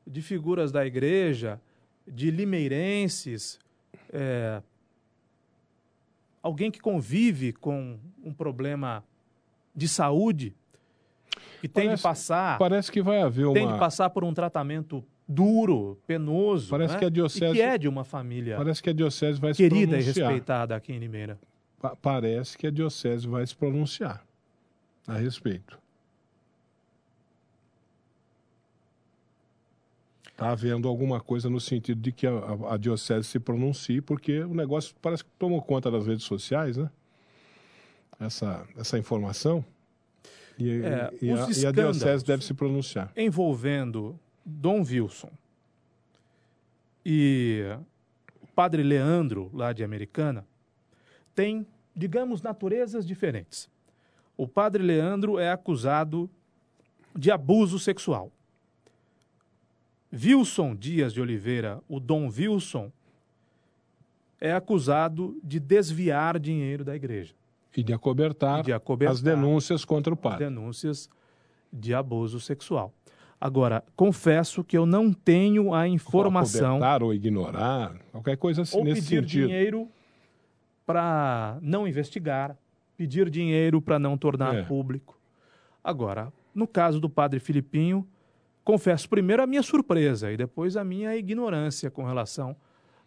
De 0.06 0.20
figuras 0.24 0.72
da 0.72 0.84
igreja, 0.84 1.62
de 2.08 2.32
limeirenses, 2.32 3.60
é, 4.12 4.64
alguém 6.42 6.72
que 6.72 6.80
convive 6.80 7.54
com 7.54 8.00
um 8.24 8.34
problema 8.34 9.04
de 9.76 9.88
saúde, 9.88 10.56
que 11.62 11.68
tem 11.68 11.86
parece, 11.86 12.02
de 12.02 12.04
passar. 12.04 12.58
Parece 12.58 12.92
que 12.92 13.00
vai 13.00 13.22
haver 13.22 13.46
uma. 13.46 13.54
Tem 13.54 13.72
de 13.72 13.78
passar 13.78 14.10
por 14.10 14.24
um 14.24 14.34
tratamento 14.34 15.06
duro, 15.28 16.00
penoso. 16.08 16.72
Parece 16.72 16.96
né? 16.96 17.00
que 17.00 17.06
a 17.06 17.10
diocese. 17.10 17.52
E 17.52 17.54
que 17.58 17.62
é 17.62 17.78
de 17.78 17.88
uma 17.88 18.04
família. 18.04 18.58
Parece 18.58 18.82
que 18.82 18.90
a 18.90 18.94
diocese 18.94 19.40
vai 19.40 19.54
querida 19.54 20.00
e 20.00 20.02
respeitada 20.02 20.76
aqui 20.76 20.92
em 20.92 20.98
Limeira 20.98 21.38
parece 22.02 22.58
que 22.58 22.68
a 22.68 22.72
Diocese 22.72 23.28
vai 23.28 23.46
se 23.46 23.56
pronunciar 23.56 24.26
a 25.08 25.14
respeito. 25.14 25.80
Está 30.32 30.52
havendo 30.52 30.88
alguma 30.88 31.20
coisa 31.20 31.50
no 31.50 31.60
sentido 31.60 32.00
de 32.00 32.12
que 32.12 32.28
a, 32.28 32.32
a, 32.32 32.74
a, 32.76 32.78
Diocese 32.78 33.28
se 33.28 33.40
pronuncie, 33.40 34.02
porque 34.02 34.42
o 34.42 34.54
negócio 34.54 34.96
parece 35.02 35.24
que 35.24 35.32
tomou 35.40 35.62
conta 35.62 35.90
das 35.90 36.06
redes 36.06 36.26
sociais, 36.26 36.78
né? 36.78 36.90
Essa, 38.20 38.68
essa 38.78 39.00
informação. 39.00 39.66
E, 40.58 40.82
é, 40.82 41.14
e, 41.22 41.32
a, 41.32 41.48
e 41.50 41.66
a 41.66 41.72
Diocese 41.72 42.24
deve 42.24 42.44
se 42.44 42.54
pronunciar. 42.54 43.12
Envolvendo 43.16 44.20
Dom 44.46 44.82
Wilson 44.82 45.32
e 47.10 47.64
o 48.42 48.48
padre 48.48 48.84
Leandro, 48.84 49.50
lá 49.54 49.72
de 49.72 49.84
Americana, 49.84 50.46
têm, 51.38 51.68
digamos, 51.96 52.42
naturezas 52.42 53.06
diferentes. 53.06 53.70
O 54.36 54.48
padre 54.48 54.82
Leandro 54.82 55.38
é 55.38 55.52
acusado 55.52 56.28
de 57.16 57.30
abuso 57.30 57.78
sexual. 57.78 58.32
Wilson 60.12 60.76
Dias 60.76 61.14
de 61.14 61.22
Oliveira, 61.22 61.80
o 61.88 62.00
Dom 62.00 62.28
Wilson, 62.28 62.92
é 64.42 64.52
acusado 64.52 65.40
de 65.44 65.60
desviar 65.60 66.40
dinheiro 66.40 66.84
da 66.84 66.96
igreja. 66.96 67.36
E 67.76 67.84
de 67.84 67.94
acobertar, 67.94 68.62
e 68.62 68.64
de 68.64 68.74
acobertar 68.74 69.14
as 69.14 69.22
denúncias 69.22 69.86
contra 69.86 70.12
o 70.12 70.18
padre. 70.18 70.46
Denúncias 70.46 71.08
de 71.72 71.94
abuso 71.94 72.40
sexual. 72.40 72.92
Agora, 73.40 73.84
confesso 73.96 74.64
que 74.64 74.76
eu 74.76 74.88
não 74.88 75.14
tenho 75.14 75.72
a 75.72 75.88
informação. 75.88 76.78
Ou 76.78 76.78
acobertar 76.78 77.04
ou 77.04 77.14
ignorar, 77.14 77.96
qualquer 78.12 78.38
coisa 78.38 78.64
assim 78.64 78.78
ou 78.80 78.84
nesse 78.84 79.02
pedir 79.02 79.22
sentido. 79.22 79.48
dinheiro 79.48 79.88
para 80.88 81.60
não 81.62 81.86
investigar, 81.86 82.58
pedir 82.96 83.30
dinheiro 83.30 83.82
para 83.82 84.00
não 84.00 84.18
tornar 84.18 84.56
é. 84.56 84.64
público. 84.64 85.20
Agora, 85.84 86.32
no 86.56 86.66
caso 86.66 87.00
do 87.00 87.10
padre 87.10 87.42
Filipinho, 87.42 88.08
confesso 88.64 89.08
primeiro 89.10 89.44
a 89.44 89.48
minha 89.48 89.62
surpresa 89.62 90.32
e 90.32 90.38
depois 90.38 90.78
a 90.78 90.84
minha 90.86 91.16
ignorância 91.16 91.92
com 91.92 92.06
relação 92.06 92.56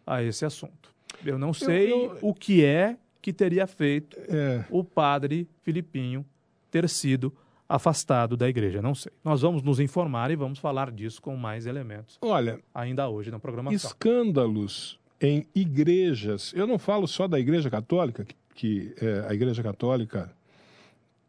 a 0.06 0.22
esse 0.22 0.44
assunto. 0.44 0.94
Eu 1.24 1.38
não 1.38 1.54
sei 1.54 1.90
eu- 1.90 2.18
o 2.20 2.34
que 2.34 2.62
é 2.64 2.98
que 3.22 3.32
teria 3.32 3.66
feito 3.66 4.16
É, 4.28 4.62
o 4.70 4.84
padre 4.84 5.48
Filipinho 5.62 6.24
ter 6.70 6.86
sido 6.88 7.34
afastado 7.68 8.36
da 8.36 8.48
igreja. 8.48 8.82
Não 8.82 8.94
sei. 8.94 9.12
Nós 9.24 9.40
vamos 9.40 9.62
nos 9.62 9.80
informar 9.80 10.30
e 10.30 10.36
vamos 10.36 10.58
falar 10.58 10.90
disso 10.90 11.20
com 11.22 11.34
mais 11.36 11.64
elementos 11.66 12.18
olha, 12.20 12.60
ainda 12.74 13.08
hoje 13.08 13.30
na 13.30 13.38
programação. 13.38 13.74
escândalos 13.76 14.99
em 15.20 15.46
igrejas. 15.54 16.52
Eu 16.54 16.66
não 16.66 16.78
falo 16.78 17.06
só 17.06 17.28
da 17.28 17.38
Igreja 17.38 17.68
Católica, 17.68 18.24
que, 18.24 18.34
que, 18.54 18.94
é, 19.00 19.26
a 19.28 19.34
Igreja 19.34 19.62
Católica 19.62 20.32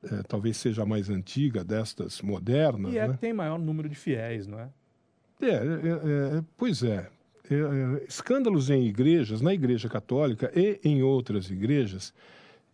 é, 0.03 0.23
talvez 0.27 0.57
seja 0.57 0.83
a 0.83 0.85
mais 0.85 1.09
antiga 1.09 1.63
destas 1.63 2.21
modernas. 2.21 2.93
E 2.93 2.97
é 2.97 3.07
né? 3.07 3.13
que 3.13 3.19
tem 3.19 3.33
maior 3.33 3.59
número 3.59 3.87
de 3.89 3.95
fiéis, 3.95 4.47
não 4.47 4.59
é? 4.59 4.69
É, 5.41 5.47
é, 5.49 6.37
é, 6.37 6.43
pois 6.57 6.83
é. 6.83 7.09
É, 7.49 7.55
é, 7.55 8.05
Escândalos 8.07 8.69
em 8.69 8.83
igrejas, 8.85 9.41
na 9.41 9.53
Igreja 9.53 9.89
Católica 9.89 10.51
e 10.55 10.79
em 10.83 11.03
outras 11.03 11.49
igrejas, 11.49 12.13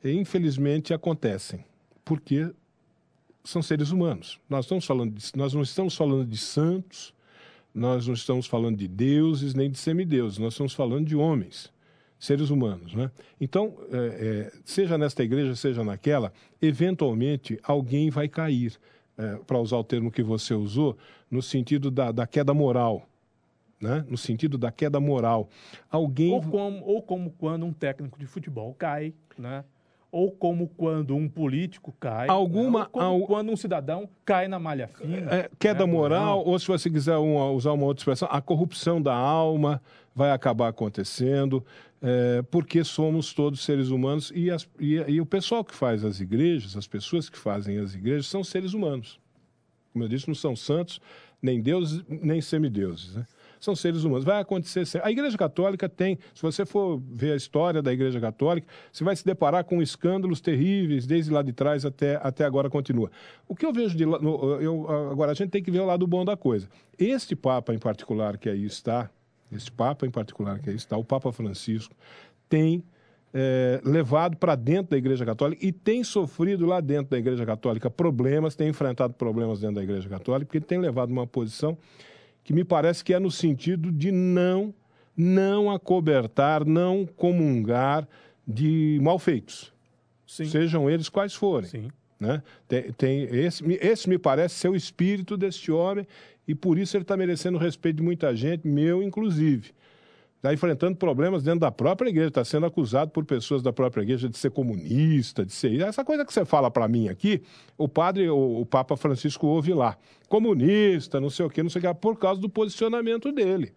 infelizmente 0.03 0.93
acontecem, 0.93 1.65
porque 2.05 2.51
são 3.43 3.61
seres 3.61 3.91
humanos. 3.91 4.39
Nós, 4.49 4.65
estamos 4.65 4.86
falando 4.86 5.13
de- 5.13 5.32
nós 5.36 5.53
não 5.53 5.61
estamos 5.61 5.95
falando 5.95 6.26
de 6.26 6.38
santos, 6.38 7.13
nós 7.78 8.07
não 8.07 8.13
estamos 8.13 8.47
falando 8.47 8.78
de 8.78 8.88
deuses 8.88 9.53
nem 9.53 9.69
de 9.69 9.78
semideuses, 9.78 10.39
nós 10.39 10.53
estamos 10.53 10.73
falando 10.73 11.05
de 11.05 11.15
homens, 11.15 11.71
seres 12.19 12.49
humanos. 12.49 12.93
Né? 12.93 13.11
Então, 13.39 13.75
é, 13.91 13.97
é, 13.97 14.59
seja 14.65 14.97
nesta 14.97 15.23
igreja, 15.23 15.55
seja 15.55 15.84
naquela, 15.84 16.34
eventualmente 16.61 17.59
alguém 17.63 18.09
vai 18.09 18.28
cair, 18.28 18.78
para 19.47 19.59
usar 19.59 19.78
o 19.78 19.84
termo 19.84 20.11
que 20.11 20.21
você 20.21 20.53
usou, 20.53 20.95
no 21.30 21.41
sentido 21.41 21.89
da, 21.89 22.11
da 22.11 22.28
queda 22.28 22.53
moral. 22.53 23.07
Né? 23.82 24.05
No 24.07 24.17
sentido 24.17 24.57
da 24.57 24.71
queda 24.71 24.99
moral. 24.99 25.49
Alguém. 25.89 26.34
Ou 26.34 26.41
como, 26.43 26.86
ou 26.86 27.01
como 27.01 27.32
quando 27.32 27.65
um 27.65 27.73
técnico 27.73 28.19
de 28.19 28.25
futebol 28.25 28.75
cai, 28.75 29.13
né? 29.38 29.63
Ou 30.12 30.32
como 30.32 30.68
quando 30.70 31.16
um 31.16 31.28
político 31.28 31.93
cai. 31.99 32.28
Alguma- 32.30 32.82
né? 32.84 32.88
Como 32.91 33.26
quando 33.28 33.51
um 33.51 33.58
cidadão 33.58 34.10
cai 34.26 34.47
na 34.47 34.58
malha 34.58 34.88
fina. 34.88 35.32
É, 35.36 35.49
queda 35.60 35.86
né? 35.86 35.91
moral, 35.91 36.43
ou 36.45 36.58
se 36.58 36.68
você 36.68 36.89
quiser 36.89 37.18
uma- 37.18 37.51
usar 37.51 37.74
uma 37.74 37.86
outra 37.86 38.01
expressão, 38.01 38.28
a 38.32 38.41
corrupção 38.41 39.01
da 39.01 39.14
alma 39.14 39.82
vai 40.16 40.32
acabar 40.32 40.70
acontecendo, 40.70 41.64
é, 42.01 42.41
porque 42.49 42.84
somos 42.84 43.34
todos 43.34 43.64
seres 43.64 43.89
humanos 43.89 44.32
e, 44.34 44.49
as- 44.49 44.68
e- 44.80 44.95
e 45.08 45.22
o 45.22 45.26
pessoal 45.26 45.64
que 45.64 45.76
faz 45.76 46.03
as 46.05 46.20
igrejas, 46.22 46.78
as 46.78 46.88
pessoas 46.88 47.30
que 47.30 47.38
fazem 47.38 47.78
as 47.78 47.93
igrejas, 47.93 48.28
são 48.28 48.43
seres 48.43 48.74
humanos. 48.74 49.20
Como 49.91 50.05
eu 50.05 50.10
disse, 50.10 50.28
não 50.28 50.36
são 50.36 50.55
santos, 50.55 51.01
nem 51.41 51.62
deuses, 51.62 52.03
nem 52.08 52.39
semideuses. 52.41 53.16
Né? 53.16 53.26
São 53.60 53.76
seres 53.76 54.03
humanos. 54.03 54.24
Vai 54.24 54.41
acontecer 54.41 54.86
sempre. 54.86 55.08
A 55.08 55.12
Igreja 55.12 55.38
Católica 55.38 55.88
tem, 55.89 56.18
se 56.34 56.41
você 56.41 56.66
for 56.66 57.01
ver 57.10 57.34
a 57.34 57.36
história 57.36 57.82
da 57.82 57.91
Igreja 57.91 58.20
Católica, 58.20 58.68
você 58.91 59.03
vai 59.03 59.16
se 59.16 59.26
deparar 59.26 59.64
com 59.64 59.82
escândalos 59.82 60.41
terríveis, 60.41 61.05
desde 61.05 61.32
lá 61.32 61.41
de 61.41 61.53
trás 61.53 61.86
até, 61.86 62.20
até 62.22 62.45
agora 62.45 62.70
continua. 62.70 63.12
O 63.47 63.55
que 63.55 63.66
eu 63.66 63.74
vejo 63.74 63.95
de 63.95 64.05
lá, 64.05 64.18
agora, 65.12 65.32
a 65.32 65.34
gente 65.34 65.49
tem 65.49 65.64
que 65.64 65.72
ver 65.72 65.80
o 65.80 65.86
lado 65.86 66.05
bom 66.05 66.24
da 66.24 66.38
coisa. 66.38 66.68
Este 66.97 67.36
Papa 67.36 67.74
em 67.74 67.80
particular 67.80 68.38
que 68.38 68.49
aí 68.49 68.66
está, 68.66 69.10
este 69.51 69.72
Papa 69.72 70.05
em 70.05 70.12
particular 70.12 70.60
que 70.60 70.70
aí 70.70 70.76
está, 70.76 70.97
o 70.97 71.03
Papa 71.03 71.32
Francisco, 71.32 71.95
tem 72.49 72.84
é, 73.34 73.82
levado 73.84 74.38
para 74.38 74.55
dentro 74.55 74.91
da 74.91 74.97
Igreja 74.97 75.26
Católica 75.26 75.66
e 75.66 75.72
tem 75.72 76.03
sofrido 76.03 76.66
lá 76.66 76.80
dentro 76.80 77.12
da 77.12 77.18
Igreja 77.18 77.45
Católica 77.45 77.89
problemas, 77.89 78.55
tem 78.55 78.70
enfrentado 78.70 79.14
problemas 79.14 79.60
dentro 79.60 79.76
da 79.76 79.84
Igreja 79.84 80.08
Católica, 80.10 80.45
porque 80.45 80.58
ele 80.58 80.66
tem 80.66 80.80
levado 80.80 81.12
uma 81.12 81.28
posição 81.28 81.78
que 82.48 82.54
me 82.54 82.64
parece 82.64 83.04
que 83.04 83.14
é 83.14 83.20
no 83.20 83.30
sentido 83.30 83.91
de 83.91 84.10
não, 84.10 84.74
não 85.18 85.70
acobertar, 85.70 86.64
não 86.64 87.06
comungar 87.06 88.08
de 88.48 88.98
malfeitos, 89.02 89.74
Sim. 90.26 90.45
sejam 90.45 90.89
eles 90.89 91.10
quais 91.10 91.36
forem. 91.36 91.70
Sim. 91.70 91.91
Né? 92.18 92.41
Tem, 92.66 92.93
tem 92.93 93.24
esse, 93.24 93.66
esse 93.82 94.08
me 94.08 94.18
parece 94.18 94.56
ser 94.56 94.70
o 94.70 94.78
espírito 94.78 95.36
deste 95.36 95.74
homem 95.74 96.08
e 96.48 96.56
por 96.56 96.78
isso 96.78 96.95
ele 96.95 97.04
está 97.04 97.18
merecendo 97.18 97.58
o 97.58 97.60
respeito 97.60 97.98
de 97.98 98.04
muita 98.04 98.34
gente, 98.34 98.66
meu 98.66 99.04
inclusive. 99.04 99.74
Está 100.38 100.53
enfrentando 100.53 100.95
problemas 100.95 101.41
dentro 101.41 101.61
da 101.61 101.71
própria 101.71 102.09
igreja, 102.09 102.27
está 102.27 102.45
sendo 102.45 102.67
acusado 102.67 103.09
por 103.11 103.25
pessoas 103.25 103.63
da 103.63 103.73
própria 103.73 104.03
igreja 104.03 104.29
de 104.29 104.38
ser 104.38 104.51
comunista, 104.51 105.43
de 105.43 105.51
ser. 105.51 105.81
Essa 105.81 106.05
coisa 106.05 106.23
que 106.23 106.31
você 106.31 106.45
fala 106.45 106.69
para 106.69 106.88
mim 106.88 107.09
aqui, 107.09 107.41
o 107.75 107.88
padre, 107.88 108.29
o, 108.29 108.61
o 108.61 108.65
Papa 108.65 108.95
Francisco 108.95 109.47
ouve 109.47 109.73
lá. 109.73 109.97
Comunista, 110.29 111.19
não 111.19 111.29
sei 111.31 111.45
o 111.45 111.49
quê, 111.49 111.63
não 111.63 111.69
sei 111.69 111.79
o 111.79 111.81
quê, 111.85 111.93
por 111.93 112.17
causa 112.17 112.39
do 112.39 112.47
posicionamento 112.47 113.31
dele. 113.31 113.73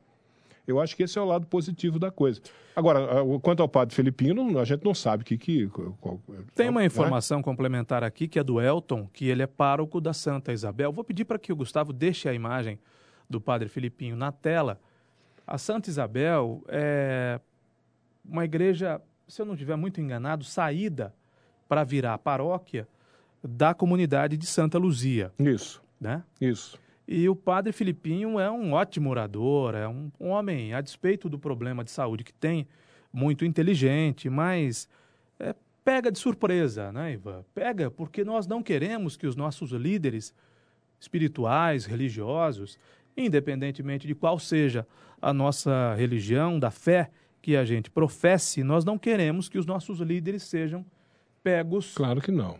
Eu 0.67 0.79
acho 0.79 0.95
que 0.95 1.03
esse 1.03 1.19
é 1.19 1.21
o 1.21 1.25
lado 1.25 1.47
positivo 1.47 1.99
da 1.99 2.11
coisa. 2.11 2.41
Agora, 2.77 3.21
a- 3.23 3.41
quanto 3.41 3.61
ao 3.63 3.69
padre 3.69 3.95
Filipino, 3.95 4.59
a 4.59 4.65
gente 4.65 4.85
não 4.85 4.95
sabe 4.95 5.23
o 5.23 5.27
que. 5.27 5.37
que 5.39 5.67
qual- 5.69 6.21
Tem 6.55 6.69
uma 6.69 6.81
né? 6.81 6.87
informação 6.87 7.43
complementar 7.43 8.05
aqui, 8.05 8.29
que 8.29 8.39
é 8.39 8.45
do 8.45 8.61
Elton, 8.61 9.09
que 9.13 9.27
ele 9.29 9.43
é 9.43 9.47
pároco 9.47 10.01
da 10.01 10.13
Santa 10.13 10.53
Isabel. 10.53 10.93
Vou 10.93 11.03
pedir 11.03 11.25
para 11.25 11.39
que 11.39 11.53
o 11.53 11.57
Gustavo 11.57 11.93
deixe 11.93 12.29
a 12.29 12.35
imagem 12.35 12.79
do 13.29 13.41
padre 13.41 13.69
Filipinho 13.69 14.15
na 14.15 14.31
tela. 14.31 14.79
A 15.51 15.59
Santa 15.59 15.91
Isabel 15.91 16.63
é 16.69 17.41
uma 18.25 18.45
igreja, 18.45 19.03
se 19.27 19.43
eu 19.43 19.47
não 19.47 19.55
estiver 19.55 19.75
muito 19.75 20.01
enganado, 20.01 20.45
saída 20.45 21.13
para 21.69 21.83
virar 21.83 22.17
paróquia 22.19 22.87
da 23.43 23.75
comunidade 23.75 24.37
de 24.37 24.47
Santa 24.47 24.79
Luzia, 24.79 25.33
Isso, 25.41 25.83
né? 26.01 26.23
isso. 26.41 26.79
E 27.07 27.29
o 27.29 27.35
padre 27.35 27.73
Filipinho 27.73 28.39
é 28.39 28.49
um 28.49 28.75
ótimo 28.75 29.11
orador, 29.11 29.75
é 29.75 29.89
um, 29.89 30.13
homem, 30.21 30.73
a 30.73 30.81
despeito 30.81 31.29
do 31.29 31.37
problema 31.37 31.83
de 31.83 31.91
saúde 31.91 32.23
que 32.23 32.33
tem, 32.33 32.69
muito 33.13 33.45
inteligente, 33.45 34.31
mas 34.31 34.89
é, 35.37 35.53
pega 35.85 36.13
de 36.13 36.21
surpresa, 36.21 36.93
né, 36.93 37.15
Ivan? 37.15 37.45
Pega, 37.53 37.91
porque 37.91 38.23
nós 38.23 38.47
não 38.47 38.63
queremos 38.63 39.17
que 39.17 39.27
os 39.27 39.35
nossos 39.35 39.73
líderes 39.73 40.33
espirituais, 41.01 41.87
religiosos, 41.87 42.79
independentemente 43.17 44.07
de 44.07 44.15
qual 44.15 44.39
seja 44.39 44.87
a 45.21 45.33
nossa 45.33 45.95
religião, 45.95 46.59
da 46.59 46.71
fé 46.71 47.11
que 47.43 47.57
a 47.57 47.65
gente 47.65 47.91
professe, 47.91 48.63
nós 48.63 48.85
não 48.85 48.99
queremos 48.99 49.49
que 49.49 49.59
os 49.59 49.67
nossos 49.67 50.01
líderes 50.01 50.43
sejam 50.43 50.85
pegos 51.43 51.95
Claro 51.95 52.21
que 52.21 52.31
não. 52.31 52.57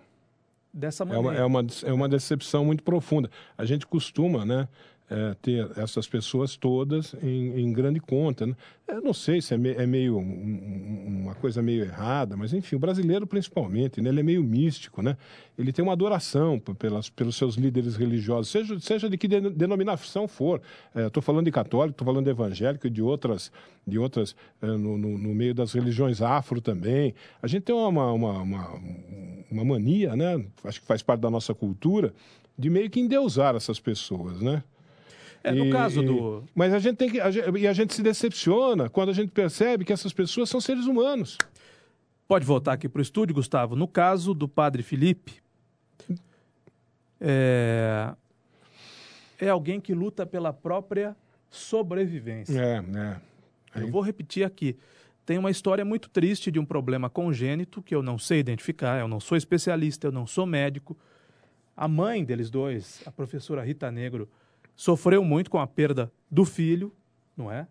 dessa 0.73 1.05
É 1.05 1.07
maneira. 1.07 1.29
uma, 1.29 1.37
é, 1.37 1.45
uma, 1.45 1.67
é 1.85 1.93
uma 1.93 2.09
decepção 2.09 2.65
muito 2.65 2.83
profunda. 2.83 3.31
A 3.59 3.65
gente 3.65 3.87
costuma 3.87 4.45
né, 4.45 4.69
é, 5.11 5.35
ter 5.43 5.69
essas 5.77 6.07
pessoas 6.07 6.55
todas 6.57 7.15
em, 7.21 7.61
em 7.63 7.73
grande 7.73 7.99
conta. 7.99 8.47
Né? 8.47 8.55
Eu 8.87 9.03
não 9.03 9.13
sei 9.13 9.43
se 9.43 9.53
é, 9.53 9.59
me- 9.59 9.73
é 9.75 9.85
meio 9.85 10.17
um- 10.17 10.21
um- 10.23 11.23
uma 11.25 11.35
coisa 11.35 11.61
meio 11.61 11.83
errada, 11.85 12.37
mas 12.37 12.53
enfim, 12.55 12.77
o 12.77 12.79
brasileiro 12.79 13.27
principalmente, 13.27 14.01
né, 14.01 14.09
ele 14.09 14.21
é 14.21 14.23
meio 14.23 14.43
místico. 14.45 15.03
Né? 15.03 15.17
Ele 15.59 15.73
tem 15.73 15.83
uma 15.83 15.93
adoração 15.95 16.61
pelas, 16.61 17.11
pelos 17.11 17.35
seus 17.37 17.57
líderes 17.57 17.97
religiosos, 17.97 18.51
seja, 18.53 18.79
seja 18.79 19.11
de 19.11 19.19
que 19.19 19.27
de- 19.27 19.51
denominação 19.51 20.29
for. 20.29 20.63
Estou 20.95 21.21
falando 21.23 21.45
de 21.47 21.51
católico, 21.53 21.91
estou 21.95 22.07
falando 22.07 22.25
de 22.25 22.31
evangélico 22.31 22.87
e 22.87 22.91
de 22.91 23.03
outras, 23.03 23.51
de 23.85 23.99
outras 23.99 24.37
é, 24.63 24.67
no, 24.67 24.97
no- 24.97 25.19
no 25.19 25.35
meio 25.35 25.55
das 25.55 25.73
religiões 25.73 26.23
afro 26.23 26.61
também. 26.61 27.15
A 27.43 27.49
gente 27.49 27.65
tem 27.65 27.75
uma, 27.75 28.13
uma, 28.13 28.39
uma, 28.43 28.81
uma 29.51 29.65
mania, 29.65 30.15
né? 30.15 30.45
acho 30.63 30.81
que 30.81 30.87
faz 30.87 31.03
parte 31.03 31.21
da 31.21 31.31
nossa 31.31 31.53
cultura, 31.53 32.15
de 32.57 32.71
meio 32.71 32.89
que 32.89 33.01
endeusar 33.01 33.57
essas 33.57 33.81
pessoas, 33.81 34.41
né? 34.41 34.63
É, 35.43 35.53
no 35.53 35.67
E- 35.67 35.71
caso 35.71 36.03
do, 36.03 36.45
Mas 36.55 36.75
a 36.75 36.79
gente 36.79 36.97
tem 36.97 37.09
que. 37.11 37.21
a 37.21 37.31
gente- 37.31 37.59
e 37.59 37.67
a 37.67 37.73
gente 37.73 37.95
se 37.95 38.03
decepciona 38.03 38.89
quando 38.91 39.09
a 39.09 39.13
gente 39.15 39.31
percebe 39.33 39.85
que 39.85 39.93
essas 39.93 40.13
pessoas 40.13 40.49
são 40.51 40.61
seres 40.61 40.87
humanos. 40.87 41.39
Pode 42.29 42.45
voltar 42.45 42.75
aqui 42.75 42.89
para 42.89 42.99
o 43.01 43.03
estúdio, 43.03 43.35
Gustavo. 43.35 43.75
No 43.75 43.89
caso 43.89 44.35
do 44.35 44.47
padre 44.49 44.83
Felipe, 44.83 45.41
é, 47.21 48.15
é 49.39 49.49
alguém 49.49 49.81
que 49.81 49.95
luta 49.95 50.25
pela 50.27 50.53
própria 50.53 51.17
sobrevivência. 51.51 52.61
É, 52.61 52.85
é. 53.77 53.83
Eu 53.83 53.91
vou 53.91 54.03
repetir 54.03 54.45
aqui. 54.45 54.77
Tem 55.27 55.39
uma 55.39 55.51
história 55.51 55.85
muito 55.85 56.09
triste 56.09 56.51
de 56.51 56.59
um 56.59 56.65
problema 56.65 57.09
congênito 57.09 57.83
que 57.83 57.95
eu 57.95 58.03
não 58.03 58.19
sei 58.19 58.41
identificar, 58.41 58.99
eu 59.01 59.07
não 59.09 59.21
sou 59.21 59.37
especialista, 59.37 60.07
eu 60.09 60.13
não 60.13 60.27
sou 60.27 60.45
médico. 60.47 60.97
A 61.77 61.87
mãe 61.87 62.25
deles 62.25 62.51
dois, 62.51 63.01
a 63.07 63.11
professora 63.13 63.63
Rita 63.65 63.91
Negro, 63.91 64.29
sofreu 64.81 65.23
muito 65.23 65.51
com 65.51 65.59
a 65.59 65.67
perda 65.67 66.11
do 66.31 66.43
filho, 66.43 66.91
não 67.37 67.53
é? 67.53 67.67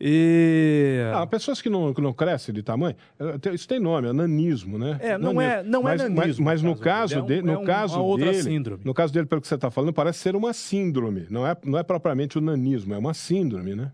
E. 0.00 1.00
Ah, 1.12 1.26
pessoas 1.26 1.60
que 1.60 1.68
não, 1.68 1.92
que 1.92 2.00
não 2.00 2.12
crescem 2.12 2.54
de 2.54 2.62
tamanho, 2.62 2.94
eh, 3.18 3.52
isso 3.52 3.66
tem 3.66 3.80
nome, 3.80 4.08
é 4.08 4.12
nanismo, 4.12 4.78
né? 4.78 4.96
É, 5.00 5.18
não 5.18 5.40
é- 5.40 5.62
não 5.64 5.80
é 5.80 5.82
mas, 5.82 6.02
nanismo, 6.02 6.16
Mas, 6.20 6.38
mas 6.38 6.62
no 6.62 6.76
caso 6.76 7.14
caso 7.16 7.26
dele, 7.26 7.40
é 7.40 7.50
um- 7.50 7.52
é 7.52 7.56
no 7.56 7.60
um- 7.62 7.64
caso 7.64 7.94
uma 7.96 8.04
outra 8.04 8.30
dele, 8.30 8.42
síndrome. 8.44 8.82
no 8.84 8.94
caso 8.94 9.12
dele, 9.12 9.26
pelo 9.26 9.40
que 9.40 9.48
você 9.48 9.56
está 9.56 9.70
falando, 9.72 9.92
parece 9.92 10.20
ser 10.20 10.36
uma 10.36 10.52
síndrome. 10.52 11.26
Não 11.28 11.44
é, 11.44 11.56
não 11.64 11.78
é 11.78 11.82
propriamente 11.82 12.38
o 12.38 12.40
nanismo, 12.40 12.94
é 12.94 12.98
uma 12.98 13.12
síndrome, 13.12 13.74
né? 13.74 13.92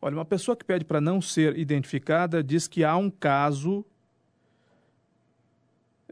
Olha, 0.00 0.16
uma 0.16 0.24
pessoa 0.24 0.56
que 0.56 0.64
pede 0.64 0.84
para 0.86 1.00
não 1.02 1.20
ser 1.20 1.56
identificada 1.58 2.42
diz 2.42 2.66
que 2.66 2.82
há 2.82 2.96
um 2.96 3.10
caso 3.10 3.84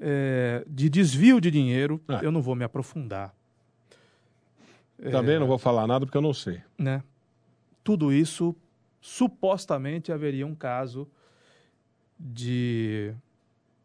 é, 0.02 0.64
de 0.68 0.88
desvio 0.90 1.40
de 1.40 1.50
dinheiro. 1.50 2.00
Ah. 2.06 2.20
Eu 2.22 2.30
não 2.30 2.40
vou 2.42 2.54
me 2.54 2.62
aprofundar. 2.64 3.34
Também 5.10 5.38
não 5.38 5.46
vou 5.46 5.58
falar 5.58 5.86
nada 5.86 6.04
porque 6.04 6.16
eu 6.18 6.22
não 6.22 6.34
sei. 6.34 6.60
né? 6.76 7.02
Tudo 7.82 8.12
isso 8.12 8.54
supostamente 9.00 10.12
haveria 10.12 10.46
um 10.46 10.54
caso 10.54 11.08
de. 12.18 13.14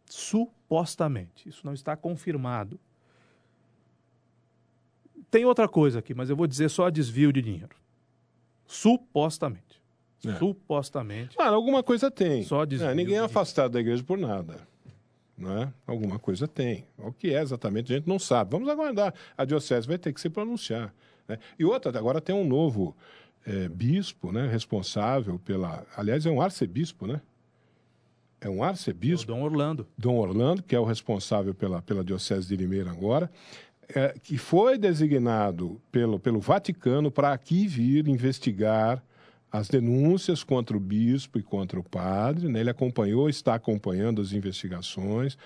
Supostamente. 0.07 1.47
Isso 1.47 1.65
não 1.65 1.73
está 1.73 1.95
confirmado. 1.95 2.79
Tem 5.31 5.45
outra 5.45 5.67
coisa 5.67 5.99
aqui, 5.99 6.13
mas 6.13 6.29
eu 6.29 6.35
vou 6.35 6.47
dizer 6.47 6.69
só 6.69 6.89
desvio 6.89 7.31
de 7.31 7.41
dinheiro. 7.41 7.75
Supostamente. 8.67 9.81
É. 10.25 10.33
Supostamente. 10.37 11.35
Ah, 11.39 11.47
alguma 11.49 11.83
coisa 11.83 12.09
tem. 12.09 12.43
Só 12.43 12.65
desvio 12.65 12.89
É, 12.89 12.95
ninguém 12.95 13.15
é 13.15 13.19
afastado 13.19 13.73
da 13.73 13.79
igreja 13.79 14.03
por 14.03 14.17
nada. 14.17 14.67
Não 15.37 15.63
é? 15.63 15.73
Alguma 15.85 16.17
coisa 16.17 16.47
tem. 16.47 16.85
O 16.97 17.11
que 17.11 17.33
é 17.33 17.41
exatamente, 17.41 17.91
a 17.91 17.97
gente 17.97 18.07
não 18.07 18.17
sabe. 18.17 18.51
Vamos 18.51 18.69
aguardar. 18.69 19.13
A 19.37 19.43
diocese 19.43 19.87
vai 19.87 19.97
ter 19.97 20.13
que 20.13 20.21
se 20.21 20.29
pronunciar. 20.29 20.93
né? 21.27 21.37
E 21.59 21.65
outra, 21.65 21.97
agora 21.97 22.21
tem 22.21 22.33
um 22.33 22.47
novo 22.47 22.95
eh, 23.45 23.67
bispo 23.67 24.31
né, 24.31 24.47
responsável 24.47 25.37
pela. 25.39 25.85
Aliás, 25.95 26.25
é 26.25 26.29
um 26.29 26.41
arcebispo, 26.41 27.05
né? 27.05 27.21
É 28.39 28.49
um 28.49 28.59
O 28.59 28.63
arcebispo. 28.63 29.27
Dom 29.27 29.41
Orlando. 29.41 29.87
Dom 29.97 30.17
Orlando, 30.17 30.63
que 30.63 30.75
é 30.75 30.79
o 30.79 30.83
responsável 30.83 31.53
pela, 31.53 31.81
pela 31.81 32.03
Diocese 32.03 32.47
de 32.47 32.55
Limeira 32.55 32.91
agora, 32.91 33.29
é, 33.89 34.13
que 34.21 34.37
foi 34.37 34.77
designado 34.77 35.81
pelo, 35.91 36.19
pelo 36.19 36.39
Vaticano 36.39 37.11
para 37.11 37.33
aqui 37.33 37.67
vir 37.67 38.07
investigar 38.07 39.03
as 39.51 39.67
denúncias 39.69 40.43
contra 40.43 40.75
o 40.75 40.79
bispo 40.79 41.37
e 41.39 41.43
contra 41.43 41.79
o 41.79 41.83
padre. 41.83 42.47
Né? 42.49 42.59
Ele 42.59 42.69
acompanhou, 42.69 43.29
está 43.29 43.55
acompanhando 43.55 44.21
as 44.21 44.31
investigações. 44.33 45.37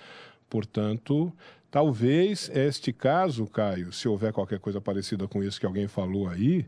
Portanto, 0.48 1.32
talvez 1.70 2.50
este 2.52 2.92
caso, 2.92 3.46
Caio, 3.46 3.92
se 3.92 4.08
houver 4.08 4.32
qualquer 4.32 4.58
coisa 4.58 4.80
parecida 4.80 5.28
com 5.28 5.42
isso 5.42 5.60
que 5.60 5.66
alguém 5.66 5.86
falou 5.86 6.28
aí, 6.28 6.66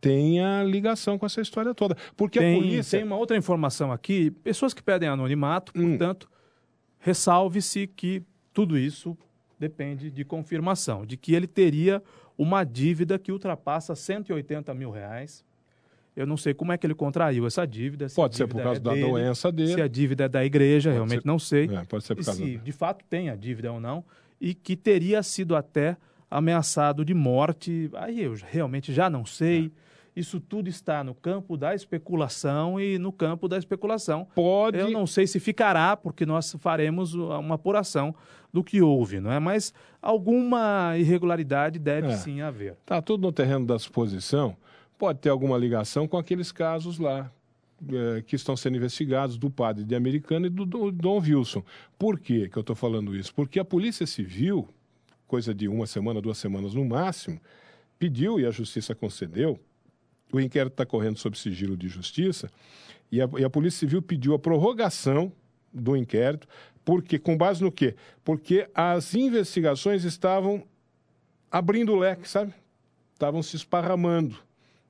tenha 0.00 0.62
ligação 0.64 1.16
com 1.16 1.24
essa 1.24 1.40
história 1.40 1.72
toda. 1.74 1.96
Porque 2.16 2.38
a 2.38 2.42
Tem, 2.42 2.60
polícia. 2.60 2.98
tem 2.98 3.06
uma 3.06 3.16
outra 3.16 3.36
informação 3.36 3.90
aqui. 3.92 4.30
Pessoas 4.30 4.74
que 4.74 4.82
pedem 4.82 5.08
anonimato, 5.08 5.72
Hum. 5.74 5.90
portanto, 5.90 6.28
ressalve-se 6.98 7.86
que 7.86 8.22
tudo 8.52 8.76
isso 8.76 9.16
depende 9.58 10.10
de 10.10 10.24
confirmação, 10.24 11.06
de 11.06 11.16
que 11.16 11.34
ele 11.34 11.46
teria 11.46 12.02
uma 12.36 12.64
dívida 12.64 13.18
que 13.18 13.30
ultrapassa 13.30 13.94
180 13.94 14.74
mil 14.74 14.90
reais. 14.90 15.44
Eu 16.14 16.26
não 16.26 16.36
sei 16.36 16.52
como 16.52 16.72
é 16.72 16.78
que 16.78 16.86
ele 16.86 16.94
contraiu 16.94 17.46
essa 17.46 17.66
dívida. 17.66 18.08
se 18.08 18.14
Pode 18.16 18.36
ser 18.36 18.46
por 18.46 18.62
causa 18.62 18.78
é 18.78 18.82
da 18.82 18.92
dele, 18.92 19.06
doença 19.08 19.50
dele. 19.50 19.72
Se 19.74 19.80
a 19.80 19.88
dívida 19.88 20.24
é 20.24 20.28
da 20.28 20.44
igreja, 20.44 20.90
realmente 20.92 21.22
ser- 21.22 21.26
não 21.26 21.38
sei. 21.38 21.64
É, 21.74 21.84
pode 21.84 22.04
ser 22.04 22.14
por 22.14 22.24
causa 22.24 22.44
se 22.44 22.56
da- 22.56 22.62
de 22.62 22.72
fato 22.72 23.04
tem 23.08 23.30
a 23.30 23.34
dívida 23.36 23.72
ou 23.72 23.80
não, 23.80 24.04
e 24.40 24.52
que 24.54 24.76
teria 24.76 25.22
sido 25.22 25.56
até 25.56 25.96
ameaçado 26.30 27.04
de 27.04 27.14
morte. 27.14 27.90
Aí 27.94 28.22
eu 28.22 28.34
realmente 28.50 28.92
já 28.92 29.08
não 29.08 29.24
sei. 29.24 29.72
É. 29.78 29.92
Isso 30.14 30.38
tudo 30.38 30.68
está 30.68 31.02
no 31.02 31.14
campo 31.14 31.56
da 31.56 31.74
especulação 31.74 32.78
e 32.78 32.98
no 32.98 33.10
campo 33.10 33.48
da 33.48 33.56
especulação. 33.56 34.26
Pode. 34.34 34.76
Eu 34.78 34.90
não 34.90 35.06
sei 35.06 35.26
se 35.26 35.40
ficará, 35.40 35.96
porque 35.96 36.26
nós 36.26 36.54
faremos 36.60 37.14
uma 37.14 37.54
apuração 37.54 38.14
do 38.52 38.62
que 38.62 38.82
houve, 38.82 39.20
não 39.20 39.32
é? 39.32 39.38
Mas 39.38 39.72
alguma 40.02 40.92
irregularidade 40.98 41.78
deve 41.78 42.08
É. 42.08 42.16
sim 42.16 42.42
haver. 42.42 42.72
Está 42.82 43.00
tudo 43.00 43.22
no 43.22 43.32
terreno 43.32 43.64
da 43.66 43.78
suposição. 43.78 44.54
Pode 45.02 45.18
ter 45.18 45.30
alguma 45.30 45.58
ligação 45.58 46.06
com 46.06 46.16
aqueles 46.16 46.52
casos 46.52 47.00
lá 47.00 47.28
eh, 47.92 48.22
que 48.24 48.36
estão 48.36 48.56
sendo 48.56 48.76
investigados 48.76 49.36
do 49.36 49.50
padre 49.50 49.82
de 49.82 49.96
Americana 49.96 50.46
e 50.46 50.48
do, 50.48 50.64
do 50.64 50.92
Dom 50.92 51.18
Wilson. 51.18 51.64
Por 51.98 52.20
quê 52.20 52.48
que 52.48 52.56
eu 52.56 52.60
estou 52.60 52.76
falando 52.76 53.16
isso? 53.16 53.34
Porque 53.34 53.58
a 53.58 53.64
Polícia 53.64 54.06
Civil, 54.06 54.68
coisa 55.26 55.52
de 55.52 55.66
uma 55.66 55.88
semana, 55.88 56.20
duas 56.20 56.38
semanas 56.38 56.74
no 56.74 56.84
máximo, 56.84 57.40
pediu 57.98 58.38
e 58.38 58.46
a 58.46 58.52
Justiça 58.52 58.94
concedeu. 58.94 59.58
O 60.32 60.38
inquérito 60.38 60.74
está 60.74 60.86
correndo 60.86 61.18
sob 61.18 61.36
sigilo 61.36 61.76
de 61.76 61.88
justiça 61.88 62.48
e 63.10 63.20
a, 63.20 63.28
e 63.38 63.44
a 63.44 63.50
Polícia 63.50 63.80
Civil 63.80 64.02
pediu 64.02 64.34
a 64.34 64.38
prorrogação 64.38 65.32
do 65.74 65.96
inquérito, 65.96 66.46
porque 66.84 67.18
com 67.18 67.36
base 67.36 67.60
no 67.60 67.72
quê? 67.72 67.96
Porque 68.22 68.70
as 68.72 69.16
investigações 69.16 70.04
estavam 70.04 70.62
abrindo 71.50 71.92
o 71.92 71.98
leque, 71.98 72.28
sabe? 72.28 72.54
Estavam 73.12 73.42
se 73.42 73.56
esparramando. 73.56 74.38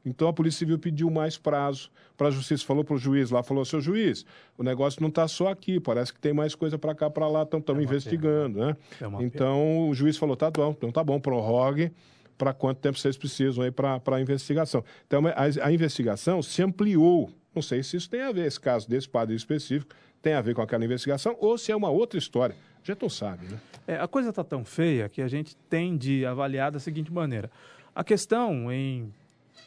Então 0.04 0.28
a 0.28 0.32
Polícia 0.32 0.60
Civil 0.60 0.78
pediu 0.78 1.10
mais 1.10 1.38
prazo 1.38 1.90
para 2.16 2.28
a 2.28 2.30
Justiça. 2.30 2.64
Falou 2.64 2.84
para 2.84 2.94
o 2.94 2.98
juiz 2.98 3.30
lá, 3.30 3.42
falou, 3.42 3.64
seu 3.64 3.80
juiz, 3.80 4.24
o 4.58 4.62
negócio 4.62 5.00
não 5.00 5.08
está 5.08 5.26
só 5.28 5.48
aqui, 5.48 5.78
parece 5.78 6.12
que 6.12 6.20
tem 6.20 6.32
mais 6.32 6.54
coisa 6.54 6.78
para 6.78 6.94
cá, 6.94 7.08
para 7.08 7.28
lá, 7.28 7.42
estamos 7.42 7.82
investigando, 7.82 8.58
né? 8.58 8.76
É 9.00 9.06
uma 9.06 9.22
então 9.22 9.88
o 9.88 9.94
juiz 9.94 10.16
falou, 10.16 10.36
tá 10.36 10.50
bom, 10.50 10.70
então 10.70 10.90
tá 10.90 11.02
bom, 11.04 11.20
prorrogue 11.20 11.92
para 12.36 12.52
quanto 12.52 12.78
tempo 12.78 12.98
vocês 12.98 13.16
precisam 13.16 13.62
aí 13.62 13.70
para 13.70 14.00
a 14.04 14.20
investigação. 14.20 14.84
Então 15.06 15.22
a, 15.26 15.66
a 15.66 15.72
investigação 15.72 16.42
se 16.42 16.62
ampliou. 16.62 17.30
Não 17.54 17.62
sei 17.62 17.82
se 17.82 17.96
isso 17.96 18.08
tem 18.08 18.22
a 18.22 18.32
ver, 18.32 18.46
esse 18.46 18.58
caso 18.58 18.88
desse 18.88 19.08
padre 19.08 19.36
específico, 19.36 19.94
tem 20.20 20.34
a 20.34 20.40
ver 20.40 20.54
com 20.54 20.62
aquela 20.62 20.84
investigação 20.84 21.36
ou 21.38 21.58
se 21.58 21.70
é 21.70 21.76
uma 21.76 21.90
outra 21.90 22.18
história. 22.18 22.56
Gente 22.82 23.02
não 23.02 23.08
sabe, 23.08 23.46
né? 23.46 23.60
É, 23.86 23.96
a 23.96 24.08
coisa 24.08 24.30
está 24.30 24.42
tão 24.42 24.64
feia 24.64 25.08
que 25.08 25.22
a 25.22 25.28
gente 25.28 25.56
tem 25.68 25.96
de 25.96 26.24
avaliar 26.24 26.72
da 26.72 26.80
seguinte 26.80 27.12
maneira. 27.12 27.50
A 27.94 28.02
questão, 28.02 28.72
em 28.72 29.12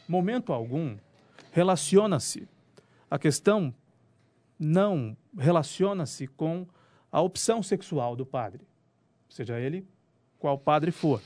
momento 0.07 0.53
algum, 0.53 0.97
relaciona-se. 1.51 2.47
A 3.09 3.17
questão 3.17 3.73
não 4.59 5.15
relaciona-se 5.37 6.27
com 6.27 6.67
a 7.11 7.21
opção 7.21 7.63
sexual 7.63 8.15
do 8.15 8.25
padre, 8.25 8.61
seja 9.29 9.59
ele 9.59 9.87
qual 10.39 10.57
padre 10.57 10.91
for. 10.91 11.19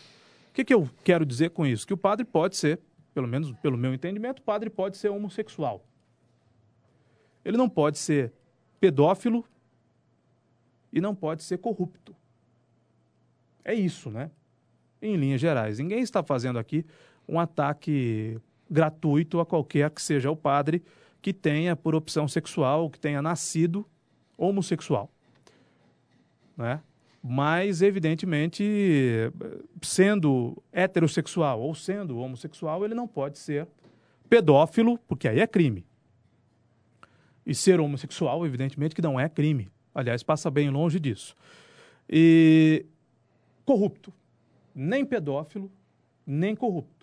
O 0.50 0.54
que, 0.54 0.64
que 0.64 0.74
eu 0.74 0.90
quero 1.04 1.26
dizer 1.26 1.50
com 1.52 1.66
isso? 1.66 1.86
Que 1.86 1.94
o 1.94 1.98
padre 1.98 2.26
pode 2.26 2.58
ser, 2.58 2.80
pelo 3.14 3.28
menos 3.28 3.52
pelo 3.58 3.78
meu 3.78 3.94
entendimento, 3.94 4.40
o 4.40 4.44
padre 4.44 4.70
pode 4.70 4.98
ser 4.98 5.10
homossexual. 5.10 5.84
Ele 7.44 7.58
não 7.58 7.70
pode 7.70 7.98
ser 7.98 8.34
pedófilo 8.80 9.46
e 10.92 11.00
não 11.02 11.16
pode 11.16 11.44
ser 11.44 11.58
corrupto. 11.58 12.16
É 13.64 13.74
isso, 13.74 14.10
né? 14.10 14.32
Em 15.02 15.16
linhas 15.16 15.40
gerais. 15.40 15.80
Ninguém 15.80 16.02
está 16.02 16.24
fazendo 16.24 16.60
aqui 16.60 16.86
um 17.28 17.40
ataque 17.40 18.40
gratuito 18.70 19.40
a 19.40 19.46
qualquer 19.46 19.90
que 19.90 20.02
seja 20.02 20.30
o 20.30 20.36
padre 20.36 20.84
que 21.22 21.34
tenha 21.34 21.76
por 21.76 21.96
opção 21.96 22.28
sexual, 22.28 22.90
que 22.90 23.00
tenha 23.00 23.22
nascido 23.22 23.86
homossexual. 24.38 25.10
Né? 26.56 26.82
Mas, 27.22 27.82
evidentemente, 27.82 28.64
sendo 29.82 30.62
heterossexual 30.72 31.60
ou 31.60 31.76
sendo 31.76 32.18
homossexual, 32.18 32.86
ele 32.86 32.94
não 32.94 33.08
pode 33.08 33.38
ser 33.38 33.68
pedófilo, 34.30 34.98
porque 35.00 35.28
aí 35.28 35.40
é 35.40 35.48
crime. 35.48 35.86
E 37.46 37.54
ser 37.54 37.80
homossexual, 37.80 38.46
evidentemente, 38.46 38.96
que 38.96 39.02
não 39.02 39.20
é 39.20 39.28
crime. 39.28 39.70
Aliás, 39.94 40.24
passa 40.24 40.50
bem 40.50 40.70
longe 40.70 41.00
disso. 41.00 41.36
E 42.10 42.86
corrupto. 43.66 44.14
Nem 44.74 45.04
pedófilo, 45.04 45.70
nem 46.26 46.56
corrupto. 46.56 46.99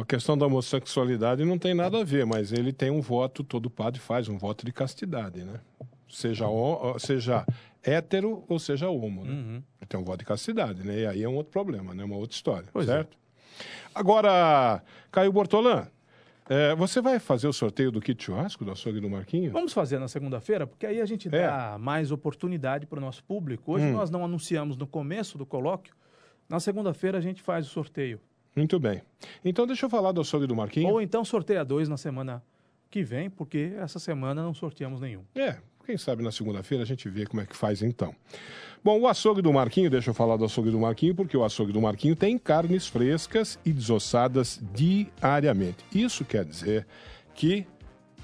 A 0.00 0.04
questão 0.04 0.36
da 0.36 0.46
homossexualidade 0.46 1.44
não 1.44 1.58
tem 1.58 1.74
nada 1.74 2.00
a 2.00 2.04
ver, 2.04 2.24
mas 2.26 2.52
ele 2.52 2.72
tem 2.72 2.90
um 2.90 3.00
voto, 3.00 3.42
todo 3.44 3.68
padre 3.70 4.00
faz 4.00 4.28
um 4.28 4.36
voto 4.38 4.64
de 4.64 4.72
castidade, 4.72 5.42
né? 5.44 5.60
Seja, 6.08 6.46
seja 6.98 7.46
hétero 7.82 8.44
ou 8.48 8.58
seja 8.58 8.88
homo, 8.88 9.24
né? 9.24 9.30
Uhum. 9.32 9.62
Ele 9.80 9.86
tem 9.88 10.00
um 10.00 10.04
voto 10.04 10.18
de 10.20 10.24
castidade, 10.24 10.82
né? 10.86 11.00
E 11.00 11.06
aí 11.06 11.22
é 11.22 11.28
um 11.28 11.34
outro 11.36 11.52
problema, 11.52 11.94
né? 11.94 12.02
Uma 12.04 12.16
outra 12.16 12.34
história, 12.34 12.68
Pois 12.72 12.88
é. 12.88 12.92
certo? 12.92 13.16
Agora, 13.94 14.82
Caio 15.10 15.32
Bortolã, 15.32 15.86
eh, 16.48 16.74
você 16.76 17.00
vai 17.00 17.18
fazer 17.18 17.46
o 17.48 17.52
sorteio 17.52 17.90
do 17.90 18.00
kit 18.00 18.22
churrasco 18.24 18.64
do 18.64 18.70
açougue 18.70 19.00
do 19.00 19.10
Marquinho? 19.10 19.50
Vamos 19.52 19.72
fazer 19.72 19.98
na 19.98 20.08
segunda-feira, 20.08 20.66
porque 20.66 20.86
aí 20.86 21.00
a 21.00 21.06
gente 21.06 21.28
É. 21.28 21.46
dá 21.46 21.76
mais 21.78 22.10
oportunidade 22.10 22.86
para 22.86 22.98
o 22.98 23.00
nosso 23.00 23.22
público. 23.24 23.72
Hoje 23.72 23.86
Hum. 23.86 23.92
nós 23.92 24.10
não 24.10 24.24
anunciamos 24.24 24.76
no 24.76 24.86
começo 24.86 25.36
do 25.36 25.44
colóquio. 25.44 25.94
Na 26.48 26.60
segunda-feira 26.60 27.18
a 27.18 27.20
gente 27.20 27.42
faz 27.42 27.66
o 27.66 27.70
sorteio. 27.70 28.20
Muito 28.58 28.78
bem. 28.78 29.02
Então 29.44 29.66
deixa 29.66 29.86
eu 29.86 29.90
falar 29.90 30.12
do 30.12 30.20
açougue 30.20 30.46
do 30.46 30.56
Marquinho. 30.56 30.88
Ou 30.88 31.00
então 31.00 31.24
sorteia 31.24 31.64
dois 31.64 31.88
na 31.88 31.96
semana 31.96 32.42
que 32.90 33.02
vem, 33.02 33.28
porque 33.28 33.72
essa 33.78 33.98
semana 33.98 34.42
não 34.42 34.54
sorteamos 34.54 35.00
nenhum. 35.00 35.22
É, 35.34 35.56
quem 35.84 35.96
sabe 35.96 36.22
na 36.22 36.32
segunda-feira 36.32 36.84
a 36.84 36.86
gente 36.86 37.08
vê 37.08 37.26
como 37.26 37.40
é 37.42 37.46
que 37.46 37.56
faz 37.56 37.82
então. 37.82 38.14
Bom, 38.82 39.00
o 39.00 39.08
açougue 39.08 39.42
do 39.42 39.52
Marquinho, 39.52 39.90
deixa 39.90 40.10
eu 40.10 40.14
falar 40.14 40.36
do 40.36 40.44
açougue 40.44 40.70
do 40.70 40.78
Marquinho, 40.78 41.14
porque 41.14 41.36
o 41.36 41.44
açougue 41.44 41.72
do 41.72 41.80
Marquinho 41.80 42.14
tem 42.14 42.38
carnes 42.38 42.86
frescas 42.86 43.58
e 43.64 43.72
desossadas 43.72 44.60
diariamente. 44.74 45.84
Isso 45.92 46.24
quer 46.24 46.44
dizer 46.44 46.86
que 47.34 47.66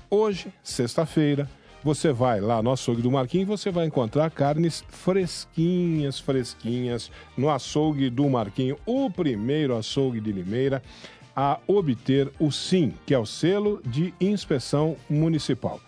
hoje, 0.08 0.52
sexta-feira, 0.62 1.48
você 1.84 2.12
vai 2.12 2.40
lá 2.40 2.62
no 2.62 2.72
açougue 2.72 3.02
do 3.02 3.10
Marquinho 3.10 3.42
e 3.42 3.44
você 3.44 3.70
vai 3.70 3.84
encontrar 3.84 4.30
carnes 4.30 4.82
fresquinhas, 4.88 6.18
fresquinhas 6.18 7.10
no 7.36 7.50
açougue 7.50 8.08
do 8.08 8.28
Marquinho, 8.28 8.78
o 8.86 9.10
primeiro 9.10 9.76
açougue 9.76 10.18
de 10.18 10.32
Limeira 10.32 10.82
a 11.36 11.58
obter 11.66 12.32
o 12.38 12.50
SIM, 12.50 12.94
que 13.04 13.12
é 13.12 13.18
o 13.18 13.26
selo 13.26 13.82
de 13.84 14.14
inspeção 14.20 14.96
municipal, 15.10 15.80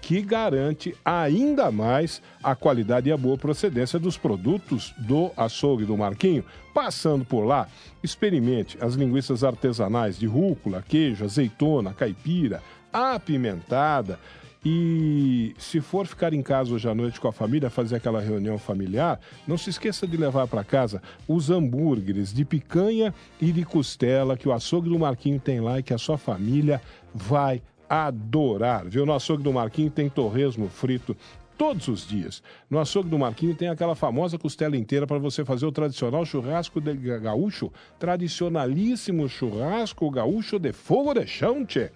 que 0.00 0.22
garante 0.22 0.96
ainda 1.04 1.70
mais 1.70 2.22
a 2.42 2.54
qualidade 2.54 3.08
e 3.08 3.12
a 3.12 3.16
boa 3.16 3.36
procedência 3.36 3.98
dos 3.98 4.16
produtos 4.16 4.94
do 4.96 5.30
açougue 5.36 5.84
do 5.84 5.96
Marquinho. 5.96 6.44
Passando 6.72 7.24
por 7.24 7.44
lá, 7.44 7.68
experimente 8.02 8.78
as 8.80 8.94
linguiças 8.94 9.44
artesanais 9.44 10.18
de 10.18 10.26
rúcula, 10.26 10.82
queijo, 10.86 11.24
azeitona, 11.24 11.92
caipira, 11.92 12.62
apimentada. 12.92 14.18
E 14.64 15.54
se 15.58 15.80
for 15.80 16.06
ficar 16.06 16.32
em 16.32 16.40
casa 16.40 16.72
hoje 16.72 16.88
à 16.88 16.94
noite 16.94 17.20
com 17.20 17.26
a 17.26 17.32
família, 17.32 17.68
fazer 17.68 17.96
aquela 17.96 18.20
reunião 18.20 18.58
familiar, 18.58 19.18
não 19.46 19.58
se 19.58 19.70
esqueça 19.70 20.06
de 20.06 20.16
levar 20.16 20.46
para 20.46 20.62
casa 20.62 21.02
os 21.26 21.50
hambúrgueres 21.50 22.32
de 22.32 22.44
picanha 22.44 23.12
e 23.40 23.50
de 23.50 23.64
costela 23.64 24.36
que 24.36 24.48
o 24.48 24.52
açougue 24.52 24.88
do 24.88 24.98
Marquinho 24.98 25.40
tem 25.40 25.60
lá 25.60 25.80
e 25.80 25.82
que 25.82 25.92
a 25.92 25.98
sua 25.98 26.16
família 26.16 26.80
vai 27.12 27.60
adorar. 27.88 28.88
Viu? 28.88 29.04
No 29.04 29.12
açougue 29.12 29.42
do 29.42 29.52
Marquinho 29.52 29.90
tem 29.90 30.08
torresmo 30.08 30.68
frito 30.68 31.16
todos 31.58 31.88
os 31.88 32.06
dias. 32.06 32.40
No 32.70 32.78
açougue 32.78 33.10
do 33.10 33.18
Marquinho 33.18 33.56
tem 33.56 33.68
aquela 33.68 33.96
famosa 33.96 34.38
costela 34.38 34.76
inteira 34.76 35.08
para 35.08 35.18
você 35.18 35.44
fazer 35.44 35.66
o 35.66 35.72
tradicional 35.72 36.24
churrasco 36.24 36.80
de 36.80 36.94
gaúcho, 37.18 37.72
tradicionalíssimo 37.98 39.28
churrasco 39.28 40.08
gaúcho 40.08 40.58
de 40.58 40.72
fogo 40.72 41.14
de 41.14 41.26
chão, 41.26 41.66
tchê. 41.66 41.90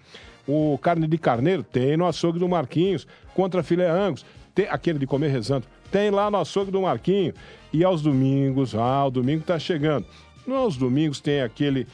O 0.47 0.77
carne 0.77 1.07
de 1.07 1.17
carneiro 1.17 1.63
tem 1.63 1.97
no 1.97 2.05
açougue 2.05 2.39
do 2.39 2.47
Marquinhos, 2.47 3.05
contra 3.33 3.61
filé 3.61 3.89
angus, 3.89 4.25
tem 4.55 4.67
aquele 4.69 4.97
de 4.97 5.05
comer 5.05 5.27
rezando, 5.27 5.65
tem 5.91 6.09
lá 6.09 6.31
no 6.31 6.37
açougue 6.37 6.71
do 6.71 6.81
Marquinho. 6.81 7.33
E 7.73 7.83
aos 7.83 8.01
domingos, 8.01 8.73
ah, 8.73 9.05
o 9.05 9.11
domingo 9.11 9.43
tá 9.43 9.59
chegando. 9.59 10.05
Nos 10.45 10.77
domingos 10.77 11.19
tem 11.19 11.41
aquele 11.41 11.85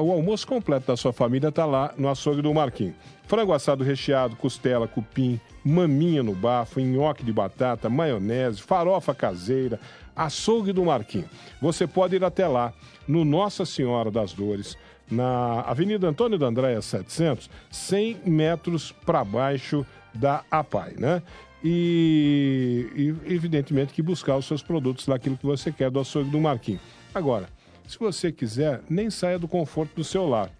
o 0.00 0.10
almoço 0.10 0.46
completo 0.46 0.88
da 0.88 0.96
sua 0.96 1.12
família 1.12 1.48
está 1.48 1.64
lá 1.64 1.94
no 1.96 2.08
açougue 2.08 2.42
do 2.42 2.52
Marquinho. 2.52 2.94
Frango 3.26 3.52
assado 3.52 3.84
recheado, 3.84 4.34
costela, 4.34 4.88
cupim, 4.88 5.38
maminha 5.64 6.22
no 6.22 6.34
bafo, 6.34 6.80
nhoque 6.80 7.22
de 7.22 7.32
batata, 7.32 7.88
maionese, 7.88 8.60
farofa 8.60 9.14
caseira, 9.14 9.78
açougue 10.16 10.72
do 10.72 10.84
Marquinho. 10.84 11.28
Você 11.60 11.86
pode 11.86 12.16
ir 12.16 12.24
até 12.24 12.48
lá, 12.48 12.72
no 13.06 13.24
Nossa 13.24 13.64
Senhora 13.64 14.10
das 14.10 14.32
Dores, 14.32 14.76
na 15.10 15.62
Avenida 15.62 16.08
Antônio 16.08 16.38
da 16.38 16.46
Andréia 16.46 16.80
700, 16.80 17.50
100 17.70 18.18
metros 18.26 18.92
para 18.92 19.24
baixo 19.24 19.84
da 20.14 20.44
APAI, 20.50 20.94
né? 20.98 21.22
E, 21.62 22.88
e, 22.96 23.34
evidentemente 23.34 23.92
que 23.92 24.00
buscar 24.00 24.36
os 24.36 24.46
seus 24.46 24.62
produtos 24.62 25.06
daquilo 25.06 25.36
que 25.36 25.44
você 25.44 25.70
quer 25.70 25.90
do 25.90 26.00
açougue 26.00 26.30
do 26.30 26.40
Marquinho. 26.40 26.80
Agora, 27.14 27.48
se 27.86 27.98
você 27.98 28.32
quiser, 28.32 28.80
nem 28.88 29.10
saia 29.10 29.38
do 29.38 29.48
conforto 29.48 29.96
do 29.96 30.04
seu 30.04 30.26
lar. 30.26 30.50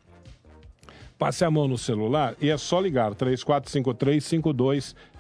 Passe 1.17 1.45
a 1.45 1.51
mão 1.51 1.69
no 1.69 1.79
celular 1.79 2.35
e 2.41 2.51
é 2.51 2.57
só 2.57 2.81
ligar 2.81 3.15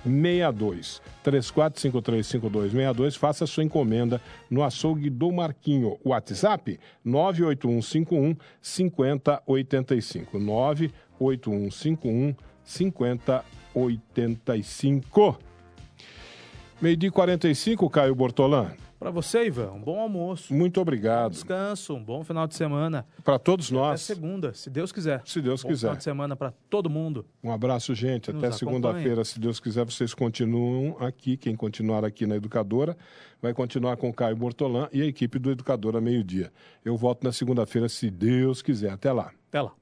3453-5262. 0.06 1.00
3453-5262. 1.24 3.18
Faça 3.18 3.46
sua 3.46 3.64
encomenda 3.64 4.20
no 4.48 4.62
açougue 4.62 5.10
do 5.10 5.30
Marquinho. 5.30 5.98
WhatsApp 6.04 6.80
98151 7.04 8.36
5085. 8.60 10.38
98151 10.38 12.34
5085. 12.64 15.38
Meio 16.80 16.96
dia 16.96 17.10
45, 17.10 17.90
Caio 17.90 18.14
Bortolã. 18.14 18.70
Para 19.00 19.10
você, 19.10 19.46
Ivan, 19.46 19.72
um 19.72 19.80
bom 19.80 19.98
almoço. 19.98 20.52
Muito 20.52 20.78
obrigado. 20.78 21.28
Um 21.28 21.30
descanso, 21.30 21.94
um 21.94 22.04
bom 22.04 22.22
final 22.22 22.46
de 22.46 22.54
semana. 22.54 23.06
Para 23.24 23.38
todos 23.38 23.70
nós. 23.70 24.02
Até 24.02 24.14
segunda, 24.14 24.52
se 24.52 24.68
Deus 24.68 24.92
quiser. 24.92 25.22
Se 25.24 25.40
Deus 25.40 25.62
bom 25.62 25.70
quiser. 25.70 25.86
Final 25.86 25.96
de 25.96 26.04
semana 26.04 26.36
para 26.36 26.52
todo 26.68 26.90
mundo. 26.90 27.24
Um 27.42 27.50
abraço, 27.50 27.94
gente. 27.94 28.30
Até 28.30 28.52
segunda-feira, 28.52 29.24
se 29.24 29.40
Deus 29.40 29.58
quiser, 29.58 29.86
vocês 29.86 30.12
continuam 30.12 30.98
aqui. 31.00 31.38
Quem 31.38 31.56
continuar 31.56 32.04
aqui 32.04 32.26
na 32.26 32.36
Educadora 32.36 32.94
vai 33.40 33.54
continuar 33.54 33.96
com 33.96 34.10
o 34.10 34.12
Caio 34.12 34.36
Bortolã 34.36 34.86
e 34.92 35.00
a 35.00 35.06
equipe 35.06 35.38
do 35.38 35.50
Educadora 35.50 35.98
Meio-Dia. 35.98 36.52
Eu 36.84 36.94
volto 36.94 37.24
na 37.24 37.32
segunda-feira, 37.32 37.88
se 37.88 38.10
Deus 38.10 38.60
quiser. 38.60 38.92
Até 38.92 39.10
lá. 39.10 39.32
Até 39.48 39.62
lá. 39.62 39.72